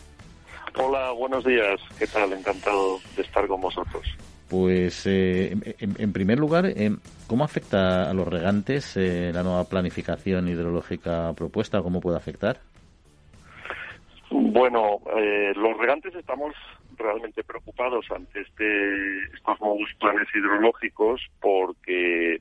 Hola, 0.77 1.11
buenos 1.12 1.42
días. 1.42 1.81
¿Qué 1.99 2.07
tal? 2.07 2.35
Encantado 2.35 3.01
de 3.16 3.23
estar 3.23 3.47
con 3.47 3.62
vosotros. 3.62 4.05
Pues, 4.53 5.07
eh, 5.07 5.57
en, 5.79 6.12
primer 6.12 6.38
lugar, 6.38 6.67
eh, 6.67 6.91
¿cómo 7.27 7.43
afecta 7.43 8.11
a 8.11 8.12
los 8.12 8.29
regantes 8.29 8.99
eh, 8.99 9.31
la 9.33 9.43
nueva 9.43 9.65
planificación 9.65 10.47
hidrológica 10.47 11.33
propuesta? 11.33 11.81
¿Cómo 11.81 12.03
puede 12.03 12.19
afectar? 12.19 12.59
Bueno, 14.31 14.99
los 15.57 15.79
regantes 15.79 16.15
estamos 16.15 16.55
realmente 16.99 17.43
preocupados 17.43 18.05
ante 18.11 18.43
este, 18.43 19.25
estos 19.35 19.59
nuevos 19.62 19.88
planes 19.99 20.29
hidrológicos 20.35 21.23
porque 21.41 22.38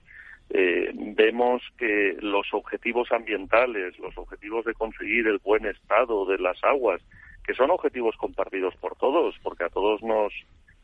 eh, 0.50 0.91
vemos 0.93 1.62
que 1.78 2.17
los 2.19 2.45
objetivos 2.54 3.10
ambientales, 3.13 3.97
los 4.00 4.17
objetivos 4.17 4.65
de 4.65 4.74
conseguir 4.74 5.28
el 5.28 5.38
buen 5.38 5.65
estado 5.65 6.26
de 6.26 6.39
las 6.39 6.62
aguas, 6.62 7.02
que 7.45 7.54
son 7.54 7.71
objetivos 7.71 8.17
compartidos 8.17 8.76
por 8.76 8.97
todos, 8.97 9.34
porque 9.41 9.63
a 9.63 9.69
todos 9.69 10.04
nos 10.04 10.34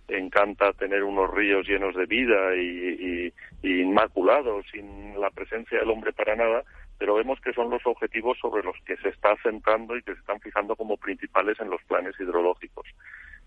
encanta 0.08 0.74
tener 0.74 1.04
unos 1.04 1.34
ríos 1.34 1.68
llenos 1.68 1.96
de 1.96 2.06
vida 2.06 2.56
y, 2.56 3.34
inmaculados, 3.64 4.66
sin 4.72 5.20
la 5.20 5.30
presencia 5.32 5.80
del 5.80 5.90
hombre 5.90 6.14
para 6.14 6.36
nada, 6.36 6.64
pero 6.98 7.16
vemos 7.16 7.40
que 7.42 7.54
son 7.54 7.70
los 7.70 7.86
objetivos 7.86 8.38
sobre 8.40 8.64
los 8.64 8.76
que 8.86 8.98
se 8.98 9.10
está 9.10 9.36
centrando 9.44 9.96
y 9.96 10.02
que 10.02 10.14
se 10.14 10.20
están 10.20 10.40
fijando 10.40 10.76
como 10.76 10.98
principales 10.98 11.60
en 11.60 11.70
los 11.70 11.82
planes 11.84 12.16
hidrológicos. 12.20 12.88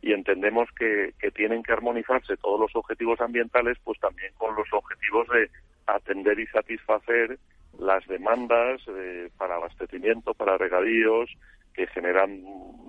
Y 0.02 0.12
entendemos 0.12 0.68
que, 0.78 1.12
que 1.18 1.30
tienen 1.30 1.62
que 1.62 1.72
armonizarse 1.72 2.36
todos 2.36 2.60
los 2.60 2.74
objetivos 2.74 3.20
ambientales, 3.20 3.78
pues 3.84 3.98
también 4.00 4.32
con 4.36 4.54
los 4.54 4.72
objetivos 4.72 5.28
de 5.28 5.50
atender 5.86 6.38
y 6.38 6.46
satisfacer 6.46 7.38
las 7.78 8.06
demandas 8.06 8.80
eh, 8.88 9.30
para 9.36 9.56
abastecimiento, 9.56 10.34
para 10.34 10.58
regadíos, 10.58 11.30
que 11.74 11.86
generan 11.88 12.42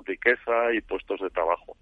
riqueza 0.06 0.74
y 0.74 0.82
puestos 0.82 1.22
de 1.22 1.30
trabajo. 1.30 1.78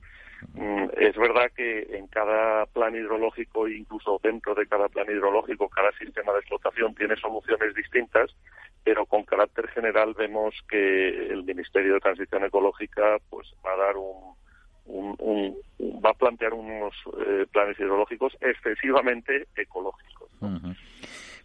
Es 0.99 1.15
verdad 1.15 1.49
que 1.55 1.87
en 1.97 2.07
cada 2.07 2.65
plan 2.65 2.93
hidrológico, 2.93 3.69
incluso 3.69 4.19
dentro 4.21 4.53
de 4.53 4.67
cada 4.67 4.89
plan 4.89 5.07
hidrológico, 5.09 5.69
cada 5.69 5.93
sistema 5.93 6.33
de 6.33 6.39
explotación 6.39 6.93
tiene 6.93 7.15
soluciones 7.15 7.73
distintas, 7.73 8.35
pero 8.83 9.05
con 9.05 9.23
carácter 9.23 9.69
general 9.69 10.13
vemos 10.13 10.53
que 10.69 11.31
el 11.31 11.45
Ministerio 11.45 11.93
de 11.93 11.99
Transición 12.01 12.43
Ecológica 12.43 13.17
pues 13.29 13.47
va 13.65 13.71
a 13.75 13.77
dar 13.77 13.95
un, 13.95 15.55
va 16.03 16.09
a 16.09 16.15
plantear 16.15 16.53
unos 16.53 16.93
eh, 17.25 17.45
planes 17.49 17.79
hidrológicos 17.79 18.35
excesivamente 18.41 19.47
ecológicos. 19.55 20.29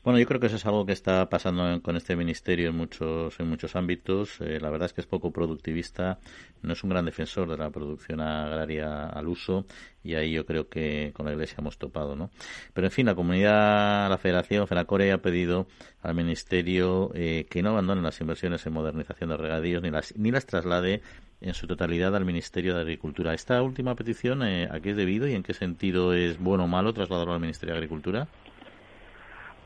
Bueno, 0.05 0.19
yo 0.19 0.27
creo 0.27 0.39
que 0.39 0.49
eso 0.49 0.57
es 0.57 0.67
algo 0.67 0.85
que 0.85 0.93
está 0.93 1.31
pasando 1.31 1.81
con 1.81 1.97
este 1.97 2.15
ministerio 2.15 2.69
en 2.69 2.77
muchos 2.77 3.41
en 3.41 3.49
muchos 3.49 3.75
ámbitos. 3.75 4.39
Eh, 4.43 4.61
la 4.61 4.69
verdad 4.69 4.85
es 4.85 4.93
que 4.93 5.01
es 5.01 5.07
poco 5.07 5.31
productivista, 5.31 6.19
no 6.61 6.75
es 6.75 6.85
un 6.85 6.91
gran 6.91 7.07
defensor 7.07 7.49
de 7.49 7.57
la 7.57 7.71
producción 7.71 8.21
agraria 8.21 9.07
al 9.07 9.27
uso 9.29 9.65
y 10.03 10.15
ahí 10.15 10.33
yo 10.33 10.45
creo 10.45 10.69
que 10.69 11.13
con 11.15 11.25
la 11.25 11.33
Iglesia 11.33 11.57
hemos 11.61 11.79
topado, 11.79 12.17
¿no? 12.17 12.29
Pero 12.75 12.87
en 12.87 12.91
fin, 12.91 13.07
la 13.07 13.15
comunidad, 13.15 14.11
la 14.11 14.19
Federación, 14.19 14.67
FENACORE 14.69 15.11
ha 15.11 15.23
pedido 15.23 15.69
al 16.03 16.15
ministerio 16.15 17.11
eh, 17.15 17.47
que 17.49 17.63
no 17.63 17.71
abandone 17.71 18.03
las 18.03 18.21
inversiones 18.21 18.67
en 18.67 18.75
modernización 18.75 19.31
de 19.31 19.39
regadíos 19.39 19.83
ni 19.83 19.91
las 19.91 20.15
ni 20.19 20.31
las 20.31 20.45
traslade 20.45 21.01
en 21.41 21.55
su 21.55 21.67
totalidad 21.67 22.15
al 22.15 22.27
Ministerio 22.27 22.75
de 22.75 22.83
Agricultura. 22.83 23.33
Esta 23.33 23.63
última 23.63 23.95
petición, 23.95 24.43
eh, 24.43 24.69
¿a 24.71 24.81
qué 24.81 24.91
es 24.91 24.97
debido 24.97 25.27
y 25.27 25.33
en 25.33 25.43
qué 25.43 25.55
sentido 25.55 26.13
es 26.13 26.39
bueno 26.39 26.65
o 26.65 26.69
malo 26.69 26.93
trasladarlo 26.93 27.33
al 27.33 27.41
Ministerio 27.41 27.73
de 27.73 27.79
Agricultura? 27.79 28.29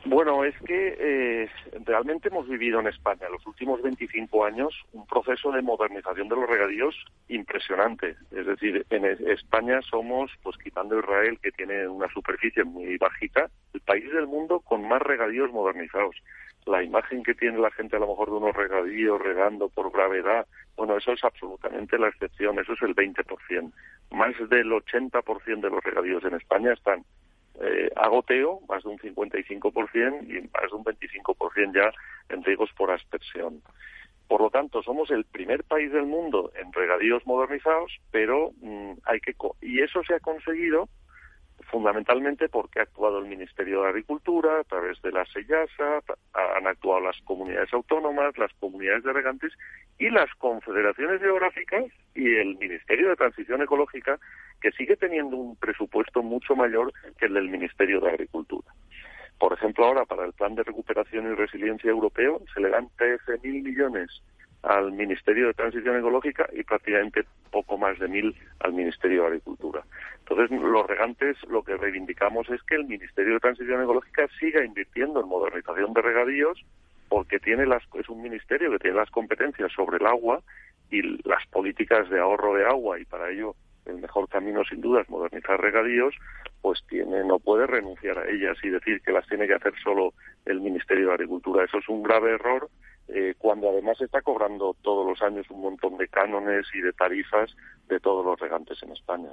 Bueno, 0.05 0.45
es 0.45 0.55
que 0.65 0.95
eh, 0.97 1.49
realmente 1.85 2.29
hemos 2.29 2.47
vivido 2.47 2.79
en 2.79 2.87
España 2.87 3.27
los 3.29 3.45
últimos 3.45 3.81
25 3.81 4.45
años 4.45 4.73
un 4.93 5.05
proceso 5.05 5.51
de 5.51 5.61
modernización 5.61 6.29
de 6.29 6.35
los 6.37 6.49
regadíos 6.49 6.95
impresionante. 7.27 8.15
Es 8.31 8.45
decir, 8.45 8.85
en 8.89 9.05
España 9.05 9.81
somos, 9.81 10.31
pues 10.41 10.57
quitando 10.57 10.97
Israel, 10.97 11.37
que 11.41 11.51
tiene 11.51 11.87
una 11.87 12.07
superficie 12.13 12.63
muy 12.63 12.97
bajita, 12.97 13.49
el 13.73 13.81
país 13.81 14.09
del 14.13 14.27
mundo 14.27 14.61
con 14.61 14.87
más 14.87 15.01
regadíos 15.01 15.51
modernizados. 15.51 16.15
La 16.65 16.81
imagen 16.81 17.23
que 17.23 17.35
tiene 17.35 17.59
la 17.59 17.71
gente 17.71 17.97
a 17.97 17.99
lo 17.99 18.07
mejor 18.07 18.29
de 18.29 18.37
unos 18.37 18.55
regadíos 18.55 19.21
regando 19.21 19.67
por 19.69 19.91
gravedad, 19.91 20.45
bueno, 20.77 20.95
eso 20.95 21.11
es 21.11 21.21
absolutamente 21.25 21.99
la 21.99 22.07
excepción, 22.07 22.57
eso 22.57 22.71
es 22.71 22.81
el 22.83 22.95
20%. 22.95 23.71
Más 24.11 24.33
del 24.49 24.71
80% 24.71 25.59
de 25.59 25.69
los 25.69 25.83
regadíos 25.83 26.23
en 26.23 26.35
España 26.35 26.71
están 26.71 27.03
eh, 27.61 27.89
a 27.95 28.07
goteo, 28.07 28.61
más 28.67 28.83
de 28.83 28.89
un 28.89 28.97
55% 28.97 30.23
y 30.27 30.41
más 30.41 30.71
de 30.71 30.75
un 30.75 30.83
25% 30.83 31.73
ya 31.73 31.91
en 32.33 32.43
riegos 32.43 32.69
por 32.77 32.91
aspersión. 32.91 33.61
Por 34.27 34.41
lo 34.41 34.49
tanto, 34.49 34.83
somos 34.83 35.09
el 35.09 35.25
primer 35.25 35.63
país 35.63 35.91
del 35.91 36.05
mundo 36.05 36.51
en 36.55 36.71
regadíos 36.71 37.25
modernizados, 37.25 37.91
pero 38.11 38.51
mm, 38.61 38.93
hay 39.05 39.19
que 39.19 39.35
y 39.61 39.81
eso 39.81 40.03
se 40.03 40.13
ha 40.13 40.19
conseguido 40.19 40.87
fundamentalmente 41.69 42.49
porque 42.49 42.79
ha 42.79 42.83
actuado 42.83 43.19
el 43.19 43.25
Ministerio 43.25 43.81
de 43.81 43.89
Agricultura 43.89 44.59
a 44.59 44.63
través 44.63 45.01
de 45.01 45.11
la 45.11 45.25
SEYASA, 45.25 46.01
han 46.33 46.67
actuado 46.67 47.01
las 47.01 47.19
comunidades 47.21 47.73
autónomas, 47.73 48.37
las 48.37 48.53
comunidades 48.59 49.03
de 49.03 49.13
regantes 49.13 49.53
y 49.97 50.09
las 50.09 50.33
confederaciones 50.35 51.21
geográficas 51.21 51.85
y 52.15 52.35
el 52.35 52.57
Ministerio 52.57 53.09
de 53.09 53.15
Transición 53.15 53.61
Ecológica, 53.61 54.19
que 54.61 54.71
sigue 54.71 54.95
teniendo 54.95 55.37
un 55.37 55.55
presupuesto 55.55 56.23
mucho 56.23 56.55
mayor 56.55 56.93
que 57.17 57.25
el 57.25 57.33
del 57.33 57.49
Ministerio 57.49 57.99
de 57.99 58.09
Agricultura. 58.09 58.67
Por 59.37 59.53
ejemplo, 59.53 59.85
ahora 59.85 60.05
para 60.05 60.25
el 60.25 60.33
Plan 60.33 60.55
de 60.55 60.63
Recuperación 60.63 61.31
y 61.31 61.35
Resiliencia 61.35 61.89
Europeo 61.89 62.41
se 62.53 62.59
le 62.59 62.69
dan 62.69 62.89
13.000 62.97 63.63
millones 63.63 64.21
al 64.63 64.91
Ministerio 64.91 65.47
de 65.47 65.53
Transición 65.53 65.97
Ecológica 65.97 66.49
y 66.51 66.63
prácticamente 66.63 67.23
poco 67.49 67.77
más 67.77 67.97
de 67.99 68.07
mil 68.07 68.35
al 68.59 68.73
Ministerio 68.73 69.21
de 69.21 69.27
Agricultura. 69.27 69.83
Entonces, 70.19 70.51
los 70.51 70.85
regantes 70.85 71.37
lo 71.47 71.63
que 71.63 71.77
reivindicamos 71.77 72.49
es 72.49 72.61
que 72.63 72.75
el 72.75 72.85
Ministerio 72.85 73.35
de 73.35 73.39
Transición 73.39 73.81
Ecológica 73.81 74.27
siga 74.39 74.63
invirtiendo 74.63 75.21
en 75.21 75.29
modernización 75.29 75.93
de 75.93 76.01
regadíos 76.01 76.61
porque 77.07 77.39
tiene 77.39 77.65
las, 77.65 77.83
es 77.93 78.09
un 78.09 78.21
ministerio 78.21 78.69
que 78.71 78.79
tiene 78.79 78.97
las 78.97 79.09
competencias 79.09 79.71
sobre 79.71 79.97
el 79.97 80.05
agua 80.05 80.41
y 80.91 81.01
las 81.27 81.45
políticas 81.47 82.09
de 82.09 82.19
ahorro 82.19 82.53
de 82.55 82.65
agua 82.65 82.99
y 82.99 83.05
para 83.05 83.29
ello 83.31 83.55
el 83.89 84.01
mejor 84.01 84.27
camino 84.29 84.63
sin 84.63 84.81
duda 84.81 85.01
es 85.01 85.09
modernizar 85.09 85.59
regadíos, 85.59 86.15
pues 86.61 86.79
tiene, 86.87 87.23
no 87.23 87.39
puede 87.39 87.67
renunciar 87.67 88.19
a 88.19 88.29
ellas 88.29 88.57
y 88.63 88.69
decir 88.69 89.01
que 89.01 89.11
las 89.11 89.27
tiene 89.27 89.47
que 89.47 89.55
hacer 89.55 89.73
solo 89.83 90.13
el 90.45 90.61
Ministerio 90.61 91.07
de 91.07 91.13
Agricultura. 91.13 91.65
Eso 91.65 91.77
es 91.77 91.89
un 91.89 92.03
grave 92.03 92.33
error 92.33 92.69
eh, 93.11 93.33
cuando 93.39 93.69
además 93.69 93.99
está 94.01 94.21
cobrando 94.21 94.75
todos 94.83 95.07
los 95.07 95.19
años 95.23 95.49
un 95.49 95.61
montón 95.61 95.97
de 95.97 96.07
cánones 96.07 96.67
y 96.75 96.81
de 96.81 96.93
tarifas 96.93 97.55
de 97.87 97.99
todos 97.99 98.23
los 98.23 98.39
regantes 98.39 98.77
en 98.83 98.91
España. 98.91 99.29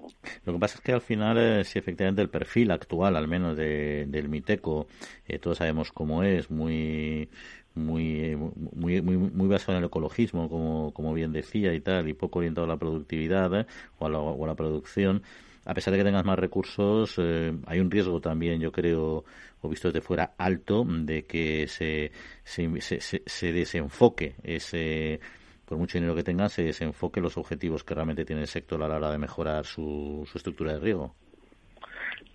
Lo 0.47 0.55
que 0.55 0.59
pasa 0.59 0.79
es 0.79 0.81
que 0.81 0.93
al 0.93 1.03
final, 1.03 1.37
eh, 1.37 1.63
si 1.65 1.79
efectivamente 1.79 2.23
el 2.23 2.31
perfil 2.31 2.71
actual, 2.71 3.17
al 3.17 3.29
menos 3.29 3.55
del 3.55 4.29
Miteco, 4.31 4.87
eh, 5.29 5.39
todos 5.39 5.59
sabemos 5.59 5.93
cómo 5.93 6.23
es, 6.23 6.51
muy 6.51 7.29
muy, 7.77 8.37
muy, 8.37 9.01
muy, 9.03 9.17
muy 9.17 9.49
basado 9.49 9.73
en 9.73 9.79
el 9.79 9.89
ecologismo, 9.89 10.49
como, 10.49 10.93
como 10.93 11.15
bien 11.15 11.33
decía 11.33 11.75
y 11.75 11.81
tal, 11.81 12.09
y 12.09 12.15
poco 12.15 12.41
orientado 12.41 12.65
a 12.65 12.69
la 12.69 12.77
productividad 12.77 13.67
o, 13.99 14.07
a 14.07 14.09
la, 14.09 14.19
o 14.19 14.45
a 14.45 14.49
la 14.49 14.55
producción, 14.55 15.23
a 15.67 15.75
pesar 15.75 15.93
de 15.93 15.99
que 15.99 16.05
tengas 16.05 16.25
más 16.25 16.39
recursos, 16.39 17.19
hay 17.67 17.81
un 17.81 17.91
riesgo 17.91 18.21
también, 18.21 18.61
yo 18.61 18.71
creo, 18.71 19.25
o 19.61 19.69
visto 19.69 19.89
desde 19.89 20.01
fuera, 20.01 20.35
alto 20.39 20.85
de 20.87 21.25
que 21.25 21.67
se, 21.69 22.13
se, 22.45 23.01
se, 23.01 23.53
desenfoque 23.53 24.37
ese 24.43 25.21
por 25.65 25.77
mucho 25.79 25.99
dinero 25.99 26.15
que 26.15 26.23
tengan, 26.23 26.49
se 26.49 26.63
desenfoque 26.63 27.21
los 27.21 27.37
objetivos 27.37 27.83
que 27.83 27.95
realmente 27.95 28.25
tiene 28.25 28.43
el 28.43 28.49
sector 28.49 28.81
a 28.83 28.89
la 28.89 28.97
hora 28.97 29.11
de 29.11 29.19
mejorar 29.19 29.67
su, 29.67 30.25
su 30.31 30.39
estructura 30.39 30.75
de 30.75 30.79
riego. 30.79 31.17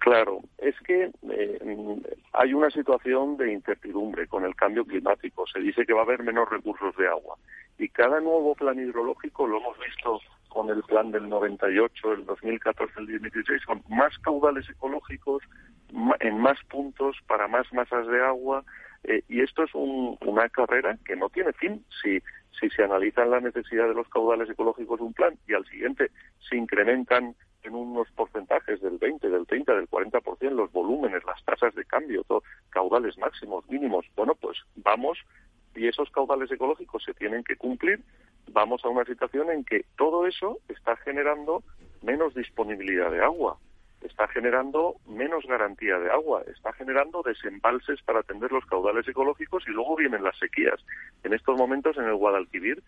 Claro, 0.01 0.41
es 0.57 0.73
que 0.79 1.11
eh, 1.29 2.01
hay 2.33 2.55
una 2.55 2.71
situación 2.71 3.37
de 3.37 3.53
incertidumbre 3.53 4.25
con 4.25 4.43
el 4.45 4.55
cambio 4.55 4.83
climático. 4.83 5.45
Se 5.45 5.59
dice 5.59 5.85
que 5.85 5.93
va 5.93 5.99
a 5.99 6.05
haber 6.05 6.23
menos 6.23 6.49
recursos 6.49 6.95
de 6.97 7.07
agua. 7.07 7.37
Y 7.77 7.87
cada 7.89 8.19
nuevo 8.19 8.55
plan 8.55 8.79
hidrológico, 8.79 9.45
lo 9.45 9.59
hemos 9.59 9.77
visto 9.77 10.19
con 10.49 10.71
el 10.71 10.81
plan 10.81 11.11
del 11.11 11.29
98, 11.29 12.13
el 12.13 12.25
2014, 12.25 12.93
el 12.97 13.05
2016, 13.11 13.61
son 13.63 13.83
más 13.89 14.17
caudales 14.17 14.67
ecológicos, 14.71 15.43
en 16.19 16.39
más 16.39 16.57
puntos, 16.67 17.17
para 17.27 17.47
más 17.47 17.71
masas 17.71 18.07
de 18.07 18.23
agua, 18.23 18.63
eh, 19.03 19.21
y 19.29 19.41
esto 19.41 19.65
es 19.65 19.69
una 19.75 20.49
carrera 20.49 20.97
que 21.05 21.15
no 21.15 21.29
tiene 21.29 21.53
fin. 21.53 21.85
Si, 22.01 22.19
si 22.59 22.71
se 22.71 22.83
analizan 22.83 23.29
la 23.29 23.39
necesidad 23.39 23.87
de 23.87 23.93
los 23.93 24.09
caudales 24.09 24.49
ecológicos 24.49 24.97
de 24.97 25.05
un 25.05 25.13
plan 25.13 25.37
y 25.47 25.53
al 25.53 25.65
siguiente 25.67 26.09
se 26.49 26.57
incrementan 26.57 27.35
en 27.63 27.75
unos 27.75 28.09
porcentajes 28.11 28.81
del 28.81 28.97
20, 28.97 29.29
del 29.29 29.45
30, 29.45 29.73
del 29.75 29.89
40% 29.89 30.51
los 30.51 30.71
volúmenes, 30.71 31.23
las 31.25 31.43
tasas 31.43 31.73
de 31.75 31.85
cambio, 31.85 32.23
todo, 32.23 32.43
caudales 32.69 33.17
máximos, 33.17 33.67
mínimos, 33.69 34.05
bueno, 34.15 34.35
pues 34.35 34.57
vamos 34.75 35.17
y 35.75 35.87
esos 35.87 36.09
caudales 36.11 36.51
ecológicos 36.51 37.03
se 37.03 37.13
tienen 37.13 37.43
que 37.43 37.55
cumplir, 37.55 38.01
vamos 38.51 38.83
a 38.83 38.89
una 38.89 39.05
situación 39.05 39.49
en 39.51 39.63
que 39.63 39.85
todo 39.97 40.27
eso 40.27 40.59
está 40.67 40.97
generando 40.97 41.63
menos 42.01 42.33
disponibilidad 42.33 43.11
de 43.11 43.23
agua 43.23 43.57
está 44.01 44.27
generando 44.27 44.95
menos 45.07 45.45
garantía 45.45 45.97
de 45.99 46.09
agua, 46.11 46.43
está 46.53 46.73
generando 46.73 47.21
desembalses 47.21 48.01
para 48.03 48.19
atender 48.19 48.51
los 48.51 48.65
caudales 48.65 49.07
ecológicos 49.07 49.63
y 49.67 49.71
luego 49.71 49.95
vienen 49.95 50.23
las 50.23 50.37
sequías. 50.37 50.79
En 51.23 51.33
estos 51.33 51.57
momentos 51.57 51.97
en 51.97 52.05
el 52.05 52.15
Guadalquivir, 52.15 52.81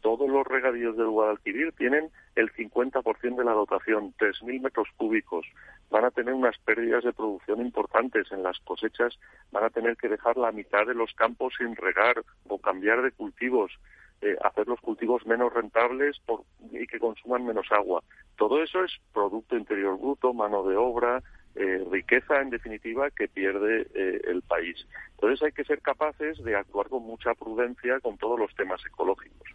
todos 0.00 0.28
los 0.28 0.46
regadíos 0.46 0.96
del 0.96 1.08
Guadalquivir 1.08 1.72
tienen 1.72 2.10
el 2.34 2.52
50% 2.52 3.36
de 3.36 3.44
la 3.44 3.52
dotación, 3.52 4.14
3.000 4.18 4.60
metros 4.60 4.88
cúbicos. 4.96 5.46
Van 5.90 6.04
a 6.04 6.10
tener 6.10 6.34
unas 6.34 6.56
pérdidas 6.58 7.04
de 7.04 7.12
producción 7.12 7.60
importantes 7.60 8.30
en 8.32 8.42
las 8.42 8.58
cosechas, 8.60 9.18
van 9.52 9.64
a 9.64 9.70
tener 9.70 9.96
que 9.96 10.08
dejar 10.08 10.36
la 10.36 10.52
mitad 10.52 10.86
de 10.86 10.94
los 10.94 11.12
campos 11.14 11.54
sin 11.58 11.76
regar 11.76 12.22
o 12.48 12.58
cambiar 12.58 13.02
de 13.02 13.12
cultivos. 13.12 13.72
Eh, 14.22 14.36
hacer 14.44 14.68
los 14.68 14.78
cultivos 14.80 15.24
menos 15.24 15.50
rentables 15.50 16.18
por, 16.26 16.42
y 16.72 16.86
que 16.86 16.98
consuman 16.98 17.46
menos 17.46 17.66
agua. 17.72 18.02
Todo 18.36 18.62
eso 18.62 18.84
es 18.84 18.92
Producto 19.14 19.56
Interior 19.56 19.98
Bruto, 19.98 20.34
mano 20.34 20.62
de 20.62 20.76
obra, 20.76 21.22
eh, 21.56 21.84
riqueza, 21.90 22.40
en 22.40 22.50
definitiva, 22.50 23.10
que 23.10 23.26
pierde 23.26 23.86
eh, 23.94 24.20
el 24.28 24.42
país. 24.42 24.86
Entonces 25.12 25.42
hay 25.42 25.52
que 25.52 25.64
ser 25.64 25.80
capaces 25.82 26.42
de 26.44 26.54
actuar 26.54 26.88
con 26.88 27.02
mucha 27.02 27.34
prudencia 27.34 27.98
con 28.00 28.16
todos 28.18 28.38
los 28.38 28.54
temas 28.54 28.80
ecológicos. 28.86 29.48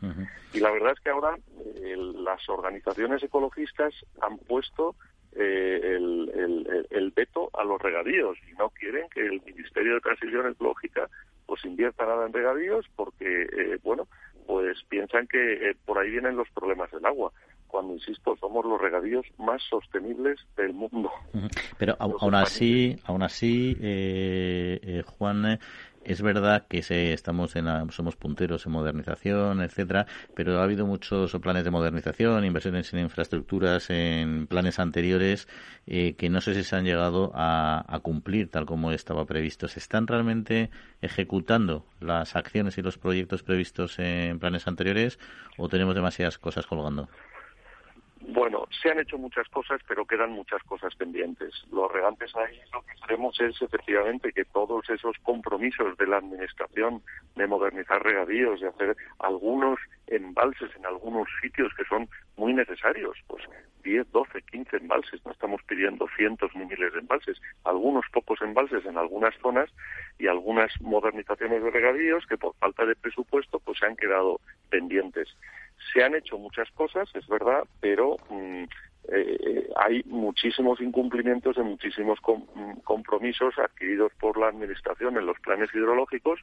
Y 0.53 0.59
la 0.59 0.71
verdad 0.71 0.93
es 0.93 0.99
que 0.99 1.09
ahora 1.09 1.37
las 1.81 2.47
organizaciones 2.49 3.23
ecologistas 3.23 3.93
han 4.21 4.37
puesto 4.37 4.95
el, 5.33 6.85
el, 6.91 7.11
veto 7.11 7.49
a 7.53 7.63
los 7.63 7.81
regadíos 7.81 8.37
y 8.47 8.53
no 8.53 8.69
quieren 8.69 9.09
que 9.09 9.21
el 9.21 9.41
Ministerio 9.43 9.95
de 9.95 10.01
Transición 10.01 10.47
Ecológica 10.47 11.09
pues 11.45 11.65
invierta 11.65 12.05
nada 12.05 12.25
en 12.25 12.33
regadíos 12.33 12.85
porque, 12.95 13.79
bueno, 13.83 14.07
pues 14.45 14.77
piensan 14.89 15.27
que 15.27 15.75
por 15.85 15.97
ahí 15.97 16.11
vienen 16.11 16.37
los 16.37 16.49
problemas 16.51 16.91
del 16.91 17.05
agua 17.05 17.31
cuando, 17.75 17.93
insisto, 17.93 18.37
somos 18.37 18.63
los 18.63 18.79
regadíos 18.79 19.25
más 19.37 19.61
sostenibles 19.69 20.39
del 20.55 20.71
mundo. 20.71 21.11
Pero 21.77 21.97
aún 21.99 22.33
así, 22.33 22.95
aún 23.03 23.21
así, 23.21 23.75
eh, 23.81 24.79
eh, 24.81 25.03
Juan, 25.05 25.59
es 26.05 26.21
verdad 26.21 26.67
que 26.69 26.83
se, 26.83 27.11
estamos 27.11 27.57
en 27.57 27.65
somos 27.91 28.15
punteros 28.15 28.65
en 28.65 28.71
modernización, 28.71 29.61
etcétera, 29.61 30.05
pero 30.33 30.59
ha 30.59 30.63
habido 30.63 30.85
muchos 30.85 31.33
planes 31.41 31.65
de 31.65 31.71
modernización, 31.71 32.45
inversiones 32.45 32.93
en 32.93 33.01
infraestructuras, 33.01 33.89
en 33.89 34.47
planes 34.47 34.79
anteriores 34.79 35.49
eh, 35.85 36.13
que 36.13 36.29
no 36.29 36.39
sé 36.39 36.53
si 36.53 36.63
se 36.63 36.77
han 36.77 36.85
llegado 36.85 37.33
a, 37.35 37.83
a, 37.93 37.99
cumplir 37.99 38.49
tal 38.49 38.65
como 38.65 38.93
estaba 38.93 39.25
previsto. 39.25 39.67
¿Se 39.67 39.79
están 39.79 40.07
realmente 40.07 40.69
ejecutando 41.01 41.85
las 41.99 42.37
acciones 42.37 42.77
y 42.77 42.81
los 42.81 42.97
proyectos 42.97 43.43
previstos 43.43 43.99
en 43.99 44.39
planes 44.39 44.65
anteriores 44.65 45.19
o 45.57 45.67
tenemos 45.67 45.93
demasiadas 45.93 46.37
cosas 46.37 46.65
colgando? 46.67 47.09
Bueno, 48.27 48.67
se 48.81 48.89
han 48.89 48.99
hecho 48.99 49.17
muchas 49.17 49.47
cosas, 49.49 49.79
pero 49.87 50.05
quedan 50.05 50.31
muchas 50.31 50.61
cosas 50.63 50.95
pendientes. 50.95 51.53
Los 51.71 51.91
regantes 51.91 52.35
ahí 52.35 52.59
lo 52.73 52.81
que 52.81 52.93
queremos 53.01 53.39
es 53.39 53.61
efectivamente 53.61 54.33
que 54.33 54.45
todos 54.45 54.89
esos 54.89 55.15
compromisos 55.21 55.95
de 55.97 56.07
la 56.07 56.17
Administración 56.17 57.03
de 57.35 57.45
modernizar 57.45 58.01
regadíos, 58.01 58.61
de 58.61 58.69
hacer 58.69 58.97
algunos 59.19 59.79
embalses 60.07 60.69
en 60.75 60.85
algunos 60.85 61.27
sitios 61.41 61.71
que 61.75 61.85
son 61.85 62.09
muy 62.35 62.53
necesarios, 62.53 63.17
pues 63.27 63.43
10, 63.83 64.11
12, 64.11 64.41
15 64.41 64.77
embalses, 64.77 65.23
no 65.23 65.31
estamos 65.31 65.61
pidiendo 65.63 66.07
cientos 66.17 66.51
ni 66.55 66.65
miles 66.65 66.93
de 66.93 66.99
embalses, 66.99 67.39
algunos 67.63 68.05
pocos 68.11 68.41
embalses 68.41 68.83
en 68.85 68.97
algunas 68.97 69.35
zonas 69.39 69.69
y 70.17 70.27
algunas 70.27 70.71
modernizaciones 70.81 71.63
de 71.63 71.69
regadíos 71.69 72.25
que 72.25 72.37
por 72.37 72.55
falta 72.55 72.85
de 72.85 72.95
presupuesto 72.95 73.59
pues 73.59 73.77
se 73.77 73.85
han 73.85 73.95
quedado 73.95 74.41
pendientes. 74.69 75.29
Se 75.93 76.03
han 76.03 76.15
hecho 76.15 76.37
muchas 76.37 76.69
cosas, 76.71 77.09
es 77.15 77.27
verdad, 77.27 77.63
pero 77.79 78.17
mm, 78.29 78.63
eh, 79.07 79.69
hay 79.75 80.03
muchísimos 80.05 80.81
incumplimientos 80.81 81.55
de 81.55 81.63
muchísimos 81.63 82.19
mm, 82.19 82.79
compromisos 82.83 83.57
adquiridos 83.59 84.11
por 84.19 84.37
la 84.37 84.47
Administración 84.47 85.17
en 85.17 85.27
los 85.27 85.39
planes 85.41 85.69
hidrológicos, 85.73 86.39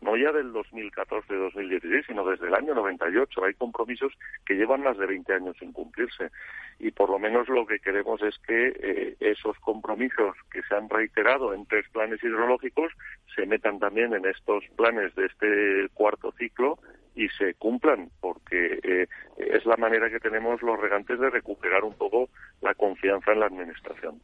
no 0.00 0.16
ya 0.16 0.32
del 0.32 0.52
2014-2016, 0.52 2.06
sino 2.06 2.24
desde 2.24 2.46
el 2.46 2.54
año 2.54 2.74
98. 2.74 3.44
Hay 3.44 3.54
compromisos 3.54 4.12
que 4.46 4.54
llevan 4.54 4.82
más 4.82 4.96
de 4.96 5.06
20 5.06 5.32
años 5.32 5.56
sin 5.58 5.72
cumplirse. 5.72 6.30
Y 6.78 6.90
por 6.90 7.10
lo 7.10 7.18
menos 7.18 7.48
lo 7.48 7.66
que 7.66 7.80
queremos 7.80 8.22
es 8.22 8.38
que 8.46 8.68
eh, 8.68 9.16
esos 9.20 9.58
compromisos 9.58 10.36
que 10.50 10.62
se 10.62 10.74
han 10.74 10.88
reiterado 10.88 11.52
en 11.54 11.66
tres 11.66 11.86
planes 11.90 12.22
hidrológicos 12.22 12.92
se 13.34 13.46
metan 13.46 13.78
también 13.78 14.14
en 14.14 14.24
estos 14.26 14.64
planes 14.76 15.14
de 15.14 15.26
este 15.26 15.88
cuarto 15.94 16.32
ciclo 16.38 16.78
y 17.16 17.28
se 17.30 17.54
cumplan, 17.54 18.10
porque 18.20 18.78
eh, 18.82 19.08
es 19.38 19.64
la 19.64 19.76
manera 19.76 20.10
que 20.10 20.20
tenemos 20.20 20.62
los 20.62 20.78
regantes 20.78 21.18
de 21.18 21.30
recuperar 21.30 21.82
un 21.82 21.94
poco 21.94 22.28
la 22.60 22.74
confianza 22.74 23.32
en 23.32 23.40
la 23.40 23.46
administración. 23.46 24.20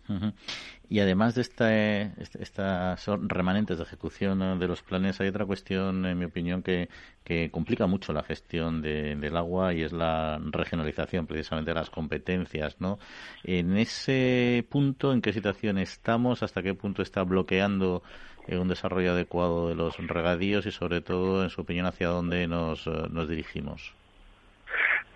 Y 0.93 1.01
además 1.01 1.35
de 1.35 1.41
este, 1.41 2.13
estas 2.39 3.07
remanentes 3.23 3.79
de 3.79 3.85
ejecución 3.85 4.59
de 4.59 4.69
los 4.69 4.83
planes, 4.83 5.19
hay 5.23 5.29
otra 5.29 5.47
cuestión, 5.47 6.05
en 6.05 6.19
mi 6.19 6.27
opinión, 6.27 6.63
que, 6.63 6.91
que 7.25 7.51
complica 7.51 7.87
mucho 7.87 8.13
la 8.13 8.23
gestión 8.23 8.83
del 8.83 9.35
agua 9.39 9.73
y 9.73 9.85
es 9.85 9.93
la 9.95 10.39
regionalización, 10.39 11.27
precisamente 11.27 11.71
de 11.71 11.77
las 11.77 11.89
competencias. 11.89 12.79
¿no? 12.79 12.99
En 13.43 13.79
ese 13.79 14.67
punto, 14.69 15.15
¿en 15.15 15.23
qué 15.23 15.33
situación 15.33 15.79
estamos? 15.79 16.43
¿Hasta 16.43 16.63
qué 16.63 16.75
punto 16.75 17.01
está 17.01 17.23
bloqueando 17.23 18.03
un 18.49 18.69
desarrollo 18.69 19.13
adecuado 19.13 19.71
de 19.71 19.75
los 19.75 19.97
regadíos 19.97 20.67
y 20.67 20.73
sobre 20.73 21.01
todo, 21.01 21.43
en 21.43 21.49
su 21.49 21.63
opinión, 21.63 21.87
hacia 21.87 22.09
dónde 22.09 22.47
nos, 22.47 22.87
eh, 22.87 22.91
nos 23.11 23.31
dirigimos? 23.31 23.95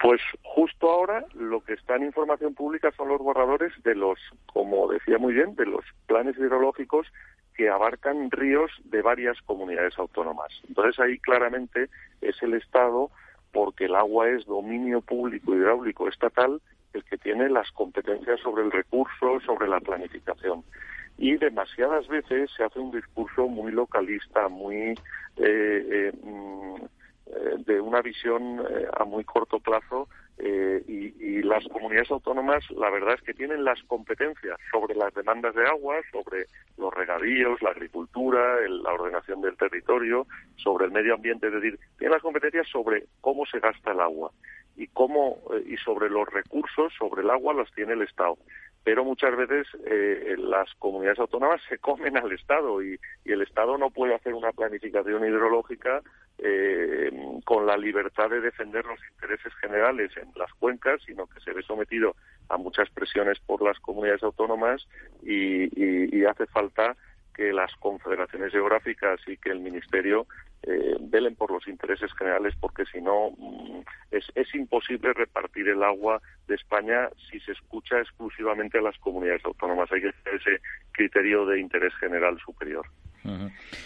Pues 0.01 0.21
justo 0.43 0.91
ahora 0.91 1.25
lo 1.35 1.63
que 1.65 1.73
está 1.73 1.97
en 1.97 2.05
información 2.05 2.55
pública 2.55 2.93
son 2.97 3.09
los 3.09 3.19
borradores 3.19 3.73
de 3.83 3.95
los, 3.95 4.19
como 4.47 4.89
decía 4.89 5.19
muy 5.19 5.35
bien, 5.35 5.55
de 5.57 5.67
los 5.67 5.85
planes 6.07 6.37
hidrológicos 6.37 7.07
que 7.55 7.71
abarcan 7.71 8.31
ríos 8.31 8.71
de 8.85 9.01
varias 9.01 9.41
comunidades 9.43 9.99
autónomas. 9.99 10.53
Entonces 10.69 11.01
ahí 11.01 11.19
claramente 11.19 11.89
es 12.21 12.41
el 12.43 12.55
Estado, 12.55 13.11
porque 13.53 13.87
el 13.87 13.95
agua 13.95 14.29
es 14.29 14.45
dominio 14.45 15.01
público 15.01 15.55
hidráulico 15.55 16.09
estatal, 16.09 16.61
el 16.93 17.03
que 17.05 17.17
tiene 17.17 17.49
las 17.49 17.71
competencias 17.73 18.41
sobre 18.41 18.65
el 18.65 18.73
recurso, 18.73 19.41
sobre 19.47 19.69
la 19.69 19.81
planificación 19.81 20.63
y 21.19 21.37
demasiadas 21.37 22.07
veces 22.09 22.51
se 22.57 22.65
hace 22.65 22.79
un 22.79 22.91
discurso 22.91 23.49
muy 23.49 23.73
localista, 23.73 24.49
muy 24.49 24.91
eh, 24.91 24.95
eh, 25.39 26.13
mm, 26.23 26.85
de 27.67 27.81
una 27.81 28.03
visión 28.03 28.63
a 28.93 29.05
muy 29.05 29.25
corto 29.25 29.59
plazo 29.59 30.09
y, 30.39 31.15
y, 31.19 31.43
las 31.43 31.67
comunidades 31.69 32.11
autónomas 32.11 32.63
la 32.71 32.91
verdad 32.91 33.15
es 33.15 33.23
que 33.23 33.35
tienen 33.35 33.65
las 33.65 33.83
competencias 33.85 34.59
sobre 34.71 34.95
las 34.95 35.13
demandas 35.15 35.55
de 35.55 35.67
agua, 35.67 35.97
sobre 36.13 36.47
los 36.77 36.93
regadíos, 36.95 37.61
la 37.63 37.71
agricultura, 37.71 38.61
la 38.69 38.93
ordenación 38.93 39.41
del 39.41 39.57
territorio, 39.57 40.27
sobre 40.57 40.87
el 40.87 40.93
medio 40.93 41.15
ambiente, 41.15 41.47
es 41.49 41.55
decir, 41.55 41.79
tienen 41.99 42.13
las 42.13 42.23
competencias 42.23 42.69
sobre 42.69 43.07
cómo 43.21 43.47
se 43.47 43.61
gasta 43.61 43.93
el 43.93 44.01
agua 44.01 44.31
y 44.77 44.89
cómo 44.89 45.39
y 45.67 45.77
sobre 45.79 46.11
los 46.11 46.29
recursos 46.29 46.93
sobre 46.99 47.23
el 47.23 47.31
agua 47.31 47.55
los 47.55 47.73
tiene 47.73 47.95
el 47.95 48.03
Estado. 48.03 48.37
Pero 48.85 49.05
muchas 49.05 49.37
veces 49.37 49.67
eh, 49.85 50.37
las 50.39 50.73
comunidades 50.75 51.19
autónomas 51.19 51.61
se 51.69 51.79
comen 51.79 52.17
al 52.17 52.31
Estado 52.33 52.83
y, 52.83 52.99
el 53.25 53.43
Estado 53.43 53.77
no 53.77 53.91
puede 53.91 54.15
hacer 54.15 54.35
una 54.35 54.53
planificación 54.53 55.25
hidrológica 55.25 56.03
eh, 56.39 57.11
con 57.45 57.67
la 57.67 57.77
libertad 57.77 58.31
de 58.31 58.41
defender 58.41 58.85
los 58.85 59.01
intereses 59.13 59.53
generales 59.61 60.11
en 60.17 60.31
las 60.37 60.53
cuencas, 60.55 61.01
sino 61.07 61.27
que 61.27 61.41
se 61.41 61.53
ve 61.53 61.63
sometido 61.63 62.17
a 62.49 62.57
muchas 62.57 62.91
presiones 62.91 63.39
por 63.41 63.63
las 63.63 63.79
comunidades 63.81 64.23
autónomas 64.23 64.87
y 65.23 66.25
hace 66.25 66.47
falta 66.47 66.97
que 67.37 67.53
las 67.53 67.71
confederaciones 67.77 68.51
geográficas 68.51 69.21
y 69.27 69.37
que 69.37 69.51
el 69.51 69.61
Ministerio 69.61 70.27
eh, 70.63 70.97
velen 70.99 71.37
por 71.37 71.53
los 71.53 71.69
intereses 71.69 72.11
generales, 72.15 72.55
porque 72.59 72.85
si 72.87 73.01
no 73.01 73.31
mm, 73.37 73.83
es, 74.11 74.25
es 74.35 74.53
imposible 74.55 75.13
repartir 75.13 75.69
el 75.69 75.83
agua 75.83 76.21
de 76.49 76.55
España 76.55 77.11
si 77.31 77.39
se 77.41 77.53
escucha 77.53 78.01
exclusivamente 78.01 78.79
a 78.79 78.83
las 78.83 78.99
comunidades 78.99 79.45
autónomas. 79.45 79.93
Hay 79.93 80.01
que 80.01 80.13
tener 80.13 80.41
ese 80.41 80.63
criterio 80.93 81.45
de 81.45 81.61
interés 81.61 81.95
general 81.97 82.39
superior. 82.41 82.87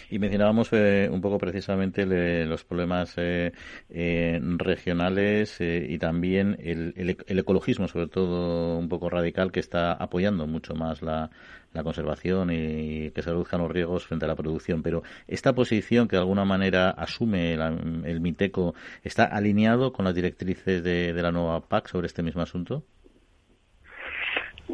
Y 0.09 0.19
mencionábamos 0.19 0.69
eh, 0.73 1.09
un 1.11 1.21
poco 1.21 1.37
precisamente 1.37 2.05
los 2.45 2.63
problemas 2.63 3.13
eh, 3.17 3.51
eh, 3.89 4.39
regionales 4.41 5.57
y 5.59 5.97
también 5.97 6.57
el, 6.59 6.93
el, 7.25 7.39
ecologismo, 7.39 7.87
sobre 7.87 8.07
todo 8.07 8.77
un 8.77 8.89
poco 8.89 9.09
radical, 9.09 9.51
que 9.51 9.59
está 9.59 9.93
apoyando 9.93 10.47
mucho 10.47 10.75
más 10.75 11.01
la, 11.01 11.29
la 11.73 11.83
conservación 11.83 12.51
y 12.51 13.11
que 13.11 13.21
se 13.21 13.29
reduzcan 13.31 13.61
los 13.61 13.71
riesgos 13.71 14.05
frente 14.05 14.25
a 14.25 14.27
la 14.27 14.35
producción. 14.35 14.83
Pero 14.83 15.03
esta 15.27 15.53
posición 15.53 16.07
que 16.07 16.15
de 16.15 16.21
alguna 16.21 16.45
manera 16.45 16.89
asume 16.91 17.53
el 17.53 18.19
MITECO 18.21 18.75
está 19.03 19.25
alineado 19.25 19.93
con 19.93 20.05
las 20.05 20.15
directrices 20.15 20.83
de 20.83 21.13
la 21.13 21.31
nueva 21.31 21.67
PAC 21.67 21.87
sobre 21.87 22.07
este 22.07 22.23
mismo 22.23 22.41
asunto. 22.41 22.83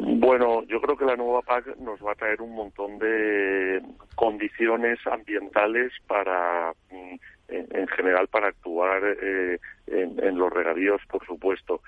Bueno, 0.00 0.62
yo 0.68 0.80
creo 0.80 0.96
que 0.96 1.04
la 1.04 1.16
nueva 1.16 1.42
PAC 1.42 1.76
nos 1.78 2.00
va 2.00 2.12
a 2.12 2.14
traer 2.14 2.40
un 2.40 2.54
montón 2.54 3.00
de 3.00 3.82
condiciones 4.14 5.04
ambientales 5.04 5.92
para, 6.06 6.72
mm, 6.92 7.14
en, 7.48 7.88
general, 7.88 8.28
para 8.28 8.46
actuar 8.46 9.02
eh, 9.20 9.58
en, 9.88 10.38
los 10.38 10.52
regadíos, 10.52 11.00
por 11.10 11.26
supuesto. 11.26 11.80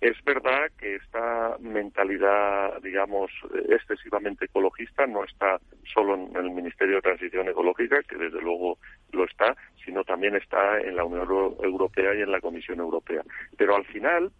Es 0.00 0.22
verdad 0.24 0.70
que 0.78 0.94
esta 0.94 1.56
mentalidad, 1.58 2.80
digamos, 2.82 3.32
excesivamente 3.68 4.44
ecologista 4.44 5.08
no 5.08 5.24
está 5.24 5.58
solo 5.92 6.14
en 6.14 6.36
el 6.36 6.50
Ministerio 6.52 6.96
de 6.96 7.02
Transición 7.02 7.48
Ecológica, 7.48 8.00
que 8.04 8.16
desde 8.16 8.40
luego 8.40 8.78
lo 9.10 9.24
está, 9.24 9.56
sino 9.84 10.04
también 10.04 10.36
está 10.36 10.78
en 10.78 10.94
la 10.94 11.04
Unión 11.04 11.56
Europea 11.64 12.14
y 12.14 12.22
en 12.22 12.30
la 12.30 12.40
Comisión 12.40 12.78
Europea. 12.78 13.24
Pero 13.56 13.74
al 13.74 13.86
final, 13.86 14.30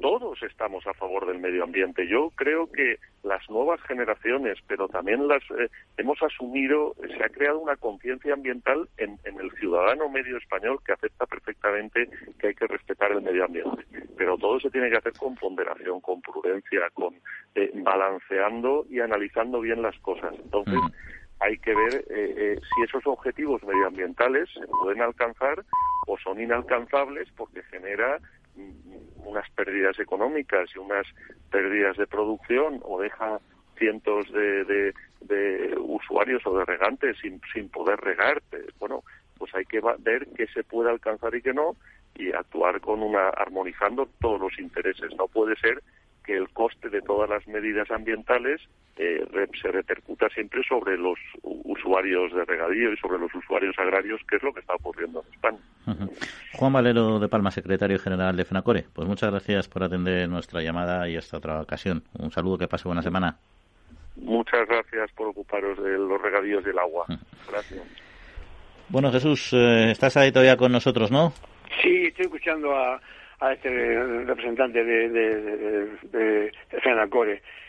todos 0.00 0.42
estamos 0.42 0.86
a 0.86 0.94
favor 0.94 1.26
del 1.26 1.38
medio 1.38 1.64
ambiente. 1.64 2.06
Yo 2.06 2.30
creo 2.34 2.70
que 2.70 2.98
las 3.22 3.48
nuevas 3.50 3.80
generaciones, 3.82 4.58
pero 4.66 4.88
también 4.88 5.28
las 5.28 5.42
eh, 5.50 5.68
hemos 5.96 6.22
asumido, 6.22 6.94
se 7.00 7.22
ha 7.22 7.28
creado 7.28 7.58
una 7.58 7.76
conciencia 7.76 8.34
ambiental 8.34 8.88
en, 8.96 9.18
el 9.24 9.50
ciudadano 9.52 10.08
medio 10.08 10.36
español 10.38 10.80
que 10.84 10.92
acepta 10.92 11.26
perfectamente 11.26 12.08
que 12.38 12.48
hay 12.48 12.54
que 12.54 12.66
respetar 12.66 13.12
el 13.12 13.22
medio 13.22 13.44
ambiente. 13.44 13.84
Pero 14.16 14.36
todo 14.36 14.58
se 14.60 14.70
tiene 14.70 14.90
que 14.90 14.96
hacer 14.96 15.12
con 15.12 15.34
ponderación, 15.36 16.00
con 16.00 16.20
prudencia, 16.22 16.88
con 16.94 17.14
eh, 17.54 17.70
balanceando 17.74 18.86
y 18.90 19.00
analizando 19.00 19.60
bien 19.60 19.82
las 19.82 19.98
cosas. 20.00 20.34
Entonces, 20.42 20.74
mm. 20.74 20.92
hay 21.40 21.58
que 21.58 21.74
ver 21.74 22.04
eh, 22.10 22.58
si 22.58 22.82
esos 22.82 23.06
objetivos 23.06 23.62
medioambientales 23.64 24.48
se 24.52 24.66
pueden 24.66 25.02
alcanzar 25.02 25.64
o 26.06 26.18
son 26.18 26.40
inalcanzables 26.40 27.28
porque 27.36 27.62
genera 27.64 28.18
unas 29.24 29.48
pérdidas 29.50 29.98
económicas 29.98 30.70
y 30.74 30.78
unas 30.78 31.06
pérdidas 31.50 31.96
de 31.96 32.06
producción 32.06 32.80
o 32.82 33.00
deja 33.00 33.38
cientos 33.76 34.30
de, 34.32 34.92
de, 35.22 35.74
usuarios 35.78 36.42
o 36.46 36.58
de 36.58 36.64
regantes 36.64 37.16
sin, 37.20 37.40
sin 37.52 37.68
poder 37.70 37.98
regar, 38.00 38.42
bueno, 38.78 39.02
pues 39.38 39.54
hay 39.54 39.64
que 39.64 39.80
ver 40.00 40.28
qué 40.36 40.46
se 40.48 40.62
puede 40.62 40.90
alcanzar 40.90 41.34
y 41.34 41.42
qué 41.42 41.54
no 41.54 41.76
y 42.14 42.32
actuar 42.32 42.80
con 42.80 43.02
una 43.02 43.28
armonizando 43.28 44.06
todos 44.20 44.40
los 44.40 44.58
intereses. 44.58 45.14
No 45.16 45.28
puede 45.28 45.56
ser 45.56 45.82
que 46.30 46.36
el 46.36 46.48
coste 46.50 46.88
de 46.88 47.02
todas 47.02 47.28
las 47.28 47.44
medidas 47.48 47.90
ambientales 47.90 48.60
eh, 48.96 49.26
se 49.60 49.72
repercuta 49.72 50.28
siempre 50.28 50.62
sobre 50.62 50.96
los 50.96 51.18
usuarios 51.42 52.32
de 52.32 52.44
regadío 52.44 52.92
y 52.92 52.96
sobre 52.98 53.18
los 53.18 53.34
usuarios 53.34 53.76
agrarios, 53.80 54.20
que 54.28 54.36
es 54.36 54.42
lo 54.44 54.52
que 54.52 54.60
está 54.60 54.74
ocurriendo 54.76 55.24
en 55.26 55.34
España. 55.34 55.58
Juan 56.52 56.72
Valero 56.72 57.18
de 57.18 57.28
Palma, 57.28 57.50
secretario 57.50 57.98
general 57.98 58.36
de 58.36 58.44
FENACORE. 58.44 58.84
Pues 58.94 59.08
muchas 59.08 59.32
gracias 59.32 59.68
por 59.68 59.82
atender 59.82 60.28
nuestra 60.28 60.62
llamada 60.62 61.08
y 61.08 61.16
esta 61.16 61.38
otra 61.38 61.60
ocasión. 61.60 62.04
Un 62.16 62.30
saludo, 62.30 62.58
que 62.58 62.68
pase 62.68 62.86
buena 62.86 63.02
semana. 63.02 63.36
Muchas 64.14 64.68
gracias 64.68 65.10
por 65.16 65.26
ocuparos 65.26 65.82
de 65.82 65.98
los 65.98 66.22
regadíos 66.22 66.62
del 66.62 66.78
agua. 66.78 67.06
Gracias. 67.50 67.82
Bueno, 68.88 69.10
Jesús, 69.10 69.52
eh, 69.52 69.90
estás 69.90 70.16
ahí 70.16 70.30
todavía 70.30 70.56
con 70.56 70.70
nosotros, 70.70 71.10
¿no? 71.10 71.32
Sí, 71.82 72.06
estoy 72.06 72.26
escuchando 72.26 72.72
a, 72.72 73.00
a 73.40 73.52
este 73.54 73.70
representante 74.24 74.84
de, 74.84 75.08
de, 75.08 75.86
de. 76.12 76.52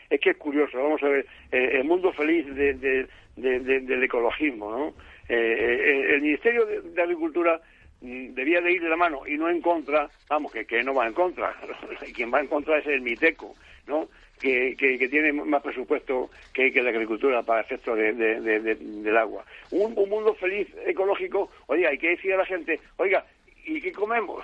Es 0.10 0.20
que 0.20 0.32
es 0.32 0.38
curioso, 0.38 0.78
vamos 0.78 1.02
a 1.04 1.08
ver, 1.08 1.26
eh, 1.52 1.70
el 1.76 1.86
mundo 1.86 2.12
feliz 2.12 2.46
del 2.54 4.04
ecologismo, 4.04 4.70
¿no? 4.70 4.88
Eh, 5.30 5.34
eh, 5.34 6.16
el 6.16 6.22
Ministerio 6.22 6.66
de, 6.66 7.02
Agricultura 7.02 7.62
mm, 8.02 8.34
debía 8.34 8.60
de 8.60 8.74
ir 8.74 8.82
de 8.82 8.90
la 8.90 8.98
mano 8.98 9.26
y 9.26 9.38
no 9.38 9.50
en 9.50 9.62
contra, 9.62 10.10
vamos, 10.28 10.52
que, 10.52 10.66
que 10.66 10.84
no 10.84 10.94
va 10.94 11.08
en 11.08 11.14
contra, 11.14 11.56
quien 12.14 12.34
va 12.34 12.42
en 12.42 12.48
contra 12.48 12.80
es 12.80 12.88
el 12.88 13.02
MITECO, 13.02 13.56
¿no? 13.88 14.10
Que, 14.38 14.76
que, 14.76 15.08
tiene 15.08 15.32
más 15.32 15.62
presupuesto 15.62 16.32
que, 16.52 16.74
que 16.74 16.82
la 16.82 16.90
agricultura 16.90 17.44
para 17.44 17.62
efectos 17.62 17.96
de, 17.96 18.14
del 18.14 19.18
agua. 19.18 19.46
Un, 19.70 19.94
un, 19.96 20.10
mundo 20.10 20.34
feliz 20.34 20.68
ecológico, 20.84 21.52
oiga, 21.68 21.90
hay 21.90 22.00
que 22.00 22.10
decir 22.10 22.34
a 22.34 22.38
la 22.38 22.46
gente, 22.46 22.80
oiga, 22.98 23.24
¿y 23.66 23.80
qué 23.80 23.92
comemos? 23.92 24.44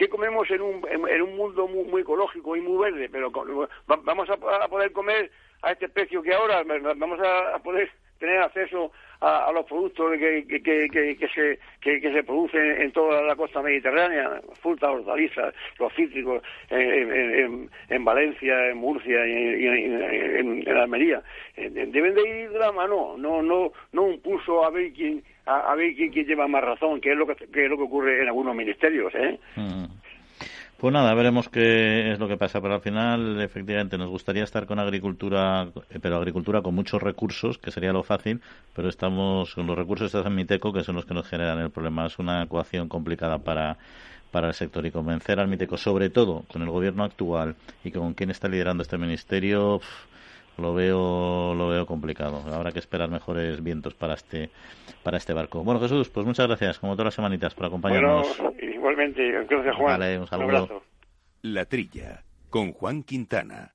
¿Qué 0.00 0.08
comemos 0.08 0.50
en 0.50 0.62
un, 0.62 0.82
en, 0.90 1.20
un 1.20 1.36
mundo 1.36 1.68
muy, 1.68 2.00
ecológico 2.00 2.56
y 2.56 2.62
muy 2.62 2.90
verde? 2.90 3.10
Pero 3.12 3.30
vamos 3.86 4.30
a, 4.30 4.66
poder 4.66 4.92
comer 4.92 5.30
a 5.60 5.72
este 5.72 5.90
precio 5.90 6.22
que 6.22 6.32
ahora, 6.32 6.62
vamos 6.96 7.20
a, 7.20 7.58
poder 7.58 7.90
tener 8.18 8.38
acceso 8.38 8.92
a, 9.20 9.52
los 9.52 9.66
productos 9.66 10.12
que, 10.12 10.46
que, 10.48 11.28
se, 11.34 11.58
que, 11.82 12.00
se 12.00 12.22
producen 12.22 12.80
en 12.80 12.92
toda 12.92 13.20
la 13.20 13.36
costa 13.36 13.60
mediterránea, 13.60 14.40
frutas, 14.62 14.88
hortalizas, 14.88 15.54
los 15.78 15.92
cítricos 15.92 16.42
en, 16.70 17.68
en, 17.90 18.02
Valencia, 18.02 18.70
en 18.70 18.78
Murcia 18.78 19.26
y 19.26 19.66
en, 19.66 20.66
en, 20.66 20.76
Almería. 20.78 21.22
Eh, 21.58 21.68
deben 21.68 22.14
de 22.14 22.26
ir 22.26 22.48
de 22.48 22.58
la 22.58 22.72
mano, 22.72 23.16
no, 23.18 23.42
no, 23.42 23.70
no 23.92 24.02
un 24.04 24.18
pulso 24.22 24.64
a 24.64 24.70
ver 24.70 24.94
quién 24.94 25.22
a, 25.50 25.74
ver 25.74 25.94
quién, 25.94 26.12
lleva 26.12 26.46
más 26.48 26.62
razón, 26.62 27.00
que 27.00 27.12
es 27.12 27.16
lo 27.16 27.26
que, 27.26 27.32
es 27.32 27.70
lo 27.70 27.76
que 27.76 27.82
ocurre 27.82 28.22
en 28.22 28.28
algunos 28.28 28.54
ministerios. 28.54 29.12
¿eh? 29.14 29.38
Mm. 29.56 29.84
Pues 30.78 30.94
nada, 30.94 31.12
veremos 31.12 31.50
qué 31.50 32.12
es 32.12 32.18
lo 32.18 32.26
que 32.26 32.38
pasa, 32.38 32.58
pero 32.62 32.74
al 32.74 32.80
final, 32.80 33.38
efectivamente, 33.42 33.98
nos 33.98 34.08
gustaría 34.08 34.44
estar 34.44 34.64
con 34.64 34.78
agricultura, 34.78 35.68
pero 36.00 36.16
agricultura 36.16 36.62
con 36.62 36.74
muchos 36.74 37.02
recursos, 37.02 37.58
que 37.58 37.70
sería 37.70 37.92
lo 37.92 38.02
fácil, 38.02 38.40
pero 38.74 38.88
estamos 38.88 39.54
con 39.54 39.66
los 39.66 39.76
recursos 39.76 40.10
de 40.10 40.30
Miteco, 40.30 40.72
que 40.72 40.82
son 40.82 40.94
los 40.94 41.04
que 41.04 41.12
nos 41.12 41.28
generan 41.28 41.58
el 41.58 41.70
problema. 41.70 42.06
Es 42.06 42.18
una 42.18 42.44
ecuación 42.44 42.88
complicada 42.88 43.36
para, 43.36 43.76
para 44.30 44.48
el 44.48 44.54
sector 44.54 44.86
y 44.86 44.90
convencer 44.90 45.38
al 45.38 45.48
Miteco, 45.48 45.76
sobre 45.76 46.08
todo 46.08 46.44
con 46.50 46.62
el 46.62 46.70
gobierno 46.70 47.04
actual 47.04 47.56
y 47.84 47.90
con 47.90 48.14
quien 48.14 48.30
está 48.30 48.48
liderando 48.48 48.82
este 48.82 48.96
ministerio, 48.96 49.82
lo 50.58 50.74
veo 50.74 51.54
lo 51.54 51.68
veo 51.68 51.86
complicado. 51.86 52.42
Habrá 52.52 52.72
que 52.72 52.78
esperar 52.78 53.10
mejores 53.10 53.62
vientos 53.62 53.94
para 53.94 54.14
este 54.14 54.50
para 55.02 55.16
este 55.16 55.32
barco. 55.32 55.64
Bueno, 55.64 55.80
Jesús, 55.80 56.08
pues 56.10 56.26
muchas 56.26 56.46
gracias, 56.46 56.78
como 56.78 56.94
todas 56.94 57.06
las 57.06 57.14
semanitas, 57.14 57.54
por 57.54 57.66
acompañarnos. 57.66 58.38
Bueno, 58.38 58.54
igualmente, 58.60 59.30
gracias 59.48 59.76
Juan. 59.76 59.98
Vale, 59.98 60.18
un 60.18 60.26
saludo. 60.26 60.82
La 61.42 61.64
Trilla, 61.64 62.22
con 62.50 62.72
Juan 62.72 63.02
Quintana. 63.02 63.74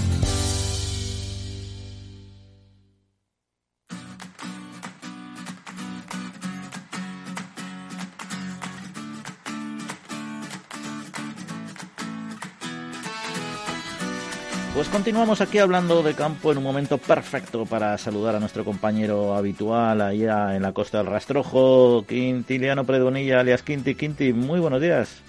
Pues 14.73 14.87
continuamos 14.87 15.41
aquí 15.41 15.57
hablando 15.57 16.01
de 16.01 16.13
campo 16.13 16.49
en 16.53 16.57
un 16.57 16.63
momento 16.63 16.97
perfecto 16.97 17.65
para 17.65 17.97
saludar 17.97 18.35
a 18.35 18.39
nuestro 18.39 18.63
compañero 18.63 19.35
habitual 19.35 19.99
allá 19.99 20.55
en 20.55 20.61
la 20.61 20.71
costa 20.71 20.99
del 20.99 21.07
Rastrojo, 21.07 22.05
Quintiliano 22.07 22.85
Predonilla, 22.85 23.41
alias 23.41 23.63
Quinti. 23.63 23.95
Quinti, 23.95 24.31
muy 24.31 24.61
buenos 24.61 24.79
días. 24.79 25.21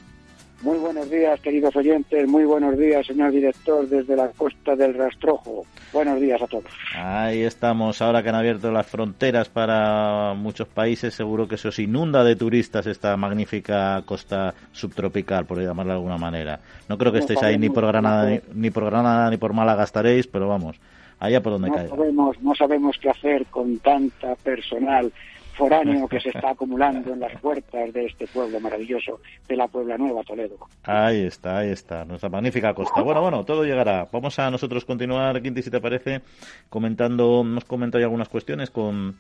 Muy 0.63 0.79
buenos 0.79 1.11
días, 1.11 1.41
queridos 1.41 1.75
oyentes. 1.75 2.29
Muy 2.29 2.45
buenos 2.45 2.79
días, 2.79 3.05
señor 3.05 3.33
director, 3.33 3.89
desde 3.89 4.15
la 4.15 4.29
costa 4.29 4.77
del 4.77 4.95
Rastrojo. 4.95 5.65
Buenos 5.93 6.21
días 6.21 6.41
a 6.41 6.47
todos. 6.47 6.71
Ahí 6.95 7.43
estamos. 7.43 8.01
Ahora 8.01 8.23
que 8.23 8.29
han 8.29 8.37
abierto 8.37 8.71
las 8.71 8.87
fronteras 8.87 9.49
para 9.49 10.35
muchos 10.35 10.69
países, 10.69 11.15
seguro 11.15 11.49
que 11.49 11.57
se 11.57 11.67
os 11.67 11.79
inunda 11.81 12.23
de 12.23 12.37
turistas 12.37 12.87
esta 12.87 13.17
magnífica 13.17 14.03
costa 14.07 14.55
subtropical, 14.71 15.47
por 15.47 15.61
llamarla 15.61 15.95
de 15.95 15.99
alguna 15.99 16.17
manera. 16.19 16.61
No 16.89 16.97
creo 16.97 17.11
que 17.11 17.19
estéis 17.19 17.43
ahí 17.43 17.59
ni 17.59 17.69
por 17.69 17.85
Granada, 17.85 18.31
ni, 18.55 18.71
por 18.71 18.85
Granada 18.85 19.31
ni 19.31 19.39
por 19.39 19.53
Málaga 19.55 19.83
estaréis, 19.83 20.29
pero 20.29 20.47
vamos, 20.47 20.77
allá 21.19 21.43
por 21.43 21.55
donde 21.55 21.71
no 21.71 21.89
Sabemos, 21.89 22.41
no 22.41 22.55
sabemos 22.55 22.97
qué 23.01 23.11
hacer 23.11 23.47
con 23.47 23.79
tanta 23.81 24.37
personal 24.37 25.13
foráneo 25.57 26.09
que 26.11 26.21
se 26.21 26.31
está 26.31 26.51
acumulando 26.51 27.13
en 27.13 27.21
las 27.21 27.39
puertas 27.41 27.93
de 27.93 28.07
este 28.07 28.27
pueblo 28.27 28.61
maravilloso 28.61 29.21
de 29.49 29.57
la 29.57 29.69
Puebla 29.69 29.99
Nueva, 29.99 30.23
Toledo. 30.23 30.57
Ahí 30.85 31.25
está, 31.25 31.59
ahí 31.59 31.71
está, 31.71 32.05
nuestra 32.05 32.29
magnífica 32.29 32.75
costa. 32.75 33.03
Bueno, 33.03 33.23
bueno, 33.23 33.45
todo 33.45 33.65
llegará. 33.65 34.09
Vamos 34.13 34.39
a 34.39 34.51
nosotros 34.51 34.85
continuar, 34.85 35.41
Quinti, 35.43 35.63
si 35.63 35.71
te 35.71 35.81
parece, 35.81 36.23
comentando, 36.69 37.41
hemos 37.41 37.65
comentado 37.65 38.03
algunas 38.05 38.29
cuestiones 38.29 38.71
con 38.71 39.17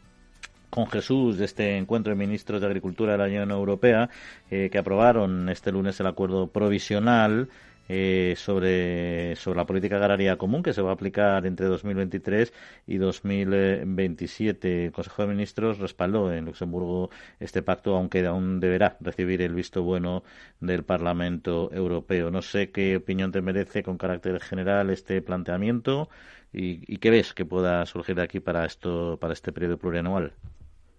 con 0.73 0.87
Jesús 0.87 1.37
de 1.37 1.45
este 1.45 1.77
encuentro 1.77 2.15
de 2.15 2.17
ministros 2.17 2.63
de 2.63 2.67
Agricultura 2.67 3.13
de 3.13 3.19
la 3.19 3.25
Unión 3.25 3.51
Europea 3.51 4.09
eh, 4.51 4.71
que 4.73 4.79
aprobaron 4.79 5.51
este 5.51 5.71
lunes 5.71 6.01
el 6.01 6.07
acuerdo 6.07 6.47
provisional 6.47 7.51
eh, 7.89 8.35
sobre, 8.37 9.35
sobre 9.37 9.57
la 9.57 9.67
política 9.67 9.97
agraria 9.97 10.39
común 10.39 10.63
que 10.63 10.73
se 10.73 10.83
va 10.83 10.91
a 10.91 10.95
aplicar 10.95 11.47
entre 11.47 11.67
2023 11.67 12.53
y 12.87 12.97
2027. 12.97 14.87
El 14.87 14.93
Consejo 14.93 15.23
de 15.23 15.29
Ministros 15.29 15.79
respaldó 15.79 16.33
en 16.33 16.45
Luxemburgo 16.45 17.11
este 17.41 17.63
pacto, 17.63 17.97
aunque 17.97 18.25
aún 18.25 18.61
deberá 18.61 18.97
recibir 19.01 19.43
el 19.43 19.55
visto 19.55 19.83
bueno 19.83 20.23
del 20.61 20.85
Parlamento 20.85 21.71
Europeo. 21.73 22.31
No 22.31 22.43
sé 22.43 22.71
qué 22.71 22.97
opinión 22.97 23.33
te 23.33 23.43
merece 23.43 23.83
con 23.83 23.99
carácter 23.99 24.41
general 24.41 24.91
este 24.91 25.21
planteamiento 25.21 26.09
y, 26.53 26.99
qué 26.99 27.11
ves 27.11 27.33
que 27.33 27.45
pueda 27.45 27.85
surgir 27.87 28.15
de 28.17 28.23
aquí 28.23 28.39
para 28.39 28.65
esto 28.65 29.17
para 29.21 29.33
este 29.33 29.53
periodo 29.53 29.79
plurianual. 29.79 30.33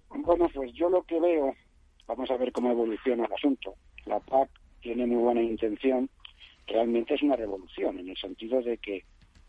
Bueno, 0.10 0.50
pues 0.54 0.74
yo 0.74 0.90
lo 0.90 1.04
que 1.04 1.20
veo, 1.20 1.54
vamos 2.08 2.30
a 2.30 2.38
ver 2.38 2.52
cómo 2.52 2.72
evoluciona 2.72 3.26
el 3.26 3.34
asunto. 3.34 3.76
La 4.06 4.20
PAC 4.20 4.50
tiene 4.82 5.06
muy 5.06 5.18
buena 5.18 5.42
intención 5.42 6.10
realmente 6.68 7.16
es 7.16 7.22
una 7.22 7.36
revolución, 7.36 7.99
en 7.99 8.09
el 8.09 8.18
sentido 8.18 8.61
de 8.61 8.78
que 8.78 9.03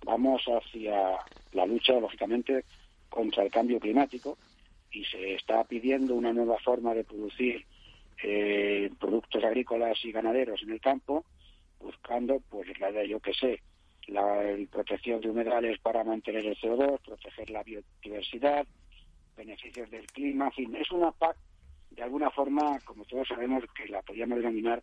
vamos 0.04 0.42
hacia 0.46 1.18
la 1.52 1.66
lucha, 1.66 1.94
lógicamente, 1.94 2.64
contra 3.08 3.42
el 3.44 3.50
cambio 3.50 3.80
climático 3.80 4.36
y 4.90 5.04
se 5.04 5.34
está 5.34 5.64
pidiendo 5.64 6.14
una 6.14 6.32
nueva 6.32 6.58
forma 6.58 6.94
de 6.94 7.04
producir 7.04 7.64
eh, 8.22 8.90
productos 8.98 9.42
agrícolas 9.42 9.98
y 10.04 10.12
ganaderos 10.12 10.62
en 10.62 10.70
el 10.70 10.80
campo, 10.80 11.24
buscando, 11.80 12.40
pues, 12.48 12.68
la 12.78 13.04
yo 13.04 13.20
que 13.20 13.34
sé, 13.34 13.60
la 14.06 14.42
protección 14.70 15.20
de 15.20 15.30
humedales 15.30 15.78
para 15.80 16.04
mantener 16.04 16.46
el 16.46 16.56
CO2, 16.56 17.00
proteger 17.00 17.50
la 17.50 17.62
biodiversidad, 17.62 18.66
beneficios 19.36 19.90
del 19.90 20.06
clima, 20.06 20.46
en 20.46 20.52
fin, 20.52 20.76
es 20.76 20.90
una 20.92 21.10
PAC, 21.12 21.36
de 21.90 22.02
alguna 22.02 22.30
forma, 22.30 22.78
como 22.84 23.04
todos 23.04 23.26
sabemos, 23.26 23.64
que 23.74 23.88
la 23.88 24.02
podríamos 24.02 24.38
denominar 24.38 24.82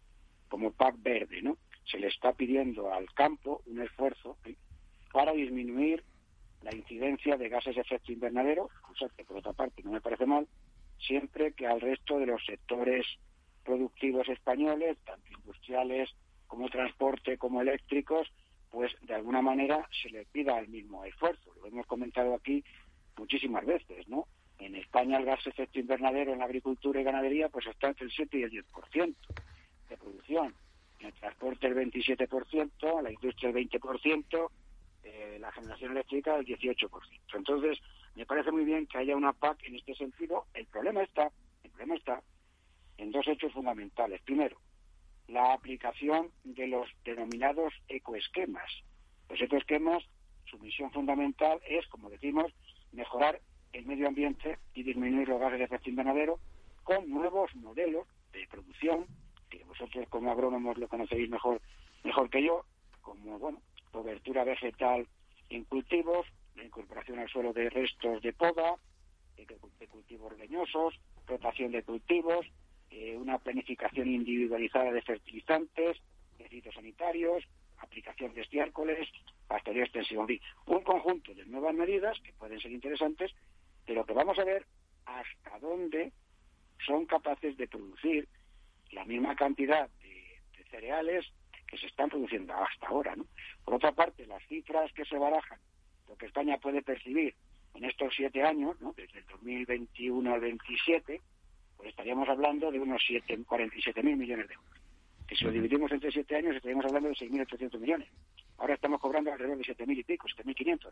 como 0.50 0.72
PAC 0.72 0.96
verde, 1.02 1.42
¿no? 1.42 1.58
Se 1.86 2.00
le 2.00 2.08
está 2.08 2.34
pidiendo 2.34 2.94
al 2.94 3.12
campo 3.14 3.62
un 3.66 3.82
esfuerzo 3.82 4.38
¿eh? 4.46 4.56
para 5.12 5.34
disminuir 5.34 6.04
la 6.62 6.76
incidencia 6.76 7.38
de 7.38 7.50
gases 7.50 7.76
de 7.76 7.82
efecto 7.82 8.12
invernadero, 8.12 8.70
cosa 8.82 9.08
que 9.16 9.24
por 9.24 9.38
otra 9.38 9.54
parte 9.54 9.82
no 9.84 9.92
me 9.92 10.02
parece 10.02 10.26
mal, 10.26 10.48
siempre 11.00 11.54
que 11.54 11.68
al 11.68 11.82
resto 11.82 12.20
de 12.20 12.28
los 12.28 12.46
sectores 12.46 13.06
productivos 13.64 14.28
españoles, 14.30 14.98
tanto 15.06 15.32
industriales 15.34 16.10
como 16.48 16.70
transporte 16.70 17.38
como 17.38 17.62
eléctricos, 17.62 18.32
pues 18.70 18.92
de 19.02 19.14
alguna 19.14 19.42
manera 19.42 19.88
se 20.02 20.10
le 20.10 20.26
pida 20.26 20.60
el 20.60 20.70
mismo 20.70 21.04
esfuerzo. 21.04 21.54
Lo 21.62 21.68
hemos 21.68 21.86
comentado 21.86 22.34
aquí 22.34 22.64
muchísimas 23.18 23.66
veces, 23.66 24.08
¿no? 24.08 24.28
En 24.60 24.76
España 24.76 25.18
el 25.18 25.26
gas 25.26 25.44
de 25.44 25.52
efecto 25.52 25.80
invernadero 25.80 26.34
en 26.34 26.40
la 26.40 26.46
agricultura 26.46 27.02
y 27.02 27.04
ganadería 27.04 27.50
pues 27.50 27.66
está 27.68 27.88
entre 27.88 28.06
el 28.06 28.12
7 28.12 28.38
y 28.38 28.44
el 28.44 28.52
10% 28.52 29.16
de 29.90 29.98
producción. 29.98 30.56
El 31.02 31.14
transporte 31.14 31.68
el 31.68 31.76
27%, 31.76 33.02
la 33.02 33.12
industria 33.12 33.50
el 33.50 33.56
20%, 33.56 34.52
eh, 35.04 35.38
la 35.40 35.52
generación 35.52 35.92
eléctrica 35.92 36.36
el 36.38 36.46
18%. 36.46 36.90
Entonces, 37.34 37.80
me 38.16 38.26
parece 38.26 38.52
muy 38.52 38.66
bien 38.66 38.86
que 38.88 39.00
haya 39.00 39.16
una 39.16 39.34
PAC 39.34 39.64
en 39.64 39.76
este 39.76 39.96
sentido. 39.96 40.46
El 40.54 40.68
problema 40.68 41.02
está, 41.02 41.32
el 41.64 41.72
problema 41.72 41.96
está 41.96 42.22
en 42.98 43.12
dos 43.12 43.28
hechos 43.28 43.52
fundamentales. 43.54 44.22
Primero, 44.22 44.58
la 45.28 45.54
aplicación 45.54 46.30
de 46.44 46.68
los 46.68 46.88
denominados 47.04 47.74
ecoesquemas. 47.88 48.70
Los 49.30 49.42
ecoesquemas, 49.42 50.04
su 50.46 50.60
misión 50.60 50.92
fundamental 50.92 51.60
es, 51.68 51.88
como 51.88 52.10
decimos, 52.10 52.52
mejorar 52.92 53.40
el 53.74 53.86
medio 53.86 54.08
ambiente 54.08 54.60
y 54.74 54.84
disminuir 54.84 55.30
los 55.30 55.40
gases 55.40 55.60
de 55.60 55.66
efecto 55.66 55.90
invernadero 55.90 56.40
con 56.84 57.10
nuevos 57.10 57.56
modelos 57.56 58.08
de 58.34 58.46
producción, 58.48 59.06
que 59.52 59.64
vosotros 59.66 60.08
como 60.10 60.32
agrónomos 60.32 60.78
lo 60.78 60.88
conocéis 60.88 61.30
mejor, 61.30 61.62
mejor 62.04 62.30
que 62.32 62.44
yo, 62.44 62.66
como 63.02 63.38
bueno, 63.38 63.62
cobertura 63.92 64.44
vegetal 64.44 65.06
en 65.50 65.66
cultivos, 65.66 66.26
la 66.56 66.64
incorporación 66.64 67.20
al 67.20 67.30
suelo 67.30 67.54
de 67.54 67.70
restos 67.70 68.22
de 68.24 68.34
poda, 68.34 68.76
de 69.36 69.88
cultivos 69.88 70.38
leñosos, 70.38 71.00
rotación 71.28 71.72
de 71.72 71.84
cultivos, 71.84 72.46
eh, 72.90 73.18
una 73.18 73.38
planificación 73.38 74.08
individualizada 74.10 74.92
de 74.92 75.02
fertilizantes, 75.02 75.98
de 76.38 76.50
fitosanitarios, 76.50 77.44
aplicación 77.78 78.34
de 78.34 78.42
estiércoles, 78.42 79.10
pastoreo 79.48 79.84
extensivo, 79.84 80.28
un 80.68 80.84
conjunto 80.84 81.34
de 81.34 81.46
nuevas 81.46 81.74
medidas 81.74 82.20
que 82.20 82.34
pueden 82.34 82.60
ser 82.60 82.72
interesantes, 82.72 83.32
pero 83.86 84.06
que 84.06 84.14
vamos 84.14 84.38
a 84.40 84.44
ver 84.44 84.66
hasta 85.06 85.60
dónde 85.60 86.12
son 86.86 87.06
capaces 87.06 87.58
de 87.58 87.68
producir 87.68 88.28
la 88.92 89.06
misma 89.06 89.36
cantidad 89.36 89.90
de, 90.02 90.22
cereales 90.70 91.26
que 91.68 91.78
se 91.78 91.88
están 91.88 92.10
produciendo 92.10 92.54
hasta 92.54 92.88
ahora. 92.88 93.16
¿no? 93.16 93.26
Por 93.66 93.76
otra 93.76 93.92
parte, 93.92 94.26
las 94.26 94.46
cifras 94.48 94.92
que 94.94 95.06
se 95.06 95.18
barajan, 95.18 95.60
lo 96.08 96.16
que 96.16 96.28
España 96.28 96.58
puede 96.58 96.82
percibir 96.82 97.36
en 97.74 97.86
estos 97.86 98.14
siete 98.16 98.44
años, 98.44 98.80
¿no? 98.82 98.94
desde 98.94 99.20
el 99.20 99.26
2021 99.28 100.34
al 100.34 100.40
27, 100.40 101.22
pues 101.78 101.90
estaríamos 101.90 102.30
hablando 102.30 102.72
de 102.72 102.80
unos 102.80 103.02
47.000 103.02 104.04
millones 104.04 104.48
de 104.48 104.54
euros. 104.54 104.72
Que 105.28 105.36
si 105.36 105.46
lo 105.46 105.52
dividimos 105.52 105.92
entre 105.92 106.12
siete 106.12 106.36
años 106.36 106.56
estaríamos 106.56 106.86
hablando 106.86 107.10
de 107.10 107.16
6.800 107.16 107.80
millones. 107.80 108.10
Ahora 108.58 108.76
estamos 108.76 109.00
cobrando 109.00 109.32
alrededor 109.32 109.58
de 109.58 109.64
7.000 109.64 109.98
y 109.98 110.04
pico, 110.04 110.28
7.500. 110.28 110.92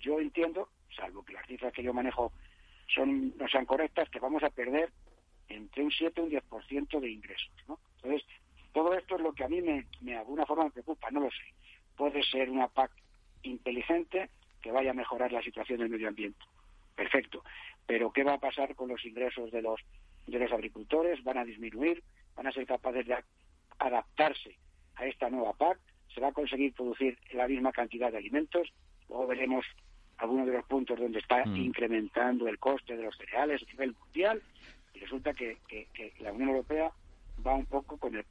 Yo 0.00 0.20
entiendo, 0.20 0.68
salvo 0.96 1.24
que 1.24 1.34
las 1.34 1.46
cifras 1.46 1.72
que 1.72 1.82
yo 1.82 1.92
manejo 1.92 2.32
son 2.92 3.36
no 3.38 3.48
sean 3.48 3.66
correctas, 3.66 4.08
que 4.10 4.18
vamos 4.18 4.42
a 4.42 4.50
perder 4.50 4.90
entre 5.48 5.84
un 5.84 5.90
7 5.90 6.20
y 6.20 6.24
un 6.24 6.30
10% 6.30 7.00
de 7.00 7.10
ingresos. 7.10 7.52
¿no? 7.68 7.78
Entonces, 7.96 8.26
todo 8.72 8.94
esto 8.94 9.16
es 9.16 9.22
lo 9.22 9.32
que 9.32 9.44
a 9.44 9.48
mí 9.48 9.60
me, 9.62 9.86
de 10.00 10.16
alguna 10.16 10.46
forma 10.46 10.64
me 10.64 10.70
preocupa, 10.70 11.10
no 11.10 11.20
lo 11.20 11.30
sé. 11.30 11.54
Puede 11.96 12.22
ser 12.24 12.50
una 12.50 12.68
PAC 12.68 12.90
inteligente 13.42 14.30
que 14.60 14.72
vaya 14.72 14.90
a 14.90 14.94
mejorar 14.94 15.30
la 15.32 15.42
situación 15.42 15.78
del 15.78 15.90
medio 15.90 16.08
ambiente. 16.08 16.44
Perfecto. 16.94 17.44
Pero 17.86 18.12
¿qué 18.12 18.24
va 18.24 18.34
a 18.34 18.40
pasar 18.40 18.74
con 18.74 18.88
los 18.88 19.04
ingresos 19.04 19.50
de 19.50 19.62
los 19.62 19.80
de 20.26 20.38
los 20.38 20.52
agricultores 20.52 21.22
van 21.22 21.38
a 21.38 21.44
disminuir, 21.44 22.02
van 22.34 22.46
a 22.46 22.52
ser 22.52 22.66
capaces 22.66 23.06
de 23.06 23.16
adaptarse 23.78 24.56
a 24.96 25.06
esta 25.06 25.28
nueva 25.28 25.52
PAC, 25.52 25.78
se 26.14 26.20
va 26.20 26.28
a 26.28 26.32
conseguir 26.32 26.72
producir 26.72 27.18
la 27.32 27.48
misma 27.48 27.72
cantidad 27.72 28.10
de 28.10 28.18
alimentos, 28.18 28.72
luego 29.08 29.26
veremos 29.26 29.66
algunos 30.18 30.46
de 30.46 30.52
los 30.52 30.64
puntos 30.64 30.98
donde 30.98 31.18
está 31.18 31.44
mm. 31.44 31.56
incrementando 31.56 32.48
el 32.48 32.58
coste 32.58 32.96
de 32.96 33.02
los 33.02 33.16
cereales 33.16 33.62
a 33.62 33.70
nivel 33.72 33.94
mundial, 34.00 34.42
y 34.94 35.00
resulta 35.00 35.32
que, 35.32 35.58
que 35.68 36.12
la 36.20 36.32
Unión 36.32 36.50
Europea 36.50 36.90
va 37.44 37.54
un 37.54 37.66
poco 37.66 37.96
con 37.96 38.14
el 38.14 38.24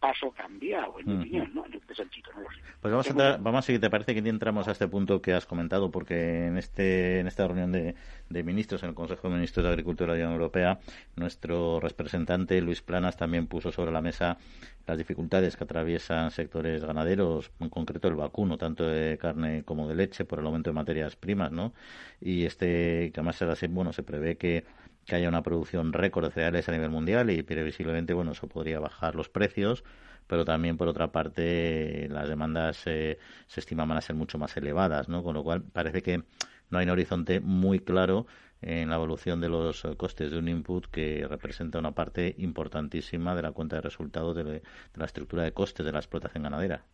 paso 0.00 0.30
cambiado, 0.30 0.98
en 0.98 1.06
mi 1.06 1.16
opinión, 1.16 1.50
¿no? 1.54 1.66
En 1.66 1.74
este 1.74 1.94
sentido, 1.94 2.32
no 2.34 2.40
lo 2.40 2.50
sé. 2.50 2.56
Pues 2.80 2.90
vamos 2.90 3.10
a, 3.10 3.36
vamos 3.36 3.58
a 3.58 3.62
seguir, 3.62 3.82
¿te 3.82 3.90
parece 3.90 4.14
que 4.14 4.26
entramos 4.26 4.66
a 4.66 4.72
este 4.72 4.88
punto 4.88 5.20
que 5.20 5.34
has 5.34 5.44
comentado? 5.44 5.90
Porque 5.90 6.46
en 6.46 6.56
este 6.56 7.20
en 7.20 7.26
esta 7.26 7.46
reunión 7.46 7.70
de, 7.70 7.94
de 8.30 8.42
ministros, 8.42 8.82
en 8.82 8.88
el 8.88 8.94
Consejo 8.94 9.28
de 9.28 9.34
Ministros 9.34 9.62
de 9.62 9.68
Agricultura 9.68 10.14
de 10.14 10.20
la 10.20 10.24
Unión 10.24 10.40
Europea, 10.40 10.80
nuestro 11.16 11.80
representante 11.80 12.62
Luis 12.62 12.80
Planas 12.80 13.18
también 13.18 13.46
puso 13.46 13.70
sobre 13.72 13.92
la 13.92 14.00
mesa 14.00 14.38
las 14.86 14.96
dificultades 14.96 15.56
que 15.58 15.64
atraviesan 15.64 16.30
sectores 16.30 16.82
ganaderos, 16.82 17.52
en 17.60 17.68
concreto 17.68 18.08
el 18.08 18.14
vacuno, 18.14 18.56
tanto 18.56 18.86
de 18.86 19.18
carne 19.18 19.64
como 19.64 19.86
de 19.86 19.96
leche, 19.96 20.24
por 20.24 20.38
el 20.38 20.46
aumento 20.46 20.70
de 20.70 20.74
materias 20.74 21.14
primas, 21.14 21.52
¿no? 21.52 21.74
Y 22.22 22.46
este, 22.46 23.10
que 23.12 23.20
además 23.20 23.36
se, 23.36 23.68
bueno, 23.68 23.92
se 23.92 24.02
prevé 24.02 24.36
que 24.38 24.64
que 25.10 25.16
haya 25.16 25.28
una 25.28 25.42
producción 25.42 25.92
récord 25.92 26.26
de 26.26 26.30
cereales 26.30 26.68
a 26.68 26.72
nivel 26.72 26.88
mundial 26.88 27.30
y 27.30 27.42
previsiblemente, 27.42 28.14
bueno, 28.14 28.30
eso 28.30 28.46
podría 28.46 28.78
bajar 28.78 29.16
los 29.16 29.28
precios, 29.28 29.82
pero 30.28 30.44
también, 30.44 30.76
por 30.76 30.86
otra 30.86 31.10
parte, 31.10 32.06
las 32.08 32.28
demandas 32.28 32.86
eh, 32.86 33.18
se 33.48 33.58
estiman 33.58 33.88
van 33.88 33.98
a 33.98 34.02
ser 34.02 34.14
mucho 34.14 34.38
más 34.38 34.56
elevadas, 34.56 35.08
¿no? 35.08 35.24
Con 35.24 35.34
lo 35.34 35.42
cual 35.42 35.62
parece 35.62 36.00
que 36.00 36.22
no 36.70 36.78
hay 36.78 36.84
un 36.84 36.90
horizonte 36.90 37.40
muy 37.40 37.80
claro 37.80 38.26
en 38.62 38.88
la 38.88 38.94
evolución 38.94 39.40
de 39.40 39.48
los 39.48 39.82
costes 39.96 40.30
de 40.30 40.38
un 40.38 40.46
input 40.46 40.86
que 40.86 41.26
representa 41.28 41.80
una 41.80 41.90
parte 41.90 42.36
importantísima 42.38 43.34
de 43.34 43.42
la 43.42 43.50
cuenta 43.50 43.76
de 43.76 43.82
resultados 43.82 44.36
de, 44.36 44.62
la 44.94 45.04
estructura 45.04 45.42
de 45.42 45.52
costes 45.52 45.84
de 45.84 45.90
la 45.90 45.98
explotación 45.98 46.44
ganadera. 46.44 46.84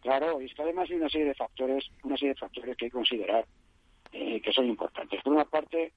Claro, 0.00 0.40
y 0.40 0.46
es 0.46 0.54
que 0.54 0.62
además 0.62 0.88
hay 0.88 0.96
una 0.96 1.10
serie 1.10 1.26
de 1.26 1.34
factores, 1.34 1.90
una 2.04 2.16
serie 2.16 2.32
de 2.32 2.40
factores 2.40 2.74
que 2.74 2.86
hay 2.86 2.90
que 2.90 2.96
considerar 2.96 3.44
eh, 4.12 4.40
que 4.40 4.50
son 4.50 4.64
importantes. 4.64 5.22
Por 5.22 5.34
una 5.34 5.44
parte, 5.44 5.92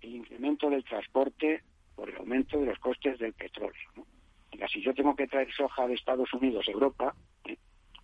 el 0.00 0.16
incremento 0.16 0.70
del 0.70 0.84
transporte 0.84 1.62
por 1.94 2.08
el 2.08 2.16
aumento 2.16 2.58
de 2.58 2.66
los 2.66 2.78
costes 2.78 3.18
del 3.18 3.32
petróleo. 3.32 3.90
¿no? 3.96 4.06
si 4.68 4.82
yo 4.82 4.94
tengo 4.94 5.14
que 5.14 5.26
traer 5.26 5.52
soja 5.52 5.86
de 5.86 5.94
Estados 5.94 6.32
Unidos 6.34 6.66
a 6.68 6.72
Europa, 6.72 7.14
¿eh? 7.44 7.56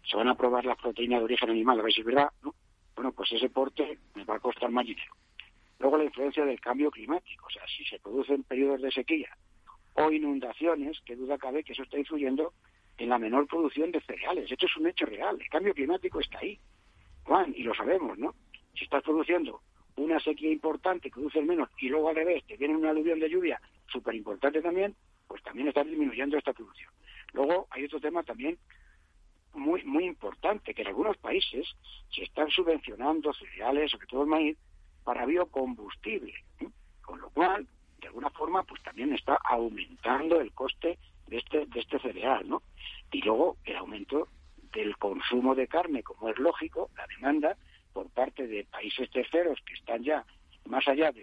se 0.08 0.16
van 0.16 0.28
a 0.28 0.34
probar 0.34 0.64
las 0.64 0.78
proteínas 0.78 1.20
de 1.20 1.24
origen 1.24 1.50
animal, 1.50 1.80
a 1.80 1.82
ver 1.82 1.92
si 1.92 2.00
es 2.00 2.06
verdad, 2.06 2.30
¿no? 2.42 2.54
Bueno, 2.94 3.12
pues 3.12 3.32
ese 3.32 3.50
porte 3.50 3.98
me 4.14 4.24
va 4.24 4.36
a 4.36 4.40
costar 4.40 4.70
más 4.70 4.86
dinero. 4.86 5.12
Luego 5.80 5.98
la 5.98 6.04
influencia 6.04 6.44
del 6.44 6.60
cambio 6.60 6.90
climático, 6.90 7.46
o 7.46 7.50
sea, 7.50 7.62
si 7.66 7.84
se 7.84 7.98
producen 7.98 8.44
periodos 8.44 8.82
de 8.82 8.92
sequía 8.92 9.36
o 9.94 10.10
inundaciones, 10.10 11.00
que 11.04 11.16
duda 11.16 11.38
cabe 11.38 11.64
que 11.64 11.72
eso 11.72 11.82
está 11.82 11.98
influyendo 11.98 12.52
en 12.98 13.08
la 13.08 13.18
menor 13.18 13.46
producción 13.46 13.90
de 13.90 14.00
cereales. 14.00 14.50
Esto 14.50 14.66
es 14.66 14.76
un 14.76 14.86
hecho 14.86 15.06
real, 15.06 15.36
el 15.40 15.48
cambio 15.48 15.74
climático 15.74 16.20
está 16.20 16.38
ahí, 16.38 16.58
Juan, 17.24 17.52
y 17.56 17.62
lo 17.62 17.74
sabemos, 17.74 18.16
¿no? 18.18 18.34
Si 18.74 18.84
estás 18.84 19.02
produciendo 19.02 19.60
una 19.96 20.18
sequía 20.20 20.50
importante, 20.50 21.08
que 21.08 21.14
produce 21.14 21.40
menos, 21.40 21.68
y 21.78 21.88
luego 21.88 22.08
al 22.08 22.16
revés, 22.16 22.44
te 22.46 22.56
viene 22.56 22.76
una 22.76 22.90
aluvión 22.90 23.20
de 23.20 23.30
lluvia 23.30 23.60
súper 23.86 24.14
importante 24.14 24.60
también, 24.60 24.94
pues 25.26 25.42
también 25.42 25.68
está 25.68 25.84
disminuyendo 25.84 26.36
esta 26.36 26.52
producción. 26.52 26.92
Luego 27.32 27.66
hay 27.70 27.84
otro 27.84 28.00
tema 28.00 28.22
también 28.22 28.58
muy 29.54 29.84
muy 29.84 30.04
importante, 30.04 30.74
que 30.74 30.82
en 30.82 30.88
algunos 30.88 31.16
países 31.18 31.66
se 32.10 32.24
están 32.24 32.50
subvencionando 32.50 33.32
cereales, 33.32 33.90
sobre 33.90 34.06
todo 34.06 34.22
el 34.22 34.28
maíz, 34.28 34.58
para 35.04 35.26
biocombustible, 35.26 36.34
con 37.02 37.20
lo 37.20 37.30
cual, 37.30 37.66
de 38.00 38.08
alguna 38.08 38.30
forma, 38.30 38.62
pues 38.64 38.82
también 38.82 39.12
está 39.12 39.38
aumentando 39.44 40.40
el 40.40 40.52
coste 40.52 40.98
de 41.28 41.38
este, 41.38 41.66
de 41.66 41.80
este 41.80 41.98
cereal, 42.00 42.48
¿no? 42.48 42.62
Y 43.12 43.22
luego 43.22 43.58
el 43.64 43.76
aumento 43.76 44.28
del 44.72 44.96
consumo 44.96 45.54
de 45.54 45.68
carne, 45.68 46.02
como 46.02 46.28
es 46.28 46.38
lógico, 46.38 46.90
la 46.96 47.06
demanda, 47.06 47.56
por 47.94 48.10
parte 48.10 48.46
de 48.46 48.64
países 48.64 49.08
terceros 49.10 49.58
que 49.64 49.72
están 49.72 50.02
ya 50.02 50.26
más 50.66 50.86
allá 50.86 51.10
de 51.12 51.22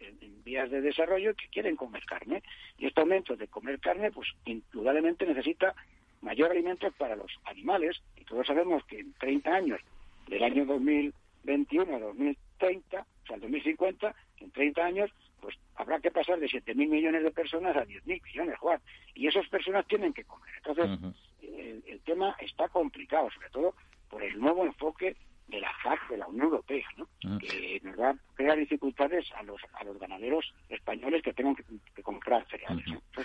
en, 0.00 0.42
vías 0.42 0.70
de 0.70 0.80
desarrollo 0.80 1.34
que 1.34 1.48
quieren 1.48 1.76
comer 1.76 2.04
carne. 2.06 2.42
Y 2.78 2.86
este 2.86 3.00
aumento 3.00 3.36
de 3.36 3.46
comer 3.48 3.78
carne, 3.78 4.10
pues 4.10 4.28
indudablemente 4.46 5.26
necesita 5.26 5.74
mayor 6.22 6.50
alimento 6.50 6.90
para 6.92 7.14
los 7.14 7.30
animales. 7.44 8.00
Y 8.16 8.24
todos 8.24 8.46
sabemos 8.46 8.82
que 8.86 8.98
en 9.00 9.12
30 9.14 9.54
años, 9.54 9.80
del 10.26 10.42
año 10.42 10.64
2021 10.64 11.96
a 11.96 11.98
2030, 11.98 13.06
sea, 13.28 13.36
el 13.36 13.42
2050, 13.42 14.14
en 14.40 14.50
30 14.50 14.84
años, 14.84 15.10
pues 15.40 15.56
habrá 15.76 16.00
que 16.00 16.10
pasar 16.10 16.40
de 16.40 16.48
7.000 16.48 16.74
millones 16.74 17.22
de 17.22 17.30
personas 17.30 17.76
a 17.76 17.86
10.000 17.86 18.22
millones, 18.22 18.58
Juan. 18.58 18.80
Y 19.14 19.28
esas 19.28 19.46
personas 19.48 19.86
tienen 19.86 20.12
que 20.12 20.24
comer. 20.24 20.50
Entonces, 20.56 21.14
el, 21.42 22.00
tema 22.00 22.34
está 22.40 22.68
complicado, 22.68 23.30
sobre 23.30 23.50
todo 23.50 23.74
por 24.08 24.22
el 24.22 24.40
nuevo 24.40 24.64
enfoque 24.64 25.14
de 25.48 25.60
la 25.60 25.72
FAC, 25.82 26.08
de 26.10 26.18
la 26.18 26.26
Unión 26.26 26.46
Europea, 26.46 26.86
¿no? 26.96 27.08
que 27.38 27.80
nos 27.82 27.98
va 27.98 28.10
a 28.10 28.16
crear 28.34 28.58
dificultades 28.58 29.26
a 29.32 29.42
los, 29.42 29.60
a 29.74 29.84
los 29.84 29.98
ganaderos 29.98 30.52
españoles 30.68 31.22
que 31.22 31.32
tengan 31.32 31.56
que, 31.56 32.02
comprar 32.02 32.46
cereales. 32.48 32.84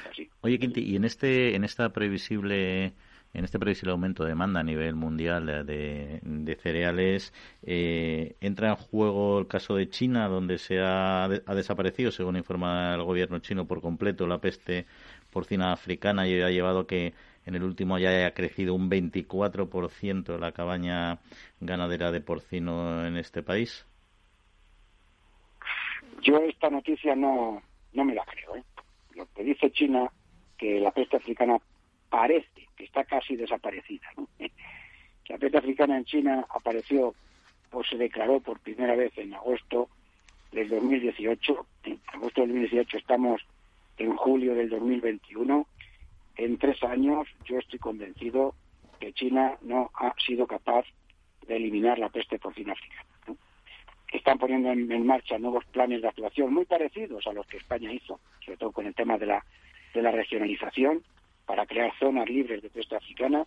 así. 0.09 0.29
Oye, 0.41 0.59
Quinti, 0.59 0.81
y 0.81 0.95
en, 0.95 1.03
este, 1.03 1.55
en 1.55 1.63
esta 1.63 1.91
previsible 1.91 2.93
en 3.33 3.45
este 3.45 3.57
previsible 3.57 3.91
aumento 3.91 4.23
de 4.23 4.29
demanda 4.29 4.59
a 4.59 4.63
nivel 4.63 4.93
mundial 4.95 5.65
de, 5.65 6.57
cereales, 6.61 7.33
eh, 7.63 8.35
entra 8.41 8.69
en 8.69 8.75
juego 8.75 9.39
el 9.39 9.47
caso 9.47 9.75
de 9.75 9.89
China, 9.89 10.27
donde 10.27 10.59
se 10.59 10.79
ha, 10.79 11.23
ha, 11.23 11.55
desaparecido, 11.55 12.11
según 12.11 12.37
informa 12.37 12.93
el 12.93 13.01
gobierno 13.01 13.39
chino 13.39 13.65
por 13.65 13.81
completo, 13.81 14.27
la 14.27 14.37
peste 14.37 14.85
porcina 15.31 15.73
africana 15.73 16.27
y 16.27 16.39
ha 16.41 16.51
llevado 16.51 16.81
a 16.81 16.87
que 16.87 17.13
en 17.45 17.55
el 17.55 17.63
último 17.63 17.97
ya 17.97 18.09
haya 18.09 18.33
crecido 18.33 18.73
un 18.73 18.89
24% 18.89 20.37
la 20.37 20.51
cabaña 20.51 21.19
ganadera 21.59 22.11
de 22.11 22.21
porcino 22.21 23.05
en 23.05 23.17
este 23.17 23.43
país. 23.43 23.85
Yo 26.21 26.37
esta 26.37 26.69
noticia 26.69 27.15
no, 27.15 27.61
no 27.93 28.05
me 28.05 28.15
la 28.15 28.23
creo. 28.25 28.55
¿eh? 28.55 28.63
Lo 29.15 29.27
que 29.33 29.43
dice 29.43 29.71
China, 29.71 30.09
que 30.57 30.79
la 30.79 30.91
peste 30.91 31.17
africana 31.17 31.57
parece 32.09 32.67
que 32.75 32.85
está 32.85 33.03
casi 33.03 33.35
desaparecida. 33.35 34.07
¿no? 34.17 34.27
La 35.29 35.37
peste 35.37 35.57
africana 35.57 35.97
en 35.97 36.05
China 36.05 36.45
apareció, 36.49 37.15
pues 37.69 37.87
se 37.87 37.97
declaró 37.97 38.41
por 38.41 38.59
primera 38.59 38.95
vez 38.95 39.17
en 39.17 39.33
agosto 39.33 39.89
del 40.51 40.69
2018. 40.69 41.65
En 41.85 41.99
agosto 42.13 42.41
del 42.41 42.51
2018 42.51 42.97
estamos 42.97 43.41
en 43.97 44.15
julio 44.15 44.53
del 44.53 44.69
2021. 44.69 45.65
En 46.35 46.57
tres 46.57 46.81
años 46.83 47.27
yo 47.45 47.59
estoy 47.59 47.79
convencido 47.79 48.55
que 48.99 49.13
China 49.13 49.57
no 49.61 49.91
ha 49.93 50.13
sido 50.25 50.47
capaz 50.47 50.85
de 51.47 51.57
eliminar 51.57 51.99
la 51.99 52.09
peste 52.09 52.39
porcina 52.39 52.73
africana. 52.73 53.09
Están 54.11 54.37
poniendo 54.37 54.71
en, 54.71 55.05
marcha 55.05 55.37
nuevos 55.39 55.65
planes 55.65 56.01
de 56.01 56.07
actuación 56.07 56.53
muy 56.53 56.65
parecidos 56.65 57.25
a 57.27 57.33
los 57.33 57.45
que 57.47 57.57
España 57.57 57.91
hizo, 57.91 58.19
sobre 58.45 58.57
todo 58.57 58.71
con 58.71 58.85
el 58.85 58.93
tema 58.93 59.17
de 59.17 59.25
la, 59.25 59.43
de 59.93 60.01
la 60.01 60.11
regionalización, 60.11 61.03
para 61.45 61.65
crear 61.65 61.91
zonas 61.99 62.29
libres 62.29 62.61
de 62.61 62.69
peste 62.69 62.95
africana, 62.95 63.45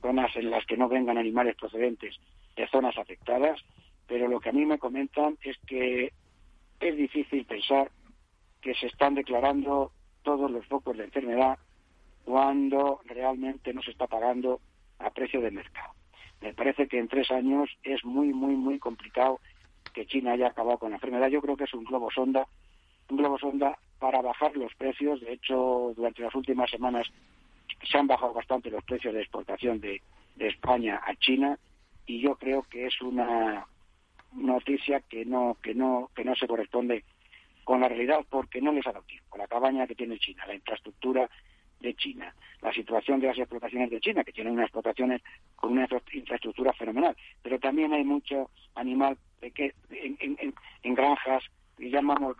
zonas 0.00 0.34
en 0.36 0.50
las 0.50 0.64
que 0.66 0.76
no 0.76 0.88
vengan 0.88 1.18
animales 1.18 1.56
procedentes 1.56 2.16
de 2.56 2.68
zonas 2.68 2.96
afectadas, 2.96 3.60
pero 4.06 4.28
lo 4.28 4.40
que 4.40 4.50
a 4.50 4.52
mí 4.52 4.64
me 4.64 4.78
comentan 4.78 5.36
es 5.42 5.56
que 5.66 6.12
es 6.80 6.96
difícil 6.96 7.44
pensar 7.44 7.90
que 8.60 8.74
se 8.74 8.86
están 8.86 9.14
declarando 9.14 9.90
todos 10.22 10.50
los 10.50 10.64
focos 10.66 10.96
de 10.96 11.04
enfermedad 11.04 11.58
cuando 12.24 13.00
realmente 13.04 13.72
no 13.72 13.82
se 13.82 13.90
está 13.90 14.06
pagando 14.06 14.60
a 14.98 15.10
precio 15.10 15.40
de 15.40 15.50
mercado. 15.50 15.92
Me 16.40 16.52
parece 16.52 16.88
que 16.88 16.98
en 16.98 17.08
tres 17.08 17.30
años 17.30 17.70
es 17.82 18.04
muy, 18.04 18.32
muy, 18.32 18.54
muy 18.54 18.78
complicado 18.78 19.40
que 19.92 20.06
China 20.06 20.32
haya 20.32 20.48
acabado 20.48 20.78
con 20.78 20.90
la 20.90 20.96
enfermedad. 20.96 21.28
Yo 21.28 21.40
creo 21.40 21.56
que 21.56 21.64
es 21.64 21.74
un 21.74 21.84
globo 21.84 22.10
sonda, 22.10 22.46
un 23.08 23.16
globo 23.16 23.38
sonda 23.38 23.78
para 23.98 24.20
bajar 24.20 24.56
los 24.56 24.74
precios. 24.74 25.20
De 25.20 25.32
hecho, 25.32 25.92
durante 25.96 26.22
las 26.22 26.34
últimas 26.34 26.70
semanas 26.70 27.06
se 27.90 27.98
han 27.98 28.06
bajado 28.06 28.32
bastante 28.32 28.70
los 28.70 28.84
precios 28.84 29.14
de 29.14 29.20
exportación 29.20 29.80
de, 29.80 30.02
España 30.36 31.00
a 31.06 31.14
China 31.14 31.56
y 32.06 32.20
yo 32.20 32.34
creo 32.34 32.64
que 32.64 32.86
es 32.86 33.00
una 33.00 33.68
noticia 34.32 34.98
que 34.98 35.24
no 35.24 35.56
que 35.62 35.76
no 35.76 36.10
que 36.12 36.24
no 36.24 36.34
se 36.34 36.48
corresponde 36.48 37.04
con 37.62 37.80
la 37.80 37.88
realidad 37.88 38.26
porque 38.28 38.60
no 38.60 38.72
les 38.72 38.84
ha 38.88 38.92
dado 38.92 39.04
tiempo. 39.04 39.38
La 39.38 39.46
cabaña 39.46 39.86
que 39.86 39.94
tiene 39.94 40.18
China, 40.18 40.44
la 40.44 40.56
infraestructura 40.56 41.30
de 41.84 41.94
China, 41.94 42.34
la 42.62 42.72
situación 42.72 43.20
de 43.20 43.28
las 43.28 43.38
explotaciones 43.38 43.90
de 43.90 44.00
China, 44.00 44.24
que 44.24 44.32
tienen 44.32 44.54
unas 44.54 44.64
explotaciones 44.64 45.22
con 45.54 45.72
una 45.72 45.86
infraestructura 46.12 46.72
fenomenal, 46.72 47.16
pero 47.42 47.58
también 47.58 47.92
hay 47.92 48.04
mucho 48.04 48.50
animal 48.74 49.16
en, 49.40 50.94
granjas, 50.94 51.44
que 51.76 51.90
llamamos 51.90 52.36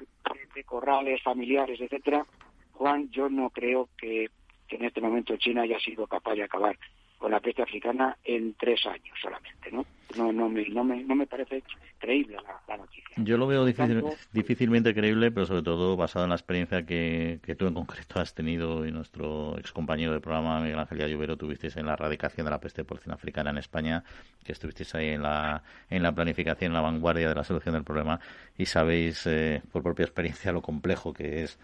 de 0.54 0.64
corrales 0.64 1.22
familiares, 1.22 1.80
etcétera. 1.80 2.24
Juan, 2.72 3.10
yo 3.10 3.28
no 3.28 3.50
creo 3.50 3.88
que 3.96 4.30
en 4.68 4.84
este 4.84 5.00
momento 5.00 5.36
China 5.36 5.62
haya 5.62 5.78
sido 5.78 6.06
capaz 6.06 6.34
de 6.34 6.44
acabar 6.44 6.76
con 7.18 7.30
la 7.30 7.40
peste 7.40 7.62
africana 7.62 8.16
en 8.24 8.54
tres 8.54 8.84
años 8.86 9.16
solamente, 9.20 9.70
¿no? 9.70 9.86
No, 10.16 10.32
no, 10.32 10.48
me, 10.48 10.68
no, 10.68 10.84
me, 10.84 11.02
no 11.02 11.14
me 11.16 11.26
parece 11.26 11.62
creíble 11.98 12.36
la, 12.68 12.76
noticia. 12.76 13.16
Yo 13.16 13.36
lo 13.36 13.46
veo 13.46 13.64
difícilmente 13.64 14.94
creíble, 14.94 15.32
pero 15.32 15.46
sobre 15.46 15.62
todo 15.62 15.96
basado 15.96 16.24
en 16.24 16.28
la 16.28 16.36
experiencia 16.36 16.86
que, 16.86 17.40
que 17.42 17.54
tú 17.56 17.66
en 17.66 17.74
concreto 17.74 18.20
has 18.20 18.34
tenido 18.34 18.86
y 18.86 18.92
nuestro 18.92 19.58
ex 19.58 19.72
compañero 19.72 20.12
de 20.12 20.20
programa, 20.20 20.60
Miguel 20.60 20.78
Ángel 20.78 21.10
Lluvero, 21.10 21.36
tuvisteis 21.36 21.76
en 21.76 21.86
la 21.86 21.94
erradicación 21.94 22.44
de 22.44 22.50
la 22.50 22.60
peste 22.60 22.84
porcina 22.84 23.14
africana 23.14 23.50
en 23.50 23.58
España, 23.58 24.04
que 24.44 24.52
estuvisteis 24.52 24.94
ahí 24.94 25.08
en 25.08 25.22
la, 25.22 25.62
en 25.90 26.02
la 26.02 26.12
planificación, 26.12 26.70
en 26.70 26.74
la 26.74 26.80
vanguardia 26.80 27.28
de 27.28 27.34
la 27.34 27.44
solución 27.44 27.74
del 27.74 27.84
problema 27.84 28.20
y 28.56 28.66
sabéis 28.66 29.26
eh, 29.26 29.62
por 29.72 29.82
propia 29.82 30.04
experiencia 30.04 30.52
lo 30.52 30.62
complejo 30.62 31.12
que 31.12 31.42
es 31.42 31.58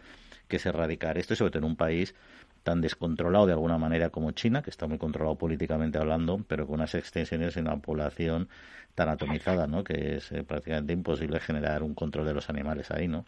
que 0.48 0.56
es 0.56 0.66
erradicar 0.66 1.16
esto 1.16 1.32
y 1.32 1.36
sobre 1.36 1.52
todo 1.52 1.60
en 1.60 1.70
un 1.70 1.76
país 1.76 2.14
tan 2.70 2.80
descontrolado 2.80 3.46
de 3.46 3.52
alguna 3.52 3.78
manera 3.78 4.10
como 4.10 4.30
China, 4.30 4.62
que 4.62 4.70
está 4.70 4.86
muy 4.86 4.96
controlado 4.96 5.34
políticamente 5.34 5.98
hablando, 5.98 6.38
pero 6.46 6.68
con 6.68 6.76
unas 6.76 6.94
extensiones 6.94 7.56
en 7.56 7.64
la 7.64 7.76
población 7.78 8.48
tan 8.94 9.08
atomizada, 9.08 9.66
¿no? 9.66 9.82
Que 9.82 10.14
es 10.14 10.30
eh, 10.30 10.44
prácticamente 10.44 10.92
imposible 10.92 11.40
generar 11.40 11.82
un 11.82 11.96
control 11.96 12.26
de 12.26 12.34
los 12.34 12.48
animales 12.48 12.92
ahí, 12.92 13.08
¿no? 13.08 13.24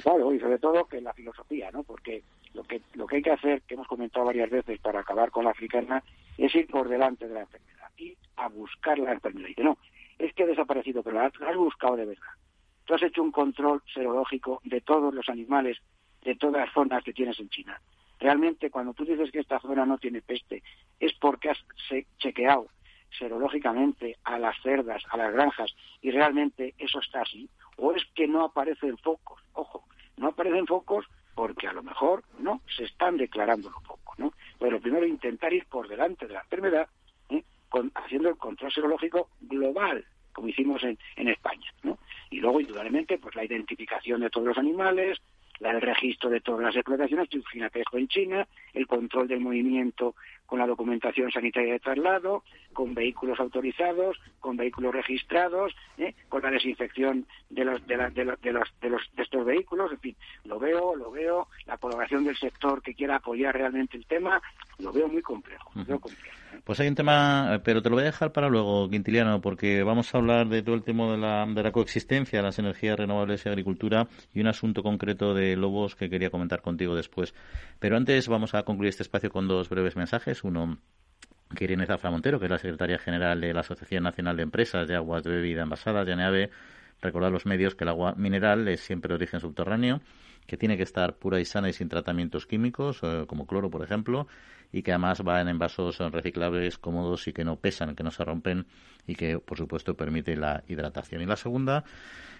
Claro, 0.00 0.32
y 0.32 0.38
sobre 0.38 0.60
todo 0.60 0.84
que 0.84 1.00
la 1.00 1.12
filosofía, 1.12 1.72
¿no? 1.72 1.82
Porque 1.82 2.22
lo 2.54 2.62
que 2.62 2.80
lo 2.94 3.08
que 3.08 3.16
hay 3.16 3.22
que 3.22 3.32
hacer, 3.32 3.62
que 3.62 3.74
hemos 3.74 3.88
comentado 3.88 4.26
varias 4.26 4.48
veces 4.48 4.78
para 4.78 5.00
acabar 5.00 5.32
con 5.32 5.46
la 5.46 5.50
africana, 5.50 6.04
es 6.36 6.54
ir 6.54 6.68
por 6.68 6.88
delante 6.88 7.26
de 7.26 7.34
la 7.34 7.40
enfermedad 7.40 7.90
y 7.96 8.16
a 8.36 8.48
buscar 8.48 8.96
la 9.00 9.10
enfermedad. 9.10 9.48
Y 9.48 9.54
que 9.56 9.64
no, 9.64 9.76
es 10.20 10.32
que 10.34 10.44
ha 10.44 10.46
desaparecido, 10.46 11.02
pero 11.02 11.16
la 11.16 11.24
has 11.24 11.56
buscado 11.56 11.96
de 11.96 12.06
verdad. 12.06 12.30
Tú 12.84 12.94
has 12.94 13.02
hecho 13.02 13.24
un 13.24 13.32
control 13.32 13.82
serológico 13.92 14.60
de 14.62 14.80
todos 14.82 15.12
los 15.12 15.28
animales 15.28 15.78
de 16.22 16.36
todas 16.36 16.64
las 16.64 16.72
zonas 16.72 17.02
que 17.02 17.12
tienes 17.12 17.40
en 17.40 17.48
China 17.48 17.80
Realmente, 18.18 18.70
cuando 18.70 18.94
tú 18.94 19.04
dices 19.04 19.30
que 19.30 19.40
esta 19.40 19.60
zona 19.60 19.86
no 19.86 19.98
tiene 19.98 20.22
peste, 20.22 20.62
es 20.98 21.12
porque 21.14 21.50
has 21.50 21.58
chequeado 22.18 22.68
serológicamente 23.16 24.16
a 24.24 24.38
las 24.38 24.60
cerdas, 24.62 25.02
a 25.10 25.16
las 25.16 25.32
granjas, 25.32 25.74
y 26.02 26.10
realmente 26.10 26.74
eso 26.78 26.98
está 27.00 27.22
así, 27.22 27.48
o 27.76 27.92
es 27.92 28.04
que 28.14 28.26
no 28.26 28.44
aparecen 28.44 28.98
focos. 28.98 29.40
Ojo, 29.54 29.84
no 30.16 30.28
aparecen 30.28 30.66
focos 30.66 31.06
porque 31.34 31.68
a 31.68 31.72
lo 31.72 31.82
mejor 31.82 32.24
no 32.40 32.60
se 32.76 32.84
están 32.84 33.16
declarando 33.16 33.70
los 33.70 33.82
focos, 33.84 34.18
¿no? 34.18 34.32
Pero 34.58 34.72
lo 34.72 34.80
primero 34.80 35.06
intentar 35.06 35.52
ir 35.52 35.66
por 35.66 35.88
delante 35.88 36.26
de 36.26 36.34
la 36.34 36.40
enfermedad, 36.40 36.88
¿eh? 37.30 37.44
haciendo 37.94 38.28
el 38.28 38.36
control 38.36 38.72
serológico 38.72 39.30
global, 39.42 40.04
como 40.32 40.48
hicimos 40.48 40.82
en, 40.82 40.98
en 41.16 41.28
España, 41.28 41.72
¿no? 41.84 41.98
Y 42.30 42.40
luego, 42.40 42.60
indudablemente, 42.60 43.18
pues 43.18 43.36
la 43.36 43.44
identificación 43.44 44.20
de 44.20 44.30
todos 44.30 44.48
los 44.48 44.58
animales, 44.58 45.18
el 45.60 45.80
registro 45.80 46.30
de 46.30 46.40
todas 46.40 46.62
las 46.62 46.76
explotaciones, 46.76 47.28
fíjate 47.50 47.80
esto 47.80 47.98
en 47.98 48.08
China, 48.08 48.48
el 48.72 48.86
control 48.86 49.28
del 49.28 49.40
movimiento 49.40 50.14
con 50.48 50.58
la 50.58 50.66
documentación 50.66 51.30
sanitaria 51.30 51.74
de 51.74 51.78
traslado, 51.78 52.42
con 52.72 52.94
vehículos 52.94 53.38
autorizados, 53.38 54.16
con 54.40 54.56
vehículos 54.56 54.94
registrados, 54.94 55.76
¿eh? 55.98 56.14
con 56.30 56.40
la 56.40 56.50
desinfección 56.50 57.26
de 57.50 57.66
los 57.66 57.86
de, 57.86 57.96
de, 58.14 58.24
los, 58.24 58.40
de, 58.40 58.52
los, 58.88 59.02
de 59.14 59.22
estos 59.22 59.44
vehículos, 59.44 59.92
en 59.92 60.00
fin, 60.00 60.16
lo 60.44 60.58
veo, 60.58 60.96
lo 60.96 61.10
veo, 61.10 61.48
la 61.66 61.76
colaboración 61.76 62.24
del 62.24 62.38
sector 62.38 62.80
que 62.80 62.94
quiera 62.94 63.16
apoyar 63.16 63.54
realmente 63.54 63.98
el 63.98 64.06
tema, 64.06 64.40
lo 64.78 64.90
veo 64.90 65.06
muy 65.06 65.20
complejo, 65.20 65.70
¿eh? 65.86 65.98
Pues 66.64 66.80
hay 66.80 66.88
un 66.88 66.94
tema, 66.94 67.60
pero 67.64 67.82
te 67.82 67.88
lo 67.88 67.96
voy 67.96 68.02
a 68.02 68.06
dejar 68.06 68.32
para 68.32 68.48
luego, 68.48 68.88
Quintiliano, 68.88 69.40
porque 69.40 69.82
vamos 69.82 70.14
a 70.14 70.18
hablar 70.18 70.48
de 70.48 70.62
todo 70.62 70.74
el 70.74 70.82
tema 70.82 71.10
de 71.12 71.18
la, 71.18 71.46
de 71.46 71.62
la 71.62 71.72
coexistencia, 71.72 72.42
las 72.42 72.58
energías 72.58 72.98
renovables 72.98 73.44
y 73.44 73.48
agricultura 73.48 74.08
y 74.34 74.40
un 74.40 74.48
asunto 74.48 74.82
concreto 74.82 75.34
de 75.34 75.56
lobos 75.56 75.94
que 75.94 76.10
quería 76.10 76.30
comentar 76.30 76.62
contigo 76.62 76.94
después. 76.94 77.34
Pero 77.78 77.96
antes 77.96 78.28
vamos 78.28 78.54
a 78.54 78.62
concluir 78.64 78.90
este 78.90 79.02
espacio 79.02 79.30
con 79.30 79.46
dos 79.46 79.68
breves 79.68 79.96
mensajes. 79.96 80.37
Uno 80.44 80.78
que 81.54 81.64
Irene 81.64 81.86
Zafra 81.86 82.10
Montero, 82.10 82.38
que 82.38 82.46
es 82.46 82.50
la 82.50 82.58
secretaria 82.58 82.98
general 82.98 83.40
de 83.40 83.54
la 83.54 83.60
Asociación 83.60 84.02
Nacional 84.02 84.36
de 84.36 84.42
Empresas 84.42 84.86
de 84.86 84.94
Aguas 84.94 85.22
de 85.22 85.30
Bebida 85.30 85.62
Envasadas, 85.62 86.06
de 86.06 86.12
ANEAVE, 86.12 86.50
recordar 87.00 87.32
los 87.32 87.46
medios 87.46 87.74
que 87.74 87.84
el 87.84 87.88
agua 87.88 88.14
mineral 88.16 88.68
es 88.68 88.80
siempre 88.80 89.08
de 89.08 89.14
origen 89.14 89.40
subterráneo, 89.40 90.00
que 90.46 90.56
tiene 90.56 90.76
que 90.76 90.82
estar 90.82 91.16
pura 91.16 91.40
y 91.40 91.44
sana 91.44 91.68
y 91.68 91.72
sin 91.72 91.88
tratamientos 91.88 92.46
químicos, 92.46 93.00
eh, 93.02 93.24
como 93.26 93.46
cloro, 93.46 93.70
por 93.70 93.82
ejemplo, 93.82 94.26
y 94.72 94.82
que 94.82 94.92
además 94.92 95.22
van 95.22 95.48
en 95.48 95.58
vasos 95.58 95.98
reciclables, 95.98 96.78
cómodos 96.78 97.28
y 97.28 97.32
que 97.32 97.44
no 97.44 97.56
pesan, 97.56 97.94
que 97.94 98.02
no 98.02 98.10
se 98.10 98.24
rompen 98.24 98.66
y 99.06 99.14
que, 99.14 99.38
por 99.38 99.56
supuesto, 99.58 99.94
permite 99.94 100.36
la 100.36 100.64
hidratación. 100.68 101.22
Y 101.22 101.26
la 101.26 101.36
segunda 101.36 101.84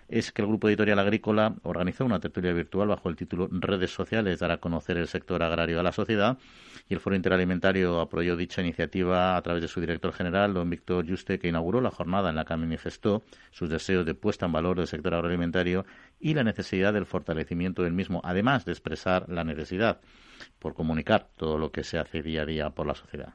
es 0.09 0.33
que 0.33 0.43
el 0.43 0.49
Grupo 0.49 0.69
Editorial 0.69 0.99
Agrícola 0.99 1.55
organizó 1.63 2.05
una 2.05 2.19
tertulia 2.19 2.53
virtual 2.53 2.89
bajo 2.89 3.09
el 3.09 3.17
título 3.17 3.49
Redes 3.51 3.93
sociales, 3.93 4.39
dar 4.39 4.51
a 4.51 4.57
conocer 4.57 4.97
el 4.97 5.07
sector 5.07 5.43
agrario 5.43 5.79
a 5.79 5.83
la 5.83 5.93
sociedad 5.93 6.39
y 6.89 6.95
el 6.95 7.01
Foro 7.01 7.15
Interalimentario 7.15 8.01
apoyó 8.01 8.37
dicha 8.37 8.63
iniciativa 8.63 9.37
a 9.37 9.43
través 9.43 9.61
de 9.63 9.69
su 9.69 9.81
director 9.81 10.13
general, 10.13 10.55
don 10.55 10.71
Víctor 10.71 11.07
Juste, 11.07 11.39
que 11.39 11.49
inauguró 11.49 11.83
la 11.83 11.91
jornada 11.91 12.31
en 12.31 12.37
la 12.37 12.47
que 12.47 12.57
manifestó 12.57 13.23
sus 13.51 13.69
deseos 13.69 14.07
de 14.07 14.15
puesta 14.15 14.47
en 14.47 14.53
valor 14.53 14.79
del 14.79 14.87
sector 14.87 15.13
agroalimentario 15.13 15.85
y 16.19 16.33
la 16.33 16.45
necesidad 16.45 16.95
del 16.95 17.05
fortalecimiento 17.05 17.83
del 17.83 17.93
mismo, 17.93 18.23
además 18.25 18.65
de 18.65 18.73
expresar 18.73 19.29
la 19.29 19.45
necesidad 19.45 20.01
por 20.59 20.75
comunicar 20.75 21.29
todo 21.37 21.59
lo 21.59 21.71
que 21.71 21.85
se 21.85 21.99
hace 21.99 22.23
día 22.23 22.43
a 22.43 22.47
día 22.47 22.71
por 22.71 22.87
la 22.87 22.95
sociedad. 22.95 23.35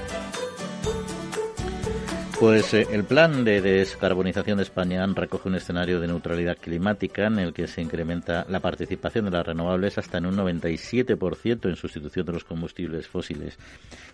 Pues 2.41 2.73
eh, 2.73 2.87
el 2.91 3.03
plan 3.03 3.43
de 3.45 3.61
descarbonización 3.61 4.57
de 4.57 4.63
España 4.63 5.05
recoge 5.05 5.47
un 5.47 5.53
escenario 5.53 5.99
de 5.99 6.07
neutralidad 6.07 6.57
climática 6.57 7.27
en 7.27 7.37
el 7.37 7.53
que 7.53 7.67
se 7.67 7.83
incrementa 7.83 8.47
la 8.49 8.59
participación 8.59 9.25
de 9.25 9.31
las 9.31 9.45
renovables 9.45 9.99
hasta 9.99 10.17
en 10.17 10.25
un 10.25 10.35
97% 10.37 11.69
en 11.69 11.75
sustitución 11.75 12.25
de 12.25 12.33
los 12.33 12.43
combustibles 12.43 13.07
fósiles. 13.07 13.59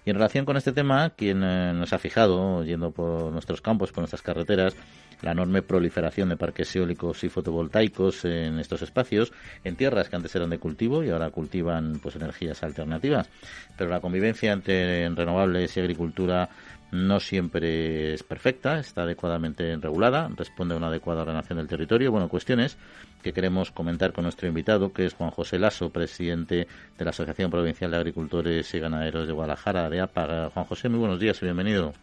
Y 0.04 0.10
en 0.10 0.18
relación 0.18 0.44
con 0.44 0.58
este 0.58 0.74
tema, 0.74 1.12
quien 1.12 1.42
eh, 1.42 1.72
nos 1.72 1.94
ha 1.94 2.00
fijado, 2.00 2.66
yendo 2.66 2.92
por 2.92 3.32
nuestros 3.32 3.62
campos, 3.62 3.94
por 3.94 4.02
nuestras 4.02 4.22
carreteras, 4.22 4.76
la 5.22 5.32
enorme 5.32 5.62
proliferación 5.62 6.28
de 6.28 6.38
parques 6.38 6.76
eólicos 6.76 7.24
y 7.24 7.30
fotovoltaicos 7.30 8.26
en 8.26 8.60
estos 8.60 8.82
espacios, 8.82 9.32
en 9.64 9.78
tierras 9.78 10.10
que 10.10 10.16
antes 10.18 10.36
eran 10.36 10.50
de 10.50 10.60
cultivo 10.60 11.02
y 11.02 11.10
ahora 11.10 11.30
cultivan 11.30 12.00
pues 12.00 12.18
energías 12.18 12.62
alternativas. 12.62 13.30
Pero 13.78 13.90
la 13.90 14.02
convivencia 14.02 14.52
entre 14.52 15.08
renovables 15.10 15.76
y 15.76 15.80
agricultura 15.80 16.50
no 16.92 17.20
siempre 17.20 18.14
es 18.14 18.24
perfecta, 18.24 18.80
está 18.80 19.04
adecuadamente 19.04 19.76
regulada, 19.78 20.30
responde 20.36 20.74
a 20.74 20.78
una 20.78 20.88
adecuada 20.88 21.24
ordenación 21.24 21.58
del 21.58 21.68
territorio. 21.68 22.12
Bueno, 22.12 22.30
cuestiones 22.30 22.78
que 23.22 23.34
queremos 23.34 23.72
comentar 23.72 24.14
con 24.14 24.24
nuestro 24.24 24.48
invitado, 24.48 24.94
que 24.94 25.06
es 25.06 25.14
Juan 25.14 25.32
José 25.32 25.60
Lasso, 25.60 25.90
presidente 25.90 26.68
de 26.98 27.06
la 27.06 27.10
Asociación 27.10 27.52
Provincial 27.52 27.92
de 27.92 27.98
Agricultores 27.98 28.74
y 28.74 28.80
Ganaderos 28.80 29.28
de 29.28 29.34
Guadalajara, 29.34 29.90
de 29.90 30.02
APA. 30.02 30.50
Juan 30.54 30.66
José, 30.66 30.90
muy 30.90 31.00
buenos 31.00 31.20
días 31.20 31.42
y 31.42 31.46
bienvenido. 31.46 31.94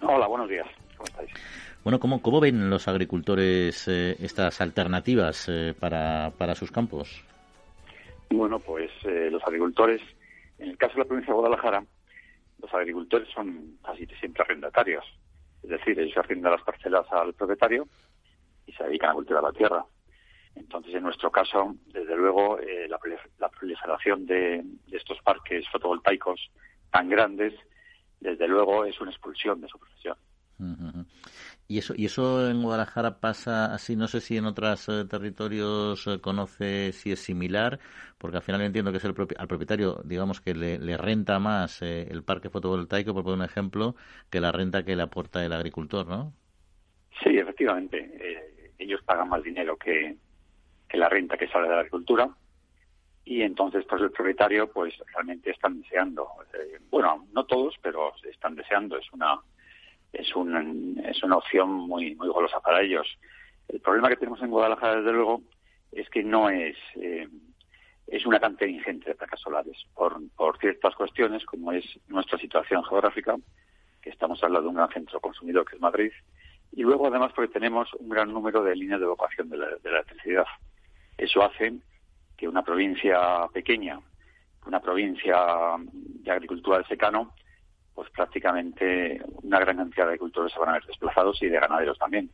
Hola, 0.00 0.26
buenos 0.26 0.48
días. 0.48 0.66
¿Cómo 0.96 1.06
estáis? 1.06 1.30
Bueno, 1.82 1.98
¿cómo, 1.98 2.22
cómo 2.22 2.40
ven 2.40 2.70
los 2.70 2.86
agricultores 2.86 3.88
eh, 3.88 4.16
estas 4.20 4.60
alternativas 4.60 5.48
eh, 5.48 5.74
para, 5.78 6.30
para 6.38 6.54
sus 6.54 6.70
campos? 6.70 7.24
Bueno, 8.30 8.60
pues 8.60 8.90
eh, 9.04 9.28
los 9.30 9.42
agricultores, 9.42 10.00
en 10.58 10.70
el 10.70 10.78
caso 10.78 10.94
de 10.94 11.00
la 11.00 11.04
provincia 11.06 11.34
de 11.34 11.40
Guadalajara, 11.40 11.84
los 12.62 12.72
agricultores 12.72 13.28
son 13.34 13.78
casi 13.84 14.06
siempre 14.18 14.44
arrendatarios. 14.44 15.04
Es 15.62 15.70
decir, 15.70 15.98
ellos 15.98 16.16
arrendan 16.16 16.52
las 16.52 16.62
parcelas 16.62 17.06
al 17.10 17.34
propietario 17.34 17.88
y 18.66 18.72
se 18.72 18.84
dedican 18.84 19.10
a 19.10 19.14
cultivar 19.14 19.42
la 19.42 19.52
tierra. 19.52 19.84
Entonces, 20.54 20.94
en 20.94 21.02
nuestro 21.02 21.30
caso, 21.30 21.74
desde 21.86 22.16
luego, 22.16 22.58
la, 22.88 23.48
proliferación 23.48 24.26
de, 24.26 24.64
estos 24.90 25.18
parques 25.22 25.68
fotovoltaicos 25.70 26.50
tan 26.90 27.08
grandes, 27.08 27.54
desde 28.20 28.46
luego, 28.46 28.84
es 28.84 29.00
una 29.00 29.10
expulsión 29.10 29.60
de 29.60 29.68
su 29.68 29.78
profesión. 29.78 30.16
¿Y 31.66 31.78
eso, 31.78 31.94
¿Y 31.96 32.04
eso 32.04 32.48
en 32.48 32.62
Guadalajara 32.62 33.18
pasa 33.18 33.72
así? 33.72 33.96
No 33.96 34.06
sé 34.06 34.20
si 34.20 34.36
en 34.36 34.44
otros 34.44 34.88
eh, 34.88 35.04
territorios 35.08 36.06
eh, 36.06 36.20
conoce 36.20 36.92
si 36.92 37.12
es 37.12 37.20
similar, 37.20 37.80
porque 38.22 38.38
al 38.38 38.42
final 38.42 38.62
entiendo 38.62 38.90
que 38.90 38.96
es 38.96 39.04
el 39.04 39.14
al 39.36 39.48
propietario, 39.48 40.00
digamos 40.04 40.40
que 40.40 40.54
le, 40.54 40.96
renta 40.96 41.38
más 41.38 41.82
eh, 41.82 42.08
el 42.10 42.22
parque 42.22 42.48
fotovoltaico, 42.48 43.12
por 43.12 43.24
poner 43.24 43.40
un 43.40 43.44
ejemplo, 43.44 43.94
que 44.30 44.40
la 44.40 44.52
renta 44.52 44.84
que 44.84 44.96
le 44.96 45.02
aporta 45.02 45.44
el 45.44 45.52
agricultor, 45.52 46.06
¿no? 46.06 46.32
Sí, 47.22 47.36
efectivamente. 47.36 48.72
ellos 48.78 49.02
pagan 49.02 49.28
más 49.28 49.42
dinero 49.42 49.76
que, 49.76 50.16
la 50.94 51.08
renta 51.10 51.36
que 51.36 51.48
sale 51.48 51.68
de 51.68 51.74
la 51.74 51.80
agricultura 51.80 52.30
y 53.24 53.42
entonces 53.42 53.84
pues 53.88 54.02
el 54.02 54.10
propietario 54.10 54.70
pues 54.70 54.94
realmente 55.14 55.50
están 55.50 55.80
deseando 55.80 56.28
bueno 56.90 57.26
no 57.32 57.44
todos 57.46 57.76
pero 57.80 58.12
están 58.28 58.56
deseando 58.56 58.98
es 58.98 59.10
una 59.12 59.40
es, 60.12 60.34
un, 60.36 61.02
es 61.04 61.22
una 61.22 61.36
opción 61.36 61.70
muy, 61.70 62.14
muy 62.14 62.28
golosa 62.28 62.60
para 62.60 62.82
ellos. 62.82 63.06
El 63.68 63.80
problema 63.80 64.08
que 64.08 64.16
tenemos 64.16 64.42
en 64.42 64.50
Guadalajara, 64.50 64.96
desde 64.96 65.12
luego, 65.12 65.42
es 65.90 66.08
que 66.10 66.22
no 66.22 66.50
es, 66.50 66.76
eh, 66.96 67.28
es 68.06 68.26
una 68.26 68.40
cantidad 68.40 68.68
ingente 68.68 69.10
de 69.10 69.14
placas 69.14 69.40
solares 69.40 69.76
por, 69.94 70.20
por 70.36 70.58
ciertas 70.58 70.94
cuestiones, 70.94 71.44
como 71.44 71.72
es 71.72 71.84
nuestra 72.08 72.38
situación 72.38 72.84
geográfica, 72.84 73.36
que 74.00 74.10
estamos 74.10 74.42
hablando 74.42 74.62
de 74.62 74.68
un 74.68 74.74
gran 74.76 74.90
centro 74.90 75.20
consumidor 75.20 75.64
que 75.64 75.76
es 75.76 75.82
Madrid, 75.82 76.12
y 76.72 76.82
luego 76.82 77.06
además 77.06 77.32
porque 77.34 77.52
tenemos 77.52 77.92
un 77.94 78.08
gran 78.08 78.32
número 78.32 78.62
de 78.62 78.74
líneas 78.74 79.00
de 79.00 79.06
evacuación 79.06 79.48
de 79.50 79.58
la, 79.58 79.66
de 79.66 79.90
la 79.90 79.98
electricidad. 79.98 80.46
Eso 81.16 81.42
hace 81.42 81.74
que 82.36 82.48
una 82.48 82.62
provincia 82.62 83.46
pequeña, 83.52 84.00
una 84.66 84.80
provincia 84.80 85.36
de 85.92 86.30
agricultura 86.30 86.78
de 86.78 86.84
secano, 86.84 87.34
pues 87.94 88.10
prácticamente 88.10 89.22
una 89.42 89.60
gran 89.60 89.76
cantidad 89.76 90.04
de 90.04 90.10
agricultores 90.12 90.52
se 90.52 90.58
van 90.58 90.70
a 90.70 90.72
ver 90.72 90.86
desplazados 90.86 91.42
y 91.42 91.48
de 91.48 91.60
ganaderos 91.60 91.98
también. 91.98 92.30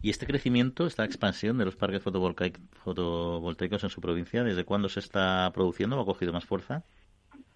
¿Y 0.00 0.10
este 0.10 0.26
crecimiento, 0.26 0.86
esta 0.86 1.04
expansión 1.04 1.58
de 1.58 1.64
los 1.64 1.76
parques 1.76 2.02
fotovoltaicos 2.02 3.84
en 3.84 3.90
su 3.90 4.00
provincia, 4.00 4.44
desde 4.44 4.64
cuándo 4.64 4.88
se 4.88 5.00
está 5.00 5.50
produciendo 5.54 5.98
o 5.98 6.02
ha 6.02 6.04
cogido 6.04 6.32
más 6.32 6.44
fuerza? 6.44 6.84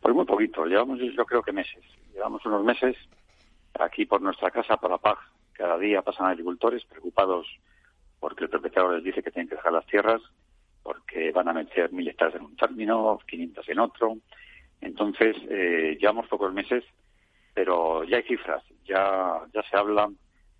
Pues 0.00 0.14
muy 0.14 0.24
poquito, 0.24 0.64
llevamos 0.64 0.98
yo 1.00 1.24
creo 1.24 1.42
que 1.42 1.52
meses. 1.52 1.82
Llevamos 2.12 2.44
unos 2.46 2.64
meses 2.64 2.96
aquí 3.78 4.06
por 4.06 4.22
nuestra 4.22 4.50
casa, 4.50 4.76
por 4.76 4.90
la 4.90 4.98
PAG. 4.98 5.18
Cada 5.52 5.78
día 5.78 6.02
pasan 6.02 6.26
agricultores 6.26 6.84
preocupados 6.84 7.46
porque 8.20 8.44
el 8.44 8.50
propietario 8.50 8.92
les 8.92 9.04
dice 9.04 9.22
que 9.22 9.30
tienen 9.30 9.48
que 9.48 9.56
dejar 9.56 9.72
las 9.72 9.86
tierras, 9.86 10.22
porque 10.82 11.32
van 11.32 11.48
a 11.48 11.52
meter 11.52 11.92
mil 11.92 12.08
hectáreas 12.08 12.36
en 12.36 12.46
un 12.46 12.56
término, 12.56 13.18
500 13.26 13.68
en 13.68 13.78
otro. 13.78 14.16
Entonces, 14.80 15.36
eh, 15.48 15.96
llevamos 16.00 16.26
pocos 16.28 16.52
meses 16.52 16.84
pero 17.56 18.04
ya 18.04 18.18
hay 18.18 18.22
cifras, 18.24 18.62
ya, 18.84 19.40
ya 19.54 19.62
se 19.62 19.76
habla 19.78 20.10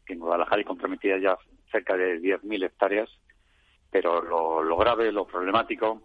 que 0.06 0.14
en 0.14 0.20
Guadalajara 0.20 0.58
hay 0.58 0.64
comprometida 0.64 1.18
ya 1.18 1.36
cerca 1.70 1.96
de 1.96 2.20
10.000 2.20 2.64
hectáreas, 2.64 3.10
pero 3.90 4.22
lo, 4.22 4.62
lo, 4.62 4.76
grave, 4.76 5.12
lo 5.12 5.26
problemático 5.26 6.02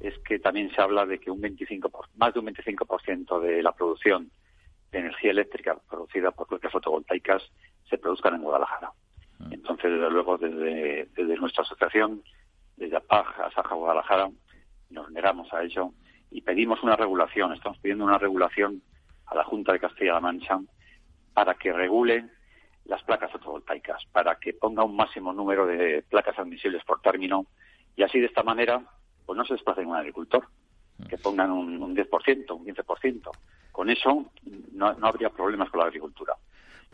es 0.00 0.18
que 0.18 0.38
también 0.38 0.70
se 0.74 0.80
habla 0.80 1.06
de 1.06 1.18
que 1.18 1.30
un 1.30 1.40
25 1.40 1.90
más 2.16 2.34
de 2.34 2.40
un 2.40 2.46
25% 2.46 3.40
de 3.40 3.62
la 3.62 3.72
producción 3.72 4.30
de 4.90 4.98
energía 4.98 5.30
eléctrica 5.30 5.76
producida 5.88 6.30
por 6.30 6.46
placas 6.46 6.72
fotovoltaicas 6.72 7.42
se 7.88 7.98
produzcan 7.98 8.34
en 8.34 8.42
Guadalajara. 8.42 8.90
Ah. 9.40 9.48
Entonces, 9.50 9.90
desde 9.92 10.10
luego, 10.10 10.36
desde, 10.36 11.08
desde 11.14 11.36
nuestra 11.36 11.62
asociación, 11.62 12.22
desde 12.76 12.96
APAG 12.96 13.40
a 13.40 13.50
Saja 13.52 13.74
Guadalajara, 13.74 14.30
nos 14.90 15.10
negamos 15.10 15.52
a 15.52 15.62
ello 15.62 15.90
y 16.30 16.40
pedimos 16.42 16.82
una 16.82 16.96
regulación, 16.96 17.52
estamos 17.52 17.78
pidiendo 17.78 18.04
una 18.04 18.18
regulación 18.18 18.82
a 19.26 19.34
la 19.34 19.44
Junta 19.44 19.72
de 19.72 19.80
Castilla-La 19.80 20.20
Mancha 20.20 20.60
para 21.32 21.54
que 21.54 21.72
regule 21.72 22.26
las 22.84 23.02
placas 23.02 23.32
fotovoltaicas, 23.32 24.04
para 24.12 24.36
que 24.36 24.52
ponga 24.52 24.84
un 24.84 24.96
máximo 24.96 25.32
número 25.32 25.66
de 25.66 26.04
placas 26.08 26.38
admisibles 26.38 26.84
por 26.84 27.00
término 27.00 27.46
y 27.96 28.02
así 28.02 28.20
de 28.20 28.26
esta 28.26 28.42
manera 28.42 28.82
pues 29.24 29.36
no 29.36 29.44
se 29.44 29.54
desplacen 29.54 29.86
un 29.86 29.96
agricultor, 29.96 30.46
que 31.08 31.18
pongan 31.18 31.50
un, 31.50 31.96
10%, 31.96 32.50
un 32.50 32.66
15%. 32.66 33.30
Con 33.72 33.90
eso 33.90 34.26
no, 34.72 34.92
no 34.92 35.06
habría 35.06 35.30
problemas 35.30 35.70
con 35.70 35.80
la 35.80 35.86
agricultura. 35.86 36.36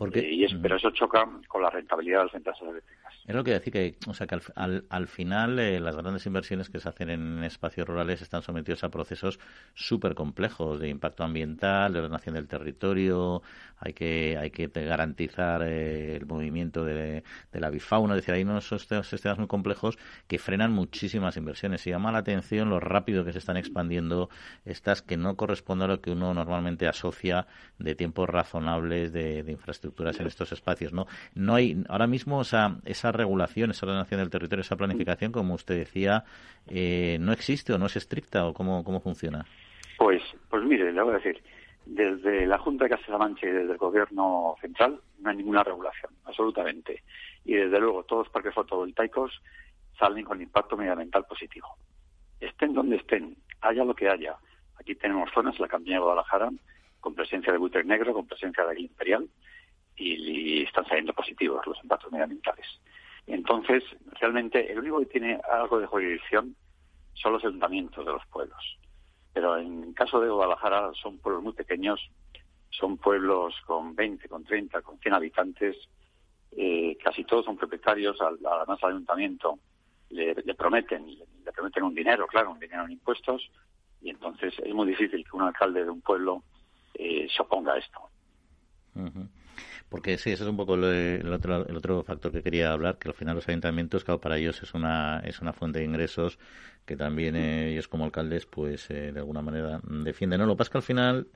Porque, 0.01 0.27
y 0.27 0.43
es, 0.45 0.55
pero 0.59 0.77
eso 0.77 0.89
choca 0.89 1.29
con 1.47 1.61
la 1.61 1.69
rentabilidad 1.69 2.21
de 2.21 2.25
las 2.25 2.33
empresas 2.33 2.63
eléctricas. 2.63 3.13
Es 3.27 3.35
lo 3.35 3.43
que 3.43 3.51
decir 3.51 3.71
que, 3.71 3.97
o 4.07 4.15
sea, 4.15 4.25
que 4.25 4.39
al, 4.55 4.83
al, 4.89 5.07
final 5.07 5.59
eh, 5.59 5.79
las 5.79 5.95
grandes 5.95 6.25
inversiones 6.25 6.71
que 6.71 6.79
se 6.79 6.89
hacen 6.89 7.11
en 7.11 7.43
espacios 7.43 7.87
rurales 7.87 8.19
están 8.19 8.41
sometidos 8.41 8.83
a 8.83 8.89
procesos 8.89 9.39
súper 9.75 10.15
complejos 10.15 10.79
de 10.79 10.89
impacto 10.89 11.23
ambiental, 11.23 11.93
de 11.93 11.99
ordenación 11.99 12.33
del 12.33 12.47
territorio, 12.47 13.43
hay 13.77 13.93
que 13.93 14.37
hay 14.39 14.49
que 14.49 14.67
garantizar 14.67 15.61
eh, 15.61 16.15
el 16.15 16.25
movimiento 16.25 16.83
de, 16.83 17.23
la 17.53 17.69
bifauna, 17.69 18.15
es 18.15 18.21
decir, 18.21 18.33
hay 18.33 18.41
unos 18.41 18.67
sistemas 18.67 19.37
muy 19.37 19.47
complejos 19.47 19.99
que 20.27 20.39
frenan 20.39 20.71
muchísimas 20.71 21.37
inversiones. 21.37 21.85
Y 21.85 21.91
llama 21.91 22.11
la 22.11 22.19
atención 22.19 22.71
lo 22.71 22.79
rápido 22.79 23.23
que 23.23 23.33
se 23.33 23.39
están 23.39 23.57
expandiendo 23.57 24.29
estas 24.65 25.03
que 25.03 25.15
no 25.15 25.35
corresponden 25.35 25.91
a 25.91 25.93
lo 25.93 26.01
que 26.01 26.09
uno 26.09 26.33
normalmente 26.33 26.87
asocia 26.87 27.45
de 27.77 27.93
tiempos 27.93 28.27
razonables 28.29 29.13
de, 29.13 29.43
de 29.43 29.51
en 29.97 30.27
estos 30.27 30.51
espacios, 30.51 30.93
¿no? 30.93 31.05
No 31.35 31.55
hay 31.55 31.83
ahora 31.89 32.07
mismo 32.07 32.41
esa, 32.41 32.77
esa 32.85 33.11
regulación, 33.11 33.71
esa 33.71 33.85
ordenación 33.85 34.19
del 34.19 34.29
territorio, 34.29 34.61
esa 34.61 34.75
planificación, 34.75 35.31
como 35.31 35.53
usted 35.53 35.77
decía, 35.77 36.23
eh, 36.67 37.17
no 37.19 37.31
existe 37.31 37.73
o 37.73 37.77
no 37.77 37.85
es 37.85 37.95
estricta 37.95 38.45
o 38.47 38.53
cómo, 38.53 38.83
cómo 38.83 38.99
funciona. 38.99 39.45
Pues, 39.97 40.21
pues 40.49 40.63
mire, 40.63 40.91
le 40.91 41.01
voy 41.01 41.13
a 41.13 41.17
decir, 41.17 41.41
desde 41.85 42.45
la 42.45 42.57
Junta 42.57 42.85
de 42.85 42.91
Castilla-La 42.91 43.31
y 43.41 43.45
desde 43.45 43.71
el 43.71 43.77
Gobierno 43.77 44.55
central 44.61 44.99
no 45.19 45.29
hay 45.29 45.37
ninguna 45.37 45.63
regulación, 45.63 46.11
absolutamente. 46.25 47.03
Y 47.45 47.53
desde 47.53 47.79
luego 47.79 48.03
todos 48.03 48.25
los 48.25 48.33
parques 48.33 48.53
fotovoltaicos 48.53 49.41
salen 49.97 50.25
con 50.25 50.41
impacto 50.41 50.77
medioambiental 50.77 51.25
positivo. 51.25 51.67
Estén 52.39 52.73
donde 52.73 52.95
estén, 52.95 53.35
haya 53.61 53.83
lo 53.83 53.93
que 53.93 54.09
haya. 54.09 54.35
Aquí 54.79 54.95
tenemos 54.95 55.29
zonas, 55.33 55.59
la 55.59 55.67
campiña 55.67 55.97
de 55.97 56.03
Guadalajara, 56.03 56.49
con 56.99 57.13
presencia 57.15 57.51
de 57.51 57.59
buitre 57.59 57.83
negro, 57.83 58.13
con 58.13 58.27
presencia 58.27 58.65
de 58.65 58.79
imperial, 58.79 59.27
y, 60.01 60.63
están 60.63 60.85
saliendo 60.85 61.13
positivos 61.13 61.65
los 61.65 61.77
impactos 61.83 62.11
medioambientales. 62.11 62.65
Entonces, 63.27 63.83
realmente, 64.19 64.71
el 64.71 64.79
único 64.79 64.99
que 64.99 65.05
tiene 65.05 65.39
algo 65.49 65.79
de 65.79 65.85
jurisdicción 65.85 66.55
son 67.13 67.33
los 67.33 67.43
ayuntamientos 67.43 68.05
de 68.05 68.11
los 68.11 68.25
pueblos. 68.27 68.77
Pero 69.33 69.57
en 69.57 69.83
el 69.83 69.93
caso 69.93 70.19
de 70.19 70.29
Guadalajara 70.29 70.91
son 71.01 71.17
pueblos 71.19 71.43
muy 71.43 71.53
pequeños, 71.53 71.99
son 72.69 72.97
pueblos 72.97 73.53
con 73.65 73.95
20, 73.95 74.27
con 74.27 74.43
30, 74.43 74.81
con 74.81 74.97
100 74.99 75.13
habitantes, 75.13 75.77
eh, 76.51 76.97
casi 77.01 77.23
todos 77.23 77.45
son 77.45 77.57
propietarios, 77.57 78.17
además 78.21 78.79
al 78.83 78.91
ayuntamiento 78.91 79.59
le, 80.09 80.35
prometen, 80.55 81.05
le, 81.07 81.51
prometen 81.53 81.83
un 81.83 81.95
dinero, 81.95 82.27
claro, 82.27 82.51
un 82.51 82.59
dinero 82.59 82.83
en 82.83 82.91
impuestos, 82.91 83.49
y 84.01 84.09
entonces 84.09 84.53
es 84.59 84.73
muy 84.73 84.87
difícil 84.87 85.23
que 85.23 85.35
un 85.35 85.43
alcalde 85.43 85.83
de 85.85 85.89
un 85.89 86.01
pueblo 86.01 86.43
eh, 86.93 87.27
se 87.33 87.41
oponga 87.41 87.73
a 87.73 87.77
esto. 87.77 87.99
Porque 89.91 90.17
sí, 90.17 90.31
ese 90.31 90.43
es 90.43 90.49
un 90.49 90.55
poco 90.55 90.75
el, 90.75 91.33
otro, 91.33 91.67
el 91.67 91.75
otro 91.75 92.01
factor 92.01 92.31
que 92.31 92.41
quería 92.41 92.71
hablar, 92.71 92.97
que 92.97 93.09
al 93.09 93.13
final 93.13 93.35
los 93.35 93.49
ayuntamientos, 93.49 94.05
claro, 94.05 94.21
para 94.21 94.37
ellos 94.37 94.63
es 94.63 94.73
una, 94.73 95.19
es 95.19 95.41
una 95.41 95.51
fuente 95.51 95.79
de 95.79 95.85
ingresos 95.85 96.39
que 96.85 96.95
también 96.95 97.35
eh, 97.35 97.73
ellos 97.73 97.89
como 97.89 98.05
alcaldes, 98.05 98.45
pues 98.45 98.89
eh, 98.89 99.11
de 99.11 99.19
alguna 99.19 99.41
manera 99.41 99.81
defienden. 99.83 100.39
No, 100.39 100.45
lo 100.45 100.53
que 100.53 100.59
pasa 100.59 100.69
es 100.69 100.71
que 100.71 100.77
al 100.77 100.83
final 100.83 101.27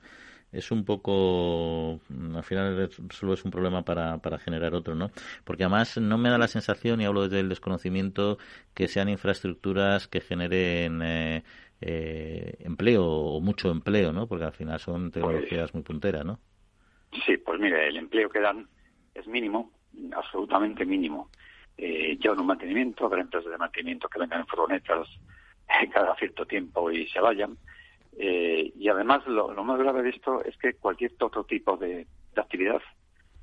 es 0.52 0.70
un 0.70 0.86
poco, 0.86 2.00
al 2.34 2.42
final 2.44 2.88
solo 3.10 3.34
es 3.34 3.44
un 3.44 3.50
problema 3.50 3.84
para, 3.84 4.16
para 4.22 4.38
generar 4.38 4.74
otro, 4.74 4.94
¿no? 4.94 5.10
Porque 5.44 5.64
además 5.64 5.98
no 5.98 6.16
me 6.16 6.30
da 6.30 6.38
la 6.38 6.48
sensación, 6.48 7.02
y 7.02 7.04
hablo 7.04 7.24
desde 7.24 7.40
el 7.40 7.50
desconocimiento, 7.50 8.38
que 8.72 8.88
sean 8.88 9.10
infraestructuras 9.10 10.08
que 10.08 10.22
generen 10.22 11.02
eh, 11.02 11.42
empleo 12.60 13.04
o 13.04 13.40
mucho 13.42 13.70
empleo, 13.70 14.14
¿no? 14.14 14.26
Porque 14.26 14.46
al 14.46 14.54
final 14.54 14.80
son 14.80 15.10
tecnologías 15.10 15.74
muy 15.74 15.82
punteras, 15.82 16.24
¿no? 16.24 16.40
Sí, 17.24 17.36
pues 17.38 17.60
mire, 17.60 17.88
el 17.88 17.96
empleo 17.96 18.28
que 18.28 18.40
dan 18.40 18.68
es 19.14 19.26
mínimo, 19.26 19.72
absolutamente 20.14 20.84
mínimo. 20.84 21.30
Eh, 21.78 22.16
llevan 22.18 22.40
un 22.40 22.46
mantenimiento, 22.46 23.06
habrá 23.06 23.20
empresas 23.20 23.50
de 23.50 23.58
mantenimiento 23.58 24.08
que 24.08 24.18
vengan 24.18 24.40
en 24.40 24.46
furgonetas 24.46 25.08
cada 25.92 26.14
cierto 26.16 26.46
tiempo 26.46 26.90
y 26.90 27.06
se 27.08 27.20
vayan. 27.20 27.56
Eh, 28.18 28.72
y 28.74 28.88
además, 28.88 29.26
lo, 29.26 29.48
más 29.62 29.78
grave 29.78 30.02
de 30.02 30.10
esto 30.10 30.42
es 30.44 30.56
que 30.56 30.74
cualquier 30.74 31.12
otro 31.20 31.44
tipo 31.44 31.76
de, 31.76 32.06
actividad, 32.36 32.80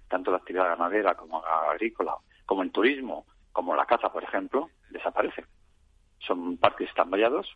tanto 0.07 0.31
la 0.31 0.37
actividad 0.37 0.67
ganadera 0.67 1.15
como 1.15 1.43
agrícola, 1.43 2.15
como 2.45 2.63
el 2.63 2.71
turismo, 2.71 3.25
como 3.51 3.75
la 3.75 3.85
caza, 3.85 4.11
por 4.11 4.23
ejemplo, 4.23 4.69
desaparece. 4.89 5.45
Son 6.19 6.57
parques 6.57 6.89
están 6.89 7.09
vallados 7.09 7.55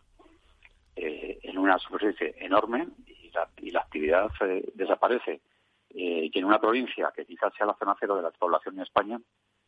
eh, 0.96 1.40
en 1.44 1.58
una 1.58 1.78
superficie 1.78 2.36
enorme 2.40 2.88
y 3.06 3.30
la, 3.32 3.50
y 3.58 3.72
la 3.72 3.82
actividad 3.82 4.32
eh, 4.42 4.68
desaparece 4.74 5.42
eh, 5.90 6.30
que 6.32 6.40
en 6.40 6.46
una 6.46 6.60
provincia 6.60 7.12
que 7.16 7.26
quizás 7.26 7.54
sea 7.56 7.66
la 7.66 7.78
zona 7.80 7.96
cero 8.00 8.16
de 8.16 8.24
la 8.24 8.32
población 8.32 8.76
en 8.76 8.82
España, 8.82 9.20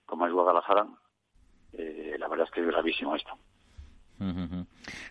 como 0.06 0.28
es 0.28 0.34
Guadalajara, 0.34 0.88
eh, 1.74 2.16
la 2.20 2.28
verdad 2.28 2.48
es 2.48 2.52
que 2.52 2.62
es 2.62 2.68
gravísimo 2.68 3.16
esto. 3.16 3.38
La 4.20 4.66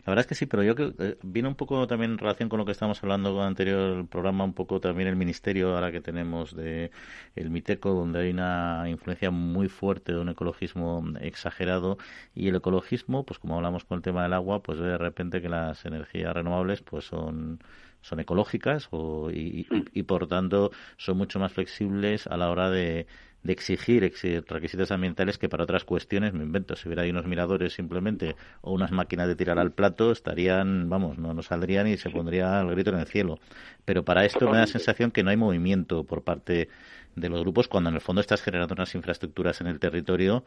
verdad 0.06 0.20
es 0.20 0.26
que 0.26 0.34
sí, 0.34 0.44
pero 0.44 0.62
yo 0.62 0.74
que 0.74 0.92
eh, 0.98 1.16
viene 1.22 1.48
un 1.48 1.54
poco 1.54 1.86
también 1.86 2.12
en 2.12 2.18
relación 2.18 2.50
con 2.50 2.58
lo 2.58 2.66
que 2.66 2.72
estábamos 2.72 3.02
hablando 3.02 3.30
con 3.32 3.40
el 3.40 3.48
anterior 3.48 4.06
programa, 4.06 4.44
un 4.44 4.52
poco 4.52 4.80
también 4.80 5.08
el 5.08 5.16
ministerio 5.16 5.74
ahora 5.74 5.90
que 5.90 6.02
tenemos 6.02 6.54
de 6.54 6.90
el 7.34 7.50
Miteco, 7.50 7.90
donde 7.90 8.20
hay 8.20 8.30
una 8.30 8.84
influencia 8.88 9.30
muy 9.30 9.68
fuerte 9.68 10.12
de 10.12 10.18
un 10.18 10.28
ecologismo 10.28 11.02
exagerado 11.20 11.96
y 12.34 12.48
el 12.48 12.56
ecologismo, 12.56 13.24
pues 13.24 13.38
como 13.38 13.56
hablamos 13.56 13.84
con 13.84 13.96
el 13.96 14.02
tema 14.02 14.22
del 14.24 14.34
agua, 14.34 14.62
pues 14.62 14.78
de 14.78 14.98
repente 14.98 15.40
que 15.40 15.48
las 15.48 15.86
energías 15.86 16.34
renovables 16.34 16.82
pues 16.82 17.06
son 17.06 17.60
son 18.08 18.20
ecológicas 18.20 18.88
o, 18.90 19.30
y, 19.30 19.66
y, 19.92 20.02
por 20.04 20.26
tanto 20.26 20.70
son 20.96 21.18
mucho 21.18 21.38
más 21.38 21.52
flexibles 21.52 22.26
a 22.26 22.36
la 22.36 22.50
hora 22.50 22.70
de, 22.70 23.06
de 23.42 23.52
exigir, 23.52 24.02
requisitos 24.48 24.90
ambientales 24.90 25.38
que 25.38 25.48
para 25.48 25.64
otras 25.64 25.84
cuestiones, 25.84 26.32
me 26.32 26.42
invento, 26.42 26.74
si 26.76 26.88
hubiera 26.88 27.02
ahí 27.02 27.10
unos 27.10 27.26
miradores 27.26 27.72
simplemente 27.72 28.34
o 28.62 28.72
unas 28.72 28.90
máquinas 28.90 29.28
de 29.28 29.36
tirar 29.36 29.58
al 29.58 29.72
plato, 29.72 30.10
estarían, 30.10 30.88
vamos, 30.88 31.18
no, 31.18 31.34
no 31.34 31.42
saldrían 31.42 31.86
y 31.86 31.96
se 31.96 32.10
pondría 32.10 32.60
el 32.60 32.70
grito 32.70 32.90
en 32.90 32.98
el 32.98 33.06
cielo. 33.06 33.38
Pero 33.84 34.04
para 34.04 34.24
esto 34.24 34.46
me 34.46 34.56
da 34.56 34.60
la 34.60 34.66
sensación 34.66 35.10
que 35.10 35.22
no 35.22 35.30
hay 35.30 35.36
movimiento 35.36 36.04
por 36.04 36.22
parte 36.22 36.68
de 37.14 37.28
los 37.28 37.40
grupos 37.40 37.68
cuando 37.68 37.90
en 37.90 37.96
el 37.96 38.00
fondo 38.00 38.20
estás 38.20 38.42
generando 38.42 38.74
unas 38.74 38.94
infraestructuras 38.94 39.60
en 39.60 39.66
el 39.68 39.78
territorio 39.78 40.44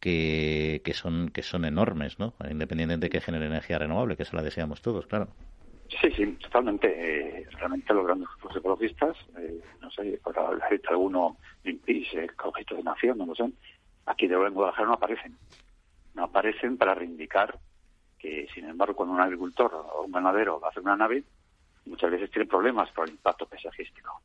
que, 0.00 0.80
que 0.84 0.94
son 0.94 1.28
que 1.30 1.42
son 1.42 1.64
enormes, 1.64 2.18
¿no? 2.18 2.34
Independientemente 2.50 3.06
de 3.06 3.10
que 3.10 3.20
genere 3.20 3.46
energía 3.46 3.78
renovable, 3.78 4.16
que 4.16 4.22
eso 4.22 4.36
la 4.36 4.42
deseamos 4.42 4.80
todos, 4.80 5.06
claro. 5.06 5.28
Sí, 5.88 6.10
sí, 6.14 6.26
totalmente. 6.42 6.88
Eh, 6.88 7.46
realmente 7.52 7.94
los 7.94 8.04
grandes 8.04 8.28
grupos 8.28 8.56
ecologistas, 8.56 9.16
eh, 9.38 9.60
no 9.80 9.90
sé, 9.90 10.20
por 10.22 10.34
decir 10.60 10.82
alguno, 10.88 11.38
Greenpeace, 11.64 12.24
Ecologistas 12.24 12.78
de 12.78 12.84
Nación, 12.84 13.18
no 13.18 13.26
lo 13.26 13.34
sé, 13.34 13.50
aquí 14.06 14.26
de 14.26 14.36
Guadalajara 14.36 14.88
no 14.88 14.94
aparecen. 14.94 15.36
No 16.14 16.24
aparecen 16.24 16.76
para 16.76 16.94
reivindicar 16.94 17.58
que, 18.18 18.48
sin 18.54 18.66
embargo, 18.66 18.96
cuando 18.96 19.14
un 19.14 19.20
agricultor 19.20 19.74
o 19.74 20.02
un 20.02 20.12
ganadero 20.12 20.60
hacer 20.66 20.82
una 20.82 20.96
nave, 20.96 21.24
muchas 21.86 22.10
veces 22.10 22.30
tiene 22.30 22.46
problemas 22.46 22.90
por 22.90 23.06
el 23.08 23.14
impacto 23.14 23.46
paisajístico. 23.46 24.20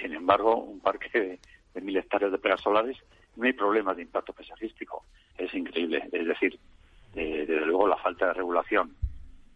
Sin 0.00 0.12
embargo, 0.14 0.56
un 0.56 0.80
parque 0.80 1.38
de, 1.74 1.80
mil 1.80 1.96
hectáreas 1.96 2.32
de 2.32 2.38
pegas 2.38 2.60
solares 2.60 2.96
no 3.36 3.44
hay 3.44 3.52
problemas 3.52 3.96
de 3.96 4.02
impacto 4.02 4.32
paisajístico. 4.32 5.04
Es 5.36 5.52
increíble. 5.54 6.08
Es 6.12 6.26
decir, 6.26 6.58
eh, 7.14 7.44
desde 7.46 7.66
luego 7.66 7.88
la 7.88 7.96
falta 7.96 8.28
de 8.28 8.34
regulación 8.34 8.94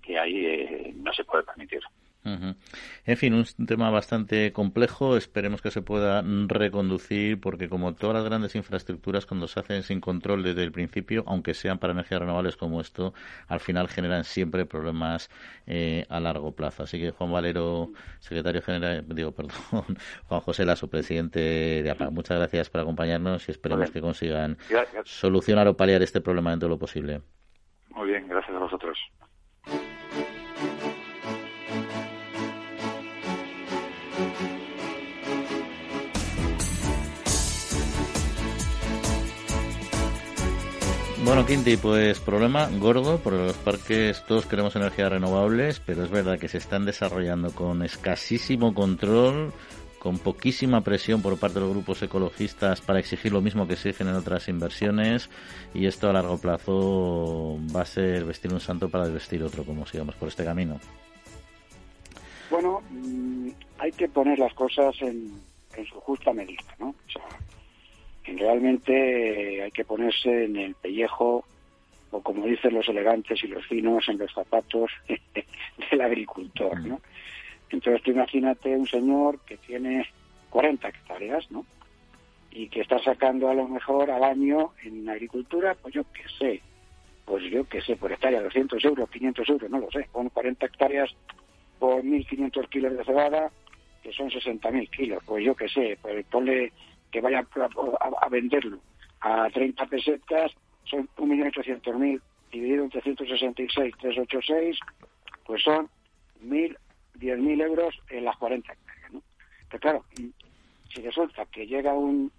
que 0.09 0.19
ahí 0.19 0.47
eh, 0.47 0.95
no 0.97 1.13
se 1.13 1.23
puede 1.23 1.45
permitir. 1.45 1.83
En 2.25 3.17
fin, 3.17 3.33
un 3.33 3.67
tema 3.67 3.91
bastante 3.91 4.53
complejo. 4.53 5.17
Esperemos 5.17 5.63
que 5.63 5.71
se 5.71 5.81
pueda 5.81 6.23
reconducir, 6.23 7.41
porque 7.41 7.69
como 7.69 7.95
todas 7.95 8.17
las 8.17 8.25
grandes 8.25 8.55
infraestructuras, 8.55 9.25
cuando 9.25 9.49
se 9.49 9.61
hacen 9.61 9.83
sin 9.83 10.01
control 10.01 10.43
desde 10.43 10.63
el 10.63 10.73
principio, 10.73 11.25
aunque 11.27 11.55
sean 11.55 11.79
para 11.79 11.95
energías 11.95 12.21
renovables 12.21 12.57
como 12.57 12.83
esto, 12.83 13.15
al 13.47 13.61
final 13.61 13.89
generan 13.89 14.25
siempre 14.25 14.67
problemas 14.67 15.31
eh, 15.67 16.05
a 16.11 16.21
largo 16.21 16.53
plazo. 16.53 16.83
Así 16.83 16.99
que 16.99 17.13
Juan 17.13 17.33
Valero, 17.33 17.93
secretario 18.19 18.61
general, 18.61 19.07
digo, 19.09 19.33
perdón, 19.33 19.55
Juan 20.29 20.41
José 20.41 20.67
Lazo, 20.67 20.89
presidente 20.89 21.41
de 21.83 21.91
APA, 21.91 22.11
muchas 22.11 22.37
gracias 22.37 22.69
por 22.69 22.83
acompañarnos 22.83 23.49
y 23.49 23.53
esperemos 23.53 23.91
que 23.91 24.03
consigan 24.03 24.59
solucionar 25.05 25.67
o 25.69 25.77
paliar 25.77 26.03
este 26.03 26.21
problema 26.21 26.53
en 26.53 26.59
todo 26.59 26.71
lo 26.71 26.79
posible. 26.79 27.23
Muy 27.91 28.09
bien, 28.09 28.29
gracias 28.29 28.55
a 28.55 28.59
vosotros. 28.59 28.99
Bueno, 41.29 41.45
Quinti, 41.45 41.77
pues 41.77 42.21
problema 42.21 42.71
gordo, 42.79 43.21
porque 43.23 43.39
los 43.39 43.57
parques 43.59 44.25
todos 44.25 44.47
queremos 44.47 44.75
energías 44.77 45.13
renovables, 45.13 45.79
pero 45.79 46.03
es 46.03 46.11
verdad 46.11 46.39
que 46.39 46.49
se 46.49 46.57
están 46.57 46.87
desarrollando 46.87 47.55
con 47.55 47.83
escasísimo 47.83 48.73
control, 48.73 49.53
con 49.99 50.19
poquísima 50.19 50.81
presión 50.81 51.21
por 51.21 51.39
parte 51.39 51.57
de 51.57 51.67
los 51.67 51.75
grupos 51.75 52.01
ecologistas 52.03 52.81
para 52.81 52.99
exigir 52.99 53.31
lo 53.31 53.43
mismo 53.43 53.67
que 53.67 53.75
exigen 53.75 54.09
en 54.09 54.15
otras 54.15 54.49
inversiones 54.49 55.29
y 55.75 55.85
esto 55.85 56.09
a 56.09 56.15
largo 56.15 56.39
plazo 56.39 57.59
va 57.77 57.83
a 57.83 57.85
ser 57.85 58.25
vestir 58.25 58.51
un 58.51 58.61
santo 58.61 58.89
para 58.89 59.05
desvestir 59.05 59.43
otro, 59.43 59.65
como 59.65 59.85
sigamos 59.85 60.15
por 60.15 60.29
este 60.29 60.47
camino. 60.47 60.81
Bueno, 62.51 62.81
mm, 62.89 63.51
hay 63.81 63.93
que 63.93 64.09
poner 64.09 64.39
las 64.39 64.55
cosas 64.55 64.97
en, 65.03 65.31
su 65.87 66.01
justa 66.01 66.33
medida, 66.33 66.75
¿no? 66.79 66.89
O 66.89 67.11
sea, 67.13 67.23
realmente 68.37 69.63
hay 69.63 69.71
que 69.71 69.85
ponerse 69.85 70.45
en 70.45 70.57
el 70.57 70.75
pellejo 70.75 71.45
o 72.11 72.23
como 72.23 72.47
dicen 72.47 72.75
los 72.75 72.89
elegantes 72.89 73.43
y 73.45 73.49
los 73.49 73.67
finos 73.67 74.09
en 74.09 74.19
los 74.19 74.33
zapatos 74.33 74.91
del 75.91 76.01
agricultor, 76.01 76.81
¿no? 76.81 77.01
Entonces 77.71 78.03
tú 78.03 78.11
imagínate 78.13 78.75
un 78.77 78.87
señor 78.87 79.41
que 79.41 79.59
tiene 79.59 80.07
40 80.51 80.89
hectáreas, 80.89 81.51
¿no? 81.51 81.67
Y 82.51 82.69
que 82.69 82.81
está 82.81 82.99
sacando 82.99 83.49
a 83.49 83.55
lo 83.55 83.69
mejor 83.69 84.11
al 84.11 84.25
año 84.25 84.73
en 84.83 85.09
agricultura, 85.09 85.75
pues 85.75 85.95
yo 85.95 86.05
qué 86.13 86.23
sé, 86.39 86.63
pues 87.27 87.45
yo 87.51 87.69
qué 87.69 87.83
sé, 87.83 87.97
por 87.97 88.11
hectárea 88.11 88.43
200 88.43 88.83
euros, 88.85 89.11
500 89.11 89.49
euros, 89.51 89.71
no 89.71 89.79
lo 89.79 89.91
sé, 89.91 90.09
con 90.11 90.31
40 90.31 90.65
hectáreas 90.65 91.15
por 91.79 92.03
1.500 92.03 92.69
kilos 92.69 92.97
de 92.97 93.05
cebada, 93.05 93.51
que 94.03 94.13
son 94.13 94.31
60.000 94.31 94.91
kilos, 94.91 95.23
pues 95.27 95.45
yo 95.45 95.55
qué 95.55 95.69
sé, 95.69 95.99
pues 96.01 96.25
ponle 96.27 96.73
que 97.11 97.21
vaya 97.21 97.47
a, 98.21 98.29
venderlo 98.29 98.79
a 99.21 99.49
30 99.51 99.87
pesetas, 99.87 100.53
son 100.85 101.09
1.800.000 101.17 102.21
dividido 102.51 102.85
en 102.85 102.91
366, 102.91 103.95
386, 103.99 104.79
pues 105.45 105.63
son 105.63 105.89
1.000, 106.43 106.77
10.000 107.19 107.63
euros 107.63 107.95
en 108.11 108.25
las 108.25 108.37
40 108.37 108.73
hectáreas. 108.73 109.13
¿no? 109.13 109.23
Pero 109.69 109.81
claro, 109.81 110.05
si 110.15 111.03
resulta 111.03 111.45
que 111.47 111.67
llega 111.67 111.93
un 111.93 112.31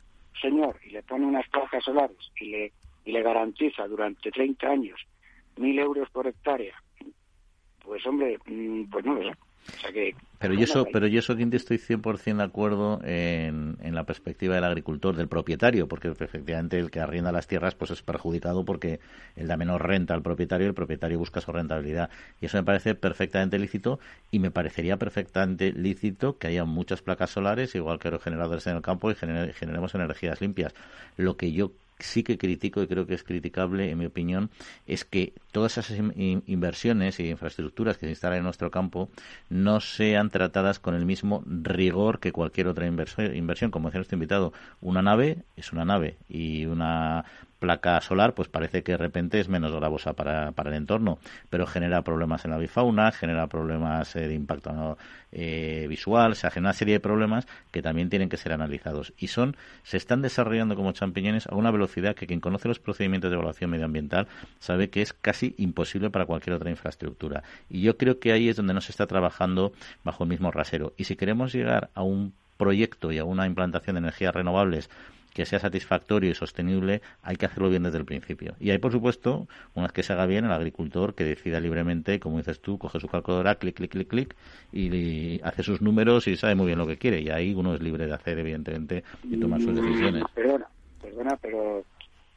señor 0.41 0.80
y 0.84 0.91
le 0.91 1.03
pone 1.03 1.26
unas 1.26 1.47
placas 1.49 1.84
solares 1.84 2.32
y 2.39 2.45
le, 2.45 2.72
y 3.05 3.11
le 3.11 3.22
garantiza 3.22 3.88
durante 3.88 4.32
30 4.32 4.67
años 4.67 4.99
1.000 5.57 5.80
euros 5.80 6.09
por 6.09 6.28
hectárea, 6.28 6.82
pues 7.84 8.05
hombre, 8.05 8.38
mm, 8.45 8.84
pues 8.86 9.05
no 9.05 9.15
lo 9.15 9.30
sé 9.30 9.38
pero 10.39 10.53
yo 10.53 10.64
eso, 10.64 10.86
pero 10.91 11.07
yo 11.07 11.20
eso 11.20 11.34
estoy 11.34 11.78
100% 11.78 12.38
de 12.38 12.43
acuerdo 12.43 13.01
en, 13.03 13.78
en, 13.82 13.93
la 13.93 14.05
perspectiva 14.05 14.55
del 14.55 14.64
agricultor, 14.64 15.16
del 15.16 15.28
propietario, 15.28 15.88
porque 15.88 16.07
efectivamente 16.07 16.80
el 16.80 16.91
que 16.91 16.99
arrienda 16.99 17.32
las 17.32 17.47
tierras 17.47 17.76
pues 17.76 17.91
es 17.91 18.01
perjudicado 18.01 18.64
porque 18.64 18.99
él 19.36 19.47
da 19.47 19.57
menor 19.57 19.86
renta 19.86 20.14
al 20.14 20.22
propietario 20.22 20.66
y 20.66 20.70
el 20.70 20.74
propietario 20.74 21.20
busca 21.20 21.41
su 21.41 21.51
rentabilidad. 21.51 22.10
Y 22.39 22.45
eso 22.45 22.57
me 22.57 22.64
parece 22.64 22.95
perfectamente 22.95 23.60
lícito 23.60 23.99
y 24.32 24.39
me 24.39 24.49
parecería 24.49 24.97
perfectamente 24.97 25.74
lícito 25.74 26.38
que 26.38 26.47
haya 26.47 26.64
muchas 26.64 27.01
placas 27.01 27.32
solares, 27.32 27.76
igual 27.76 27.99
que 27.99 28.10
los 28.10 28.24
generadores 28.24 28.66
en 28.68 28.78
el 28.78 28.82
campo 28.82 29.12
y 29.12 29.16
generemos 29.16 29.93
energías 29.93 30.39
limpias. 30.41 30.74
Lo 31.18 31.36
que 31.36 31.51
yo 31.51 31.74
sí 31.99 32.23
que 32.23 32.37
critico 32.37 32.81
y 32.81 32.87
creo 32.87 33.05
que 33.05 33.13
es 33.13 33.23
criticable, 33.23 33.91
en 33.91 33.97
mi 33.97 34.05
opinión, 34.05 34.49
es 34.87 35.05
que 35.05 35.33
todas 35.51 35.77
esas 35.77 35.97
inversiones 35.97 37.19
y 37.19 37.29
infraestructuras 37.29 37.97
que 37.97 38.05
se 38.05 38.11
instalan 38.11 38.39
en 38.39 38.43
nuestro 38.43 38.71
campo 38.71 39.09
no 39.49 39.79
sean 39.79 40.29
tratadas 40.29 40.79
con 40.79 40.95
el 40.95 41.05
mismo 41.05 41.43
rigor 41.45 42.19
que 42.19 42.31
cualquier 42.31 42.67
otra 42.67 42.85
inversión. 42.87 43.71
Como 43.71 43.89
decía 43.89 43.99
nuestro 43.99 44.15
invitado, 44.15 44.53
una 44.81 45.01
nave 45.01 45.43
es 45.55 45.71
una 45.73 45.85
nave 45.85 46.17
y 46.27 46.65
una 46.65 47.25
placa 47.60 47.99
solar, 48.01 48.34
pues 48.34 48.47
parece 48.47 48.84
que 48.84 48.93
de 48.93 48.97
repente 48.97 49.39
es 49.39 49.49
menos 49.49 49.72
gravosa 49.74 50.14
para, 50.14 50.51
para 50.53 50.70
el 50.70 50.78
entorno, 50.78 51.20
pero 51.49 51.68
genera 51.68 52.01
problemas 52.01 52.45
en 52.45 52.51
la 52.51 52.57
bifauna, 52.57 53.12
genera 53.12 53.47
problemas 53.47 54.16
eh, 54.16 54.28
de 54.28 54.34
impacto 54.34 54.97
eh, 55.32 55.86
visual, 55.88 56.36
se 56.36 56.49
genera 56.49 56.70
una 56.70 56.74
serie 56.74 56.95
de 56.95 56.99
problemas 56.99 57.47
que 57.72 57.82
también 57.82 58.10
tienen 58.10 58.30
que 58.30 58.38
ser 58.38 58.53
analizados. 58.53 59.14
Y 59.18 59.28
son, 59.28 59.55
se 59.84 59.97
están 59.97 60.22
desarrollando 60.22 60.76
como 60.76 60.91
champiñones 60.93 61.47
a 61.47 61.55
una 61.55 61.72
velocidad 61.72 62.16
que 62.16 62.28
quien 62.28 62.39
conoce 62.39 62.68
los 62.68 62.80
procedimientos 62.80 63.30
de 63.30 63.36
evaluación 63.36 63.70
medioambiental 63.70 64.28
sabe 64.60 64.89
que 64.89 65.01
es 65.01 65.14
casi 65.14 65.53
imposible 65.57 66.10
para 66.10 66.26
cualquier 66.26 66.55
otra 66.55 66.70
infraestructura. 66.70 67.43
Y 67.70 67.82
yo 67.82 67.97
creo 67.97 68.20
que 68.20 68.32
ahí 68.32 68.49
es 68.49 68.55
donde 68.55 68.74
no 68.74 68.82
se 68.82 68.91
está 68.91 69.05
trabajando 69.05 69.74
bajo 70.03 70.24
el 70.24 70.30
mismo 70.30 70.51
rasero. 70.51 70.93
Y 70.97 71.03
si 71.03 71.16
queremos 71.16 71.53
llegar 71.53 71.89
a 71.93 72.03
un 72.03 72.34
proyecto 72.57 73.12
y 73.12 73.18
a 73.18 73.24
una 73.24 73.45
implantación 73.45 73.95
de 73.95 73.99
energías 73.99 74.34
renovables 74.36 74.89
que 75.34 75.45
sea 75.45 75.59
satisfactorio 75.59 76.32
y 76.32 76.36
sostenible, 76.36 77.01
hay 77.23 77.36
que 77.36 77.45
hacerlo 77.45 77.69
bien 77.69 77.84
desde 77.84 77.97
el 77.97 78.05
principio. 78.05 78.55
Y 78.59 78.71
hay, 78.71 78.77
por 78.77 78.91
supuesto, 78.91 79.47
una 79.75 79.88
vez 79.88 79.93
que 79.93 80.03
se 80.03 80.13
haga 80.13 80.25
bien, 80.25 80.45
el 80.45 80.51
agricultor 80.51 81.15
que 81.15 81.23
decida 81.23 81.59
libremente, 81.59 82.19
como 82.19 82.38
dices 82.38 82.61
tú, 82.61 82.77
coge 82.77 82.99
su 82.99 83.07
calculadora, 83.07 83.55
clic, 83.55 83.75
clic, 83.75 83.91
clic, 83.91 84.07
clic, 84.07 84.36
y, 84.71 85.39
hace 85.43 85.63
sus 85.63 85.82
números 85.82 86.27
y 86.27 86.36
sabe 86.36 86.55
muy 86.55 86.67
bien 86.67 86.80
lo 86.80 86.88
que 86.88 86.97
quiere. 86.97 87.21
Y 87.21 87.30
ahí 87.30 87.53
uno 87.53 87.75
es 87.75 87.82
libre 87.82 88.05
de 88.05 88.13
hacer, 88.13 88.39
evidentemente, 88.39 89.03
y 89.23 89.38
tomar 89.38 89.61
sus 89.61 89.75
decisiones. 89.75 90.23
Perdona, 90.34 90.67
perdona, 91.01 91.38
pero 91.38 91.84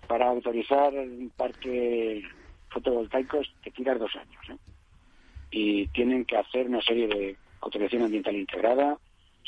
para 0.06 0.28
autorizar 0.28 0.92
un 0.92 1.30
parque 1.36 2.22
fotovoltaico 2.70 3.40
te 3.62 3.70
tiras 3.70 3.98
dos 3.98 4.14
años. 4.16 4.50
¿eh? 4.50 4.56
Y 5.50 5.86
tienen 5.88 6.24
que 6.24 6.36
hacer 6.36 6.66
una 6.66 6.82
serie 6.82 7.08
de 7.08 7.36
autorización 7.60 8.02
ambiental 8.02 8.34
integrada, 8.34 8.98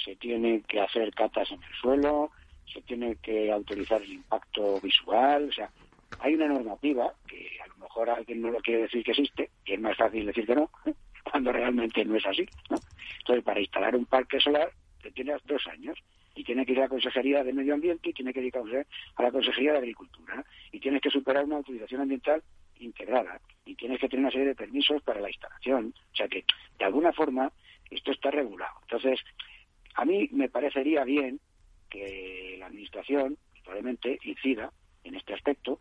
se 0.03 0.16
tienen 0.16 0.62
que 0.62 0.80
hacer 0.80 1.12
catas 1.14 1.51
en 1.51 1.62
el 1.62 1.74
suelo, 1.80 2.30
se 2.72 2.82
tiene 2.82 3.16
que 3.16 3.52
autorizar 3.52 4.02
el 4.02 4.12
impacto 4.12 4.80
visual, 4.80 5.48
o 5.48 5.52
sea, 5.52 5.70
hay 6.20 6.34
una 6.34 6.48
normativa 6.48 7.12
que 7.26 7.58
a 7.62 7.66
lo 7.68 7.76
mejor 7.76 8.10
alguien 8.10 8.40
no 8.42 8.50
lo 8.50 8.60
quiere 8.60 8.82
decir 8.82 9.04
que 9.04 9.12
existe, 9.12 9.50
y 9.64 9.74
es 9.74 9.80
más 9.80 9.96
fácil 9.96 10.26
decir 10.26 10.46
que 10.46 10.54
no, 10.54 10.70
cuando 11.30 11.52
realmente 11.52 12.04
no 12.04 12.16
es 12.16 12.26
así. 12.26 12.46
Entonces, 13.20 13.44
para 13.44 13.60
instalar 13.60 13.96
un 13.96 14.06
parque 14.06 14.40
solar, 14.40 14.70
te 15.02 15.10
tienes 15.10 15.40
dos 15.46 15.66
años 15.68 15.98
y 16.34 16.44
tiene 16.44 16.66
que 16.66 16.72
ir 16.72 16.78
a 16.78 16.82
la 16.82 16.88
Consejería 16.88 17.44
de 17.44 17.52
Medio 17.52 17.74
Ambiente 17.74 18.10
y 18.10 18.12
tiene 18.12 18.32
que 18.32 18.40
ir 18.40 18.52
a 18.56 19.22
la 19.22 19.30
Consejería 19.30 19.72
de 19.72 19.78
Agricultura 19.78 20.44
y 20.72 20.80
tienes 20.80 21.00
que 21.00 21.10
superar 21.10 21.44
una 21.44 21.56
autorización 21.56 22.00
ambiental 22.00 22.42
integrada 22.80 23.40
y 23.64 23.74
tienes 23.76 24.00
que 24.00 24.08
tener 24.08 24.24
una 24.24 24.32
serie 24.32 24.48
de 24.48 24.54
permisos 24.54 25.02
para 25.02 25.20
la 25.20 25.28
instalación. 25.28 25.94
O 26.12 26.16
sea 26.16 26.28
que, 26.28 26.44
de 26.78 26.84
alguna 26.84 27.12
forma, 27.12 27.52
esto 27.90 28.10
está 28.10 28.30
regulado. 28.30 28.74
Entonces, 28.82 29.20
a 29.94 30.04
mí 30.04 30.28
me 30.32 30.48
parecería 30.48 31.04
bien 31.04 31.40
que 31.95 32.57
la 32.59 32.66
Administración 32.66 33.38
probablemente 33.62 34.18
incida 34.24 34.72
en 35.05 35.14
este 35.14 35.34
aspecto 35.34 35.78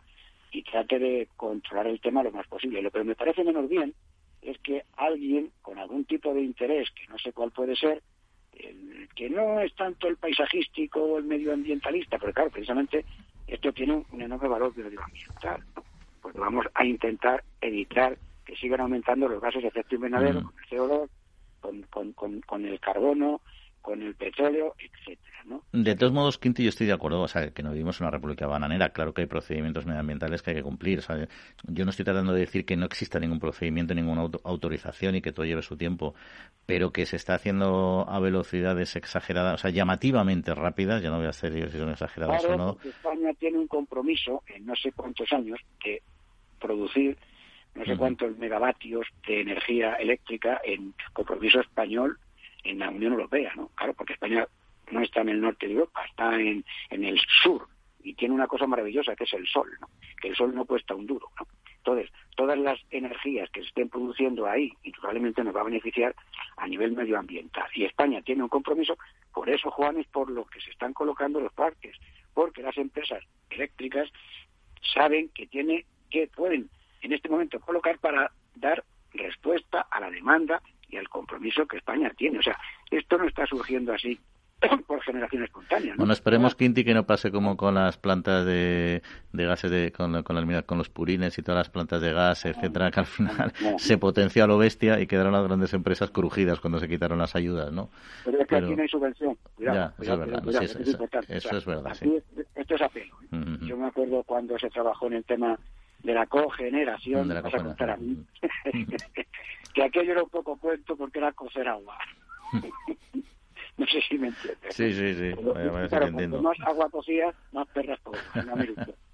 y 0.51 0.61
trate 0.63 0.99
de 0.99 1.27
controlar 1.35 1.87
el 1.87 1.99
tema 1.99 2.21
lo 2.21 2.31
más 2.31 2.47
posible. 2.47 2.81
Lo 2.81 2.91
que 2.91 3.03
me 3.03 3.15
parece 3.15 3.43
menos 3.43 3.67
bien 3.67 3.93
es 4.41 4.57
que 4.59 4.83
alguien 4.95 5.51
con 5.61 5.79
algún 5.79 6.05
tipo 6.05 6.33
de 6.33 6.41
interés, 6.41 6.89
que 6.91 7.07
no 7.07 7.17
sé 7.17 7.33
cuál 7.33 7.51
puede 7.51 7.75
ser, 7.75 8.03
que 9.15 9.29
no 9.29 9.59
es 9.59 9.73
tanto 9.75 10.07
el 10.07 10.17
paisajístico 10.17 11.01
o 11.01 11.17
el 11.17 11.23
medioambientalista, 11.23 12.19
porque 12.19 12.33
claro, 12.33 12.51
precisamente 12.51 13.03
esto 13.47 13.73
tiene 13.73 14.05
un 14.11 14.21
enorme 14.21 14.47
valor 14.47 14.77
medioambiental, 14.77 15.63
porque 16.21 16.39
vamos 16.39 16.65
a 16.75 16.85
intentar 16.85 17.43
evitar 17.61 18.17
que 18.45 18.55
sigan 18.55 18.81
aumentando 18.81 19.27
los 19.27 19.41
gases 19.41 19.63
de 19.63 19.69
efecto 19.69 19.95
invernadero, 19.95 20.41
mm. 20.41 20.43
con 20.43 20.53
el 20.59 20.69
CO2, 20.69 21.09
con, 21.89 22.13
con, 22.13 22.41
con 22.41 22.65
el 22.65 22.79
carbono, 22.79 23.41
con 23.83 24.01
el 24.01 24.15
petróleo, 24.15 24.75
etcétera, 24.79 25.43
¿no? 25.45 25.61
De 25.73 25.93
todos 25.95 26.13
modos, 26.13 26.37
Quinti, 26.39 26.63
yo 26.63 26.69
estoy 26.69 26.87
de 26.87 26.93
acuerdo, 26.93 27.21
o 27.21 27.27
sea, 27.27 27.51
que 27.51 27.61
no 27.61 27.71
vivimos 27.71 27.99
en 27.99 28.05
una 28.05 28.11
república 28.11 28.47
bananera, 28.47 28.89
claro 28.89 29.13
que 29.13 29.21
hay 29.21 29.27
procedimientos 29.27 29.85
medioambientales 29.85 30.41
que 30.41 30.51
hay 30.51 30.55
que 30.55 30.63
cumplir, 30.63 30.99
o 30.99 31.27
yo 31.67 31.83
no 31.83 31.91
estoy 31.91 32.05
tratando 32.05 32.31
de 32.31 32.39
decir 32.39 32.65
que 32.65 32.77
no 32.77 32.85
exista 32.85 33.19
ningún 33.19 33.41
procedimiento, 33.41 33.93
ninguna 33.93 34.21
autorización 34.45 35.15
y 35.15 35.21
que 35.21 35.33
todo 35.33 35.45
lleve 35.45 35.61
su 35.61 35.75
tiempo, 35.75 36.15
pero 36.65 36.93
que 36.93 37.05
se 37.05 37.17
está 37.17 37.35
haciendo 37.35 38.05
a 38.07 38.21
velocidades 38.21 38.95
exageradas, 38.95 39.55
o 39.55 39.57
sea, 39.57 39.69
llamativamente 39.69 40.55
rápidas, 40.55 41.03
ya 41.03 41.09
no 41.09 41.17
voy 41.17 41.27
a 41.27 41.31
hacer 41.31 41.51
si 41.69 41.77
son 41.77 41.91
exageradas 41.91 42.45
o 42.45 42.55
no. 42.55 42.77
España 42.85 43.33
tiene 43.37 43.57
un 43.57 43.67
compromiso 43.67 44.43
en 44.47 44.65
no 44.65 44.77
sé 44.77 44.93
cuántos 44.93 45.29
años 45.33 45.59
de 45.83 46.01
producir 46.57 47.17
no 47.75 47.83
sé 47.85 47.97
cuántos 47.97 48.37
megavatios 48.37 49.07
de 49.27 49.41
energía 49.41 49.95
eléctrica 49.95 50.61
en 50.63 50.93
compromiso 51.11 51.59
español 51.59 52.19
en 52.63 52.79
la 52.79 52.89
Unión 52.89 53.13
Europea, 53.13 53.53
¿no? 53.55 53.69
Claro, 53.75 53.93
porque 53.93 54.13
España 54.13 54.47
no 54.91 55.01
está 55.01 55.21
en 55.21 55.29
el 55.29 55.41
norte 55.41 55.67
de 55.67 55.73
Europa, 55.73 56.05
está 56.05 56.35
en, 56.39 56.63
en 56.89 57.03
el 57.03 57.19
sur 57.41 57.67
y 58.03 58.13
tiene 58.13 58.35
una 58.35 58.47
cosa 58.47 58.67
maravillosa 58.67 59.15
que 59.15 59.23
es 59.23 59.33
el 59.33 59.47
sol, 59.47 59.69
¿no? 59.79 59.87
Que 60.21 60.29
el 60.29 60.35
sol 60.35 60.53
no 60.53 60.65
cuesta 60.65 60.93
un 60.93 61.07
duro, 61.07 61.29
¿no? 61.39 61.47
Entonces, 61.77 62.11
todas 62.37 62.57
las 62.57 62.79
energías 62.91 63.49
que 63.49 63.61
se 63.61 63.67
estén 63.67 63.89
produciendo 63.89 64.47
ahí, 64.47 64.71
probablemente 64.99 65.43
nos 65.43 65.53
va 65.53 65.61
a 65.61 65.65
beneficiar 65.65 66.15
a 66.55 66.65
nivel 66.65 66.93
medioambiental. 66.93 67.69
Y 67.73 67.83
España 67.83 68.21
tiene 68.21 68.43
un 68.43 68.49
compromiso, 68.49 68.97
por 69.33 69.49
eso, 69.49 69.69
Juan, 69.69 69.97
es 69.99 70.07
por 70.07 70.29
lo 70.29 70.45
que 70.45 70.61
se 70.61 70.69
están 70.69 70.93
colocando 70.93 71.41
los 71.41 71.51
parques, 71.51 71.97
porque 72.33 72.61
las 72.61 72.77
empresas 72.77 73.21
eléctricas 73.49 74.09
saben 74.93 75.29
que 75.29 75.45
tiene, 75.47 75.85
que 76.09 76.27
pueden 76.27 76.69
en 77.01 77.11
este 77.11 77.27
momento 77.27 77.59
colocar 77.59 77.99
para 77.99 78.31
dar 78.55 78.83
respuesta 79.13 79.81
a 79.91 79.99
la 79.99 80.09
demanda 80.09 80.61
y 80.93 80.97
al 80.97 81.09
compromiso 81.09 81.65
que 81.65 81.77
España 81.77 82.11
tiene. 82.15 82.39
O 82.39 82.43
sea, 82.43 82.57
esto 82.91 83.17
no 83.17 83.25
está 83.25 83.45
surgiendo 83.45 83.93
así 83.93 84.19
por 84.87 85.01
generación 85.01 85.43
espontánea. 85.43 85.95
Bueno, 85.97 86.13
esperemos, 86.13 86.55
Quinti, 86.55 86.83
que 86.83 86.93
no 86.93 87.05
pase 87.05 87.31
como 87.31 87.57
con 87.57 87.75
las 87.75 87.97
plantas 87.97 88.45
de, 88.45 89.01
de 89.31 89.45
gases, 89.45 89.71
de, 89.71 89.91
con, 89.91 90.23
con, 90.23 90.61
con, 90.63 90.77
los 90.77 90.89
purines 90.89 91.37
y 91.37 91.41
todas 91.41 91.59
las 91.59 91.69
plantas 91.69 92.01
de 92.01 92.13
gas, 92.13 92.45
etcétera, 92.45 92.91
que 92.91 92.99
al 92.99 93.05
final 93.05 93.51
se 93.77 93.97
potenció 93.97 94.43
a 94.43 94.47
lo 94.47 94.57
bestia 94.57 94.99
y 94.99 95.07
quedaron 95.07 95.33
las 95.33 95.43
grandes 95.43 95.73
empresas 95.73 96.11
crujidas 96.11 96.59
cuando 96.59 96.79
se 96.79 96.87
quitaron 96.87 97.19
las 97.19 97.35
ayudas, 97.35 97.71
¿no? 97.71 97.89
Pero 98.23 98.41
es 98.41 98.47
que 98.47 98.55
aquí 98.55 98.75
no 98.75 98.81
hay 98.81 98.87
subvención. 98.87 99.37
ya, 99.57 99.93
eso 99.99 100.13
es 100.13 100.19
verdad. 100.19 100.43
eso, 101.27 101.57
es 101.57 101.65
verdad, 101.65 101.93
sí. 101.93 102.21
Esto 102.55 102.75
es 102.75 102.81
apelo. 102.81 103.15
¿eh? 103.21 103.57
Yo 103.61 103.77
me 103.77 103.87
acuerdo 103.87 104.23
cuando 104.23 104.57
se 104.59 104.69
trabajó 104.69 105.07
en 105.07 105.13
el 105.13 105.25
tema 105.25 105.57
de 106.03 106.13
la 106.13 106.25
cogeneración, 106.27 107.27
de 107.27 107.33
la 107.33 107.41
vas 107.41 107.53
a 107.53 107.63
contar 107.63 107.89
a 107.91 107.97
mí, 107.97 108.17
que 109.73 109.83
aquello 109.83 110.11
era 110.11 110.23
un 110.23 110.29
poco 110.29 110.57
cuento 110.57 110.95
porque 110.95 111.19
era 111.19 111.31
cocer 111.31 111.67
agua. 111.67 111.97
No 113.75 113.87
sé 113.87 114.01
si 114.07 114.19
me 114.19 114.27
entiendes. 114.27 114.75
Sí, 114.75 114.93
sí, 114.93 115.15
sí. 115.15 115.31
Pero, 115.89 116.11
más 116.43 116.59
agua 116.59 116.89
cocida, 116.91 117.33
más 117.51 117.67
perras 117.69 117.99
por 118.01 118.15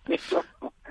Esto, 0.09 0.43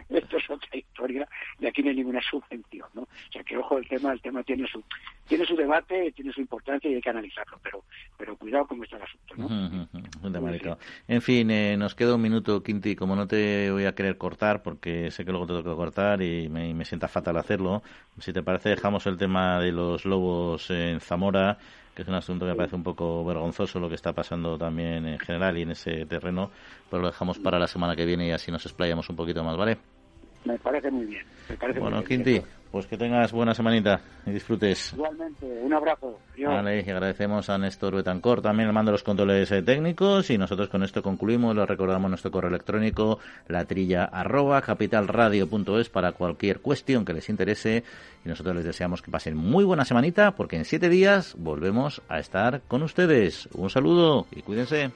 esto 0.08 0.36
es 0.36 0.50
otra 0.50 0.76
historia 0.76 1.28
y 1.58 1.66
aquí 1.66 1.82
no 1.82 1.90
hay 1.90 1.96
ninguna 1.96 2.20
subvención, 2.22 2.88
¿no? 2.94 3.02
O 3.02 3.32
sea 3.32 3.42
que 3.42 3.56
ojo 3.56 3.78
el 3.78 3.88
tema, 3.88 4.12
el 4.12 4.20
tema 4.20 4.42
tiene 4.42 4.66
su 4.66 4.82
tiene 5.26 5.44
su 5.44 5.54
debate, 5.54 6.12
tiene 6.12 6.32
su 6.32 6.40
importancia 6.40 6.90
y 6.90 6.94
hay 6.94 7.00
que 7.00 7.10
analizarlo, 7.10 7.58
pero 7.62 7.84
pero 8.16 8.36
cuidado 8.36 8.66
cómo 8.66 8.84
está 8.84 8.96
el 8.96 9.02
asunto, 9.02 9.34
¿no? 9.36 9.88
En 11.08 11.22
fin, 11.22 11.50
eh, 11.50 11.76
nos 11.76 11.94
queda 11.94 12.14
un 12.14 12.22
minuto, 12.22 12.62
Quinti, 12.62 12.94
como 12.94 13.16
no 13.16 13.26
te 13.26 13.70
voy 13.70 13.84
a 13.84 13.94
querer 13.94 14.16
cortar 14.18 14.62
porque 14.62 15.10
sé 15.10 15.24
que 15.24 15.30
luego 15.30 15.46
te 15.46 15.54
tengo 15.54 15.70
que 15.70 15.76
cortar 15.76 16.22
y 16.22 16.48
me, 16.48 16.72
me 16.74 16.84
sienta 16.84 17.08
fatal 17.08 17.36
hacerlo. 17.36 17.82
Si 18.18 18.32
te 18.32 18.42
parece 18.42 18.70
dejamos 18.70 19.06
el 19.06 19.16
tema 19.16 19.60
de 19.60 19.72
los 19.72 20.04
lobos 20.04 20.70
en 20.70 21.00
Zamora 21.00 21.58
que 21.98 22.02
es 22.02 22.08
un 22.08 22.14
asunto 22.14 22.44
que 22.44 22.52
me 22.52 22.56
parece 22.56 22.76
un 22.76 22.84
poco 22.84 23.24
vergonzoso 23.24 23.80
lo 23.80 23.88
que 23.88 23.96
está 23.96 24.12
pasando 24.12 24.56
también 24.56 25.04
en 25.04 25.18
general 25.18 25.58
y 25.58 25.62
en 25.62 25.72
ese 25.72 26.06
terreno, 26.06 26.52
pero 26.88 27.02
lo 27.02 27.08
dejamos 27.08 27.40
para 27.40 27.58
la 27.58 27.66
semana 27.66 27.96
que 27.96 28.04
viene 28.04 28.28
y 28.28 28.30
así 28.30 28.52
nos 28.52 28.64
explayamos 28.66 29.10
un 29.10 29.16
poquito 29.16 29.42
más, 29.42 29.56
¿vale? 29.56 29.78
Me 30.44 30.58
parece 30.58 30.90
muy 30.90 31.06
bien. 31.06 31.24
bueno, 31.80 32.02
Quinti, 32.04 32.40
pues 32.70 32.86
que 32.86 32.96
tengas 32.96 33.32
buena 33.32 33.54
semanita 33.54 34.00
y 34.26 34.30
disfrutes. 34.30 34.92
Igualmente, 34.92 35.46
un 35.46 35.72
abrazo. 35.72 36.18
Vale, 36.38 36.84
y 36.86 36.90
agradecemos 36.90 37.48
a 37.50 37.58
Néstor 37.58 37.96
Betancor 37.96 38.42
también 38.42 38.68
el 38.68 38.74
mando 38.74 38.90
de 38.90 38.94
los 38.94 39.02
controles 39.02 39.50
eh, 39.52 39.62
técnicos 39.62 40.30
y 40.30 40.38
nosotros 40.38 40.68
con 40.68 40.82
esto 40.82 41.02
concluimos. 41.02 41.56
Lo 41.56 41.66
recordamos 41.66 42.10
nuestro 42.10 42.30
correo 42.30 42.50
electrónico, 42.50 43.18
latrilla 43.48 44.04
arroba 44.04 44.60
capitalradio.es 44.62 45.88
para 45.88 46.12
cualquier 46.12 46.60
cuestión 46.60 47.04
que 47.04 47.14
les 47.14 47.28
interese 47.28 47.84
y 48.24 48.28
nosotros 48.28 48.56
les 48.56 48.64
deseamos 48.64 49.02
que 49.02 49.10
pasen 49.10 49.36
muy 49.36 49.64
buena 49.64 49.84
semanita 49.84 50.32
porque 50.32 50.56
en 50.56 50.64
siete 50.64 50.88
días 50.88 51.34
volvemos 51.38 52.02
a 52.08 52.18
estar 52.18 52.62
con 52.68 52.82
ustedes. 52.82 53.48
Un 53.54 53.70
saludo 53.70 54.26
y 54.30 54.42
cuídense. 54.42 54.90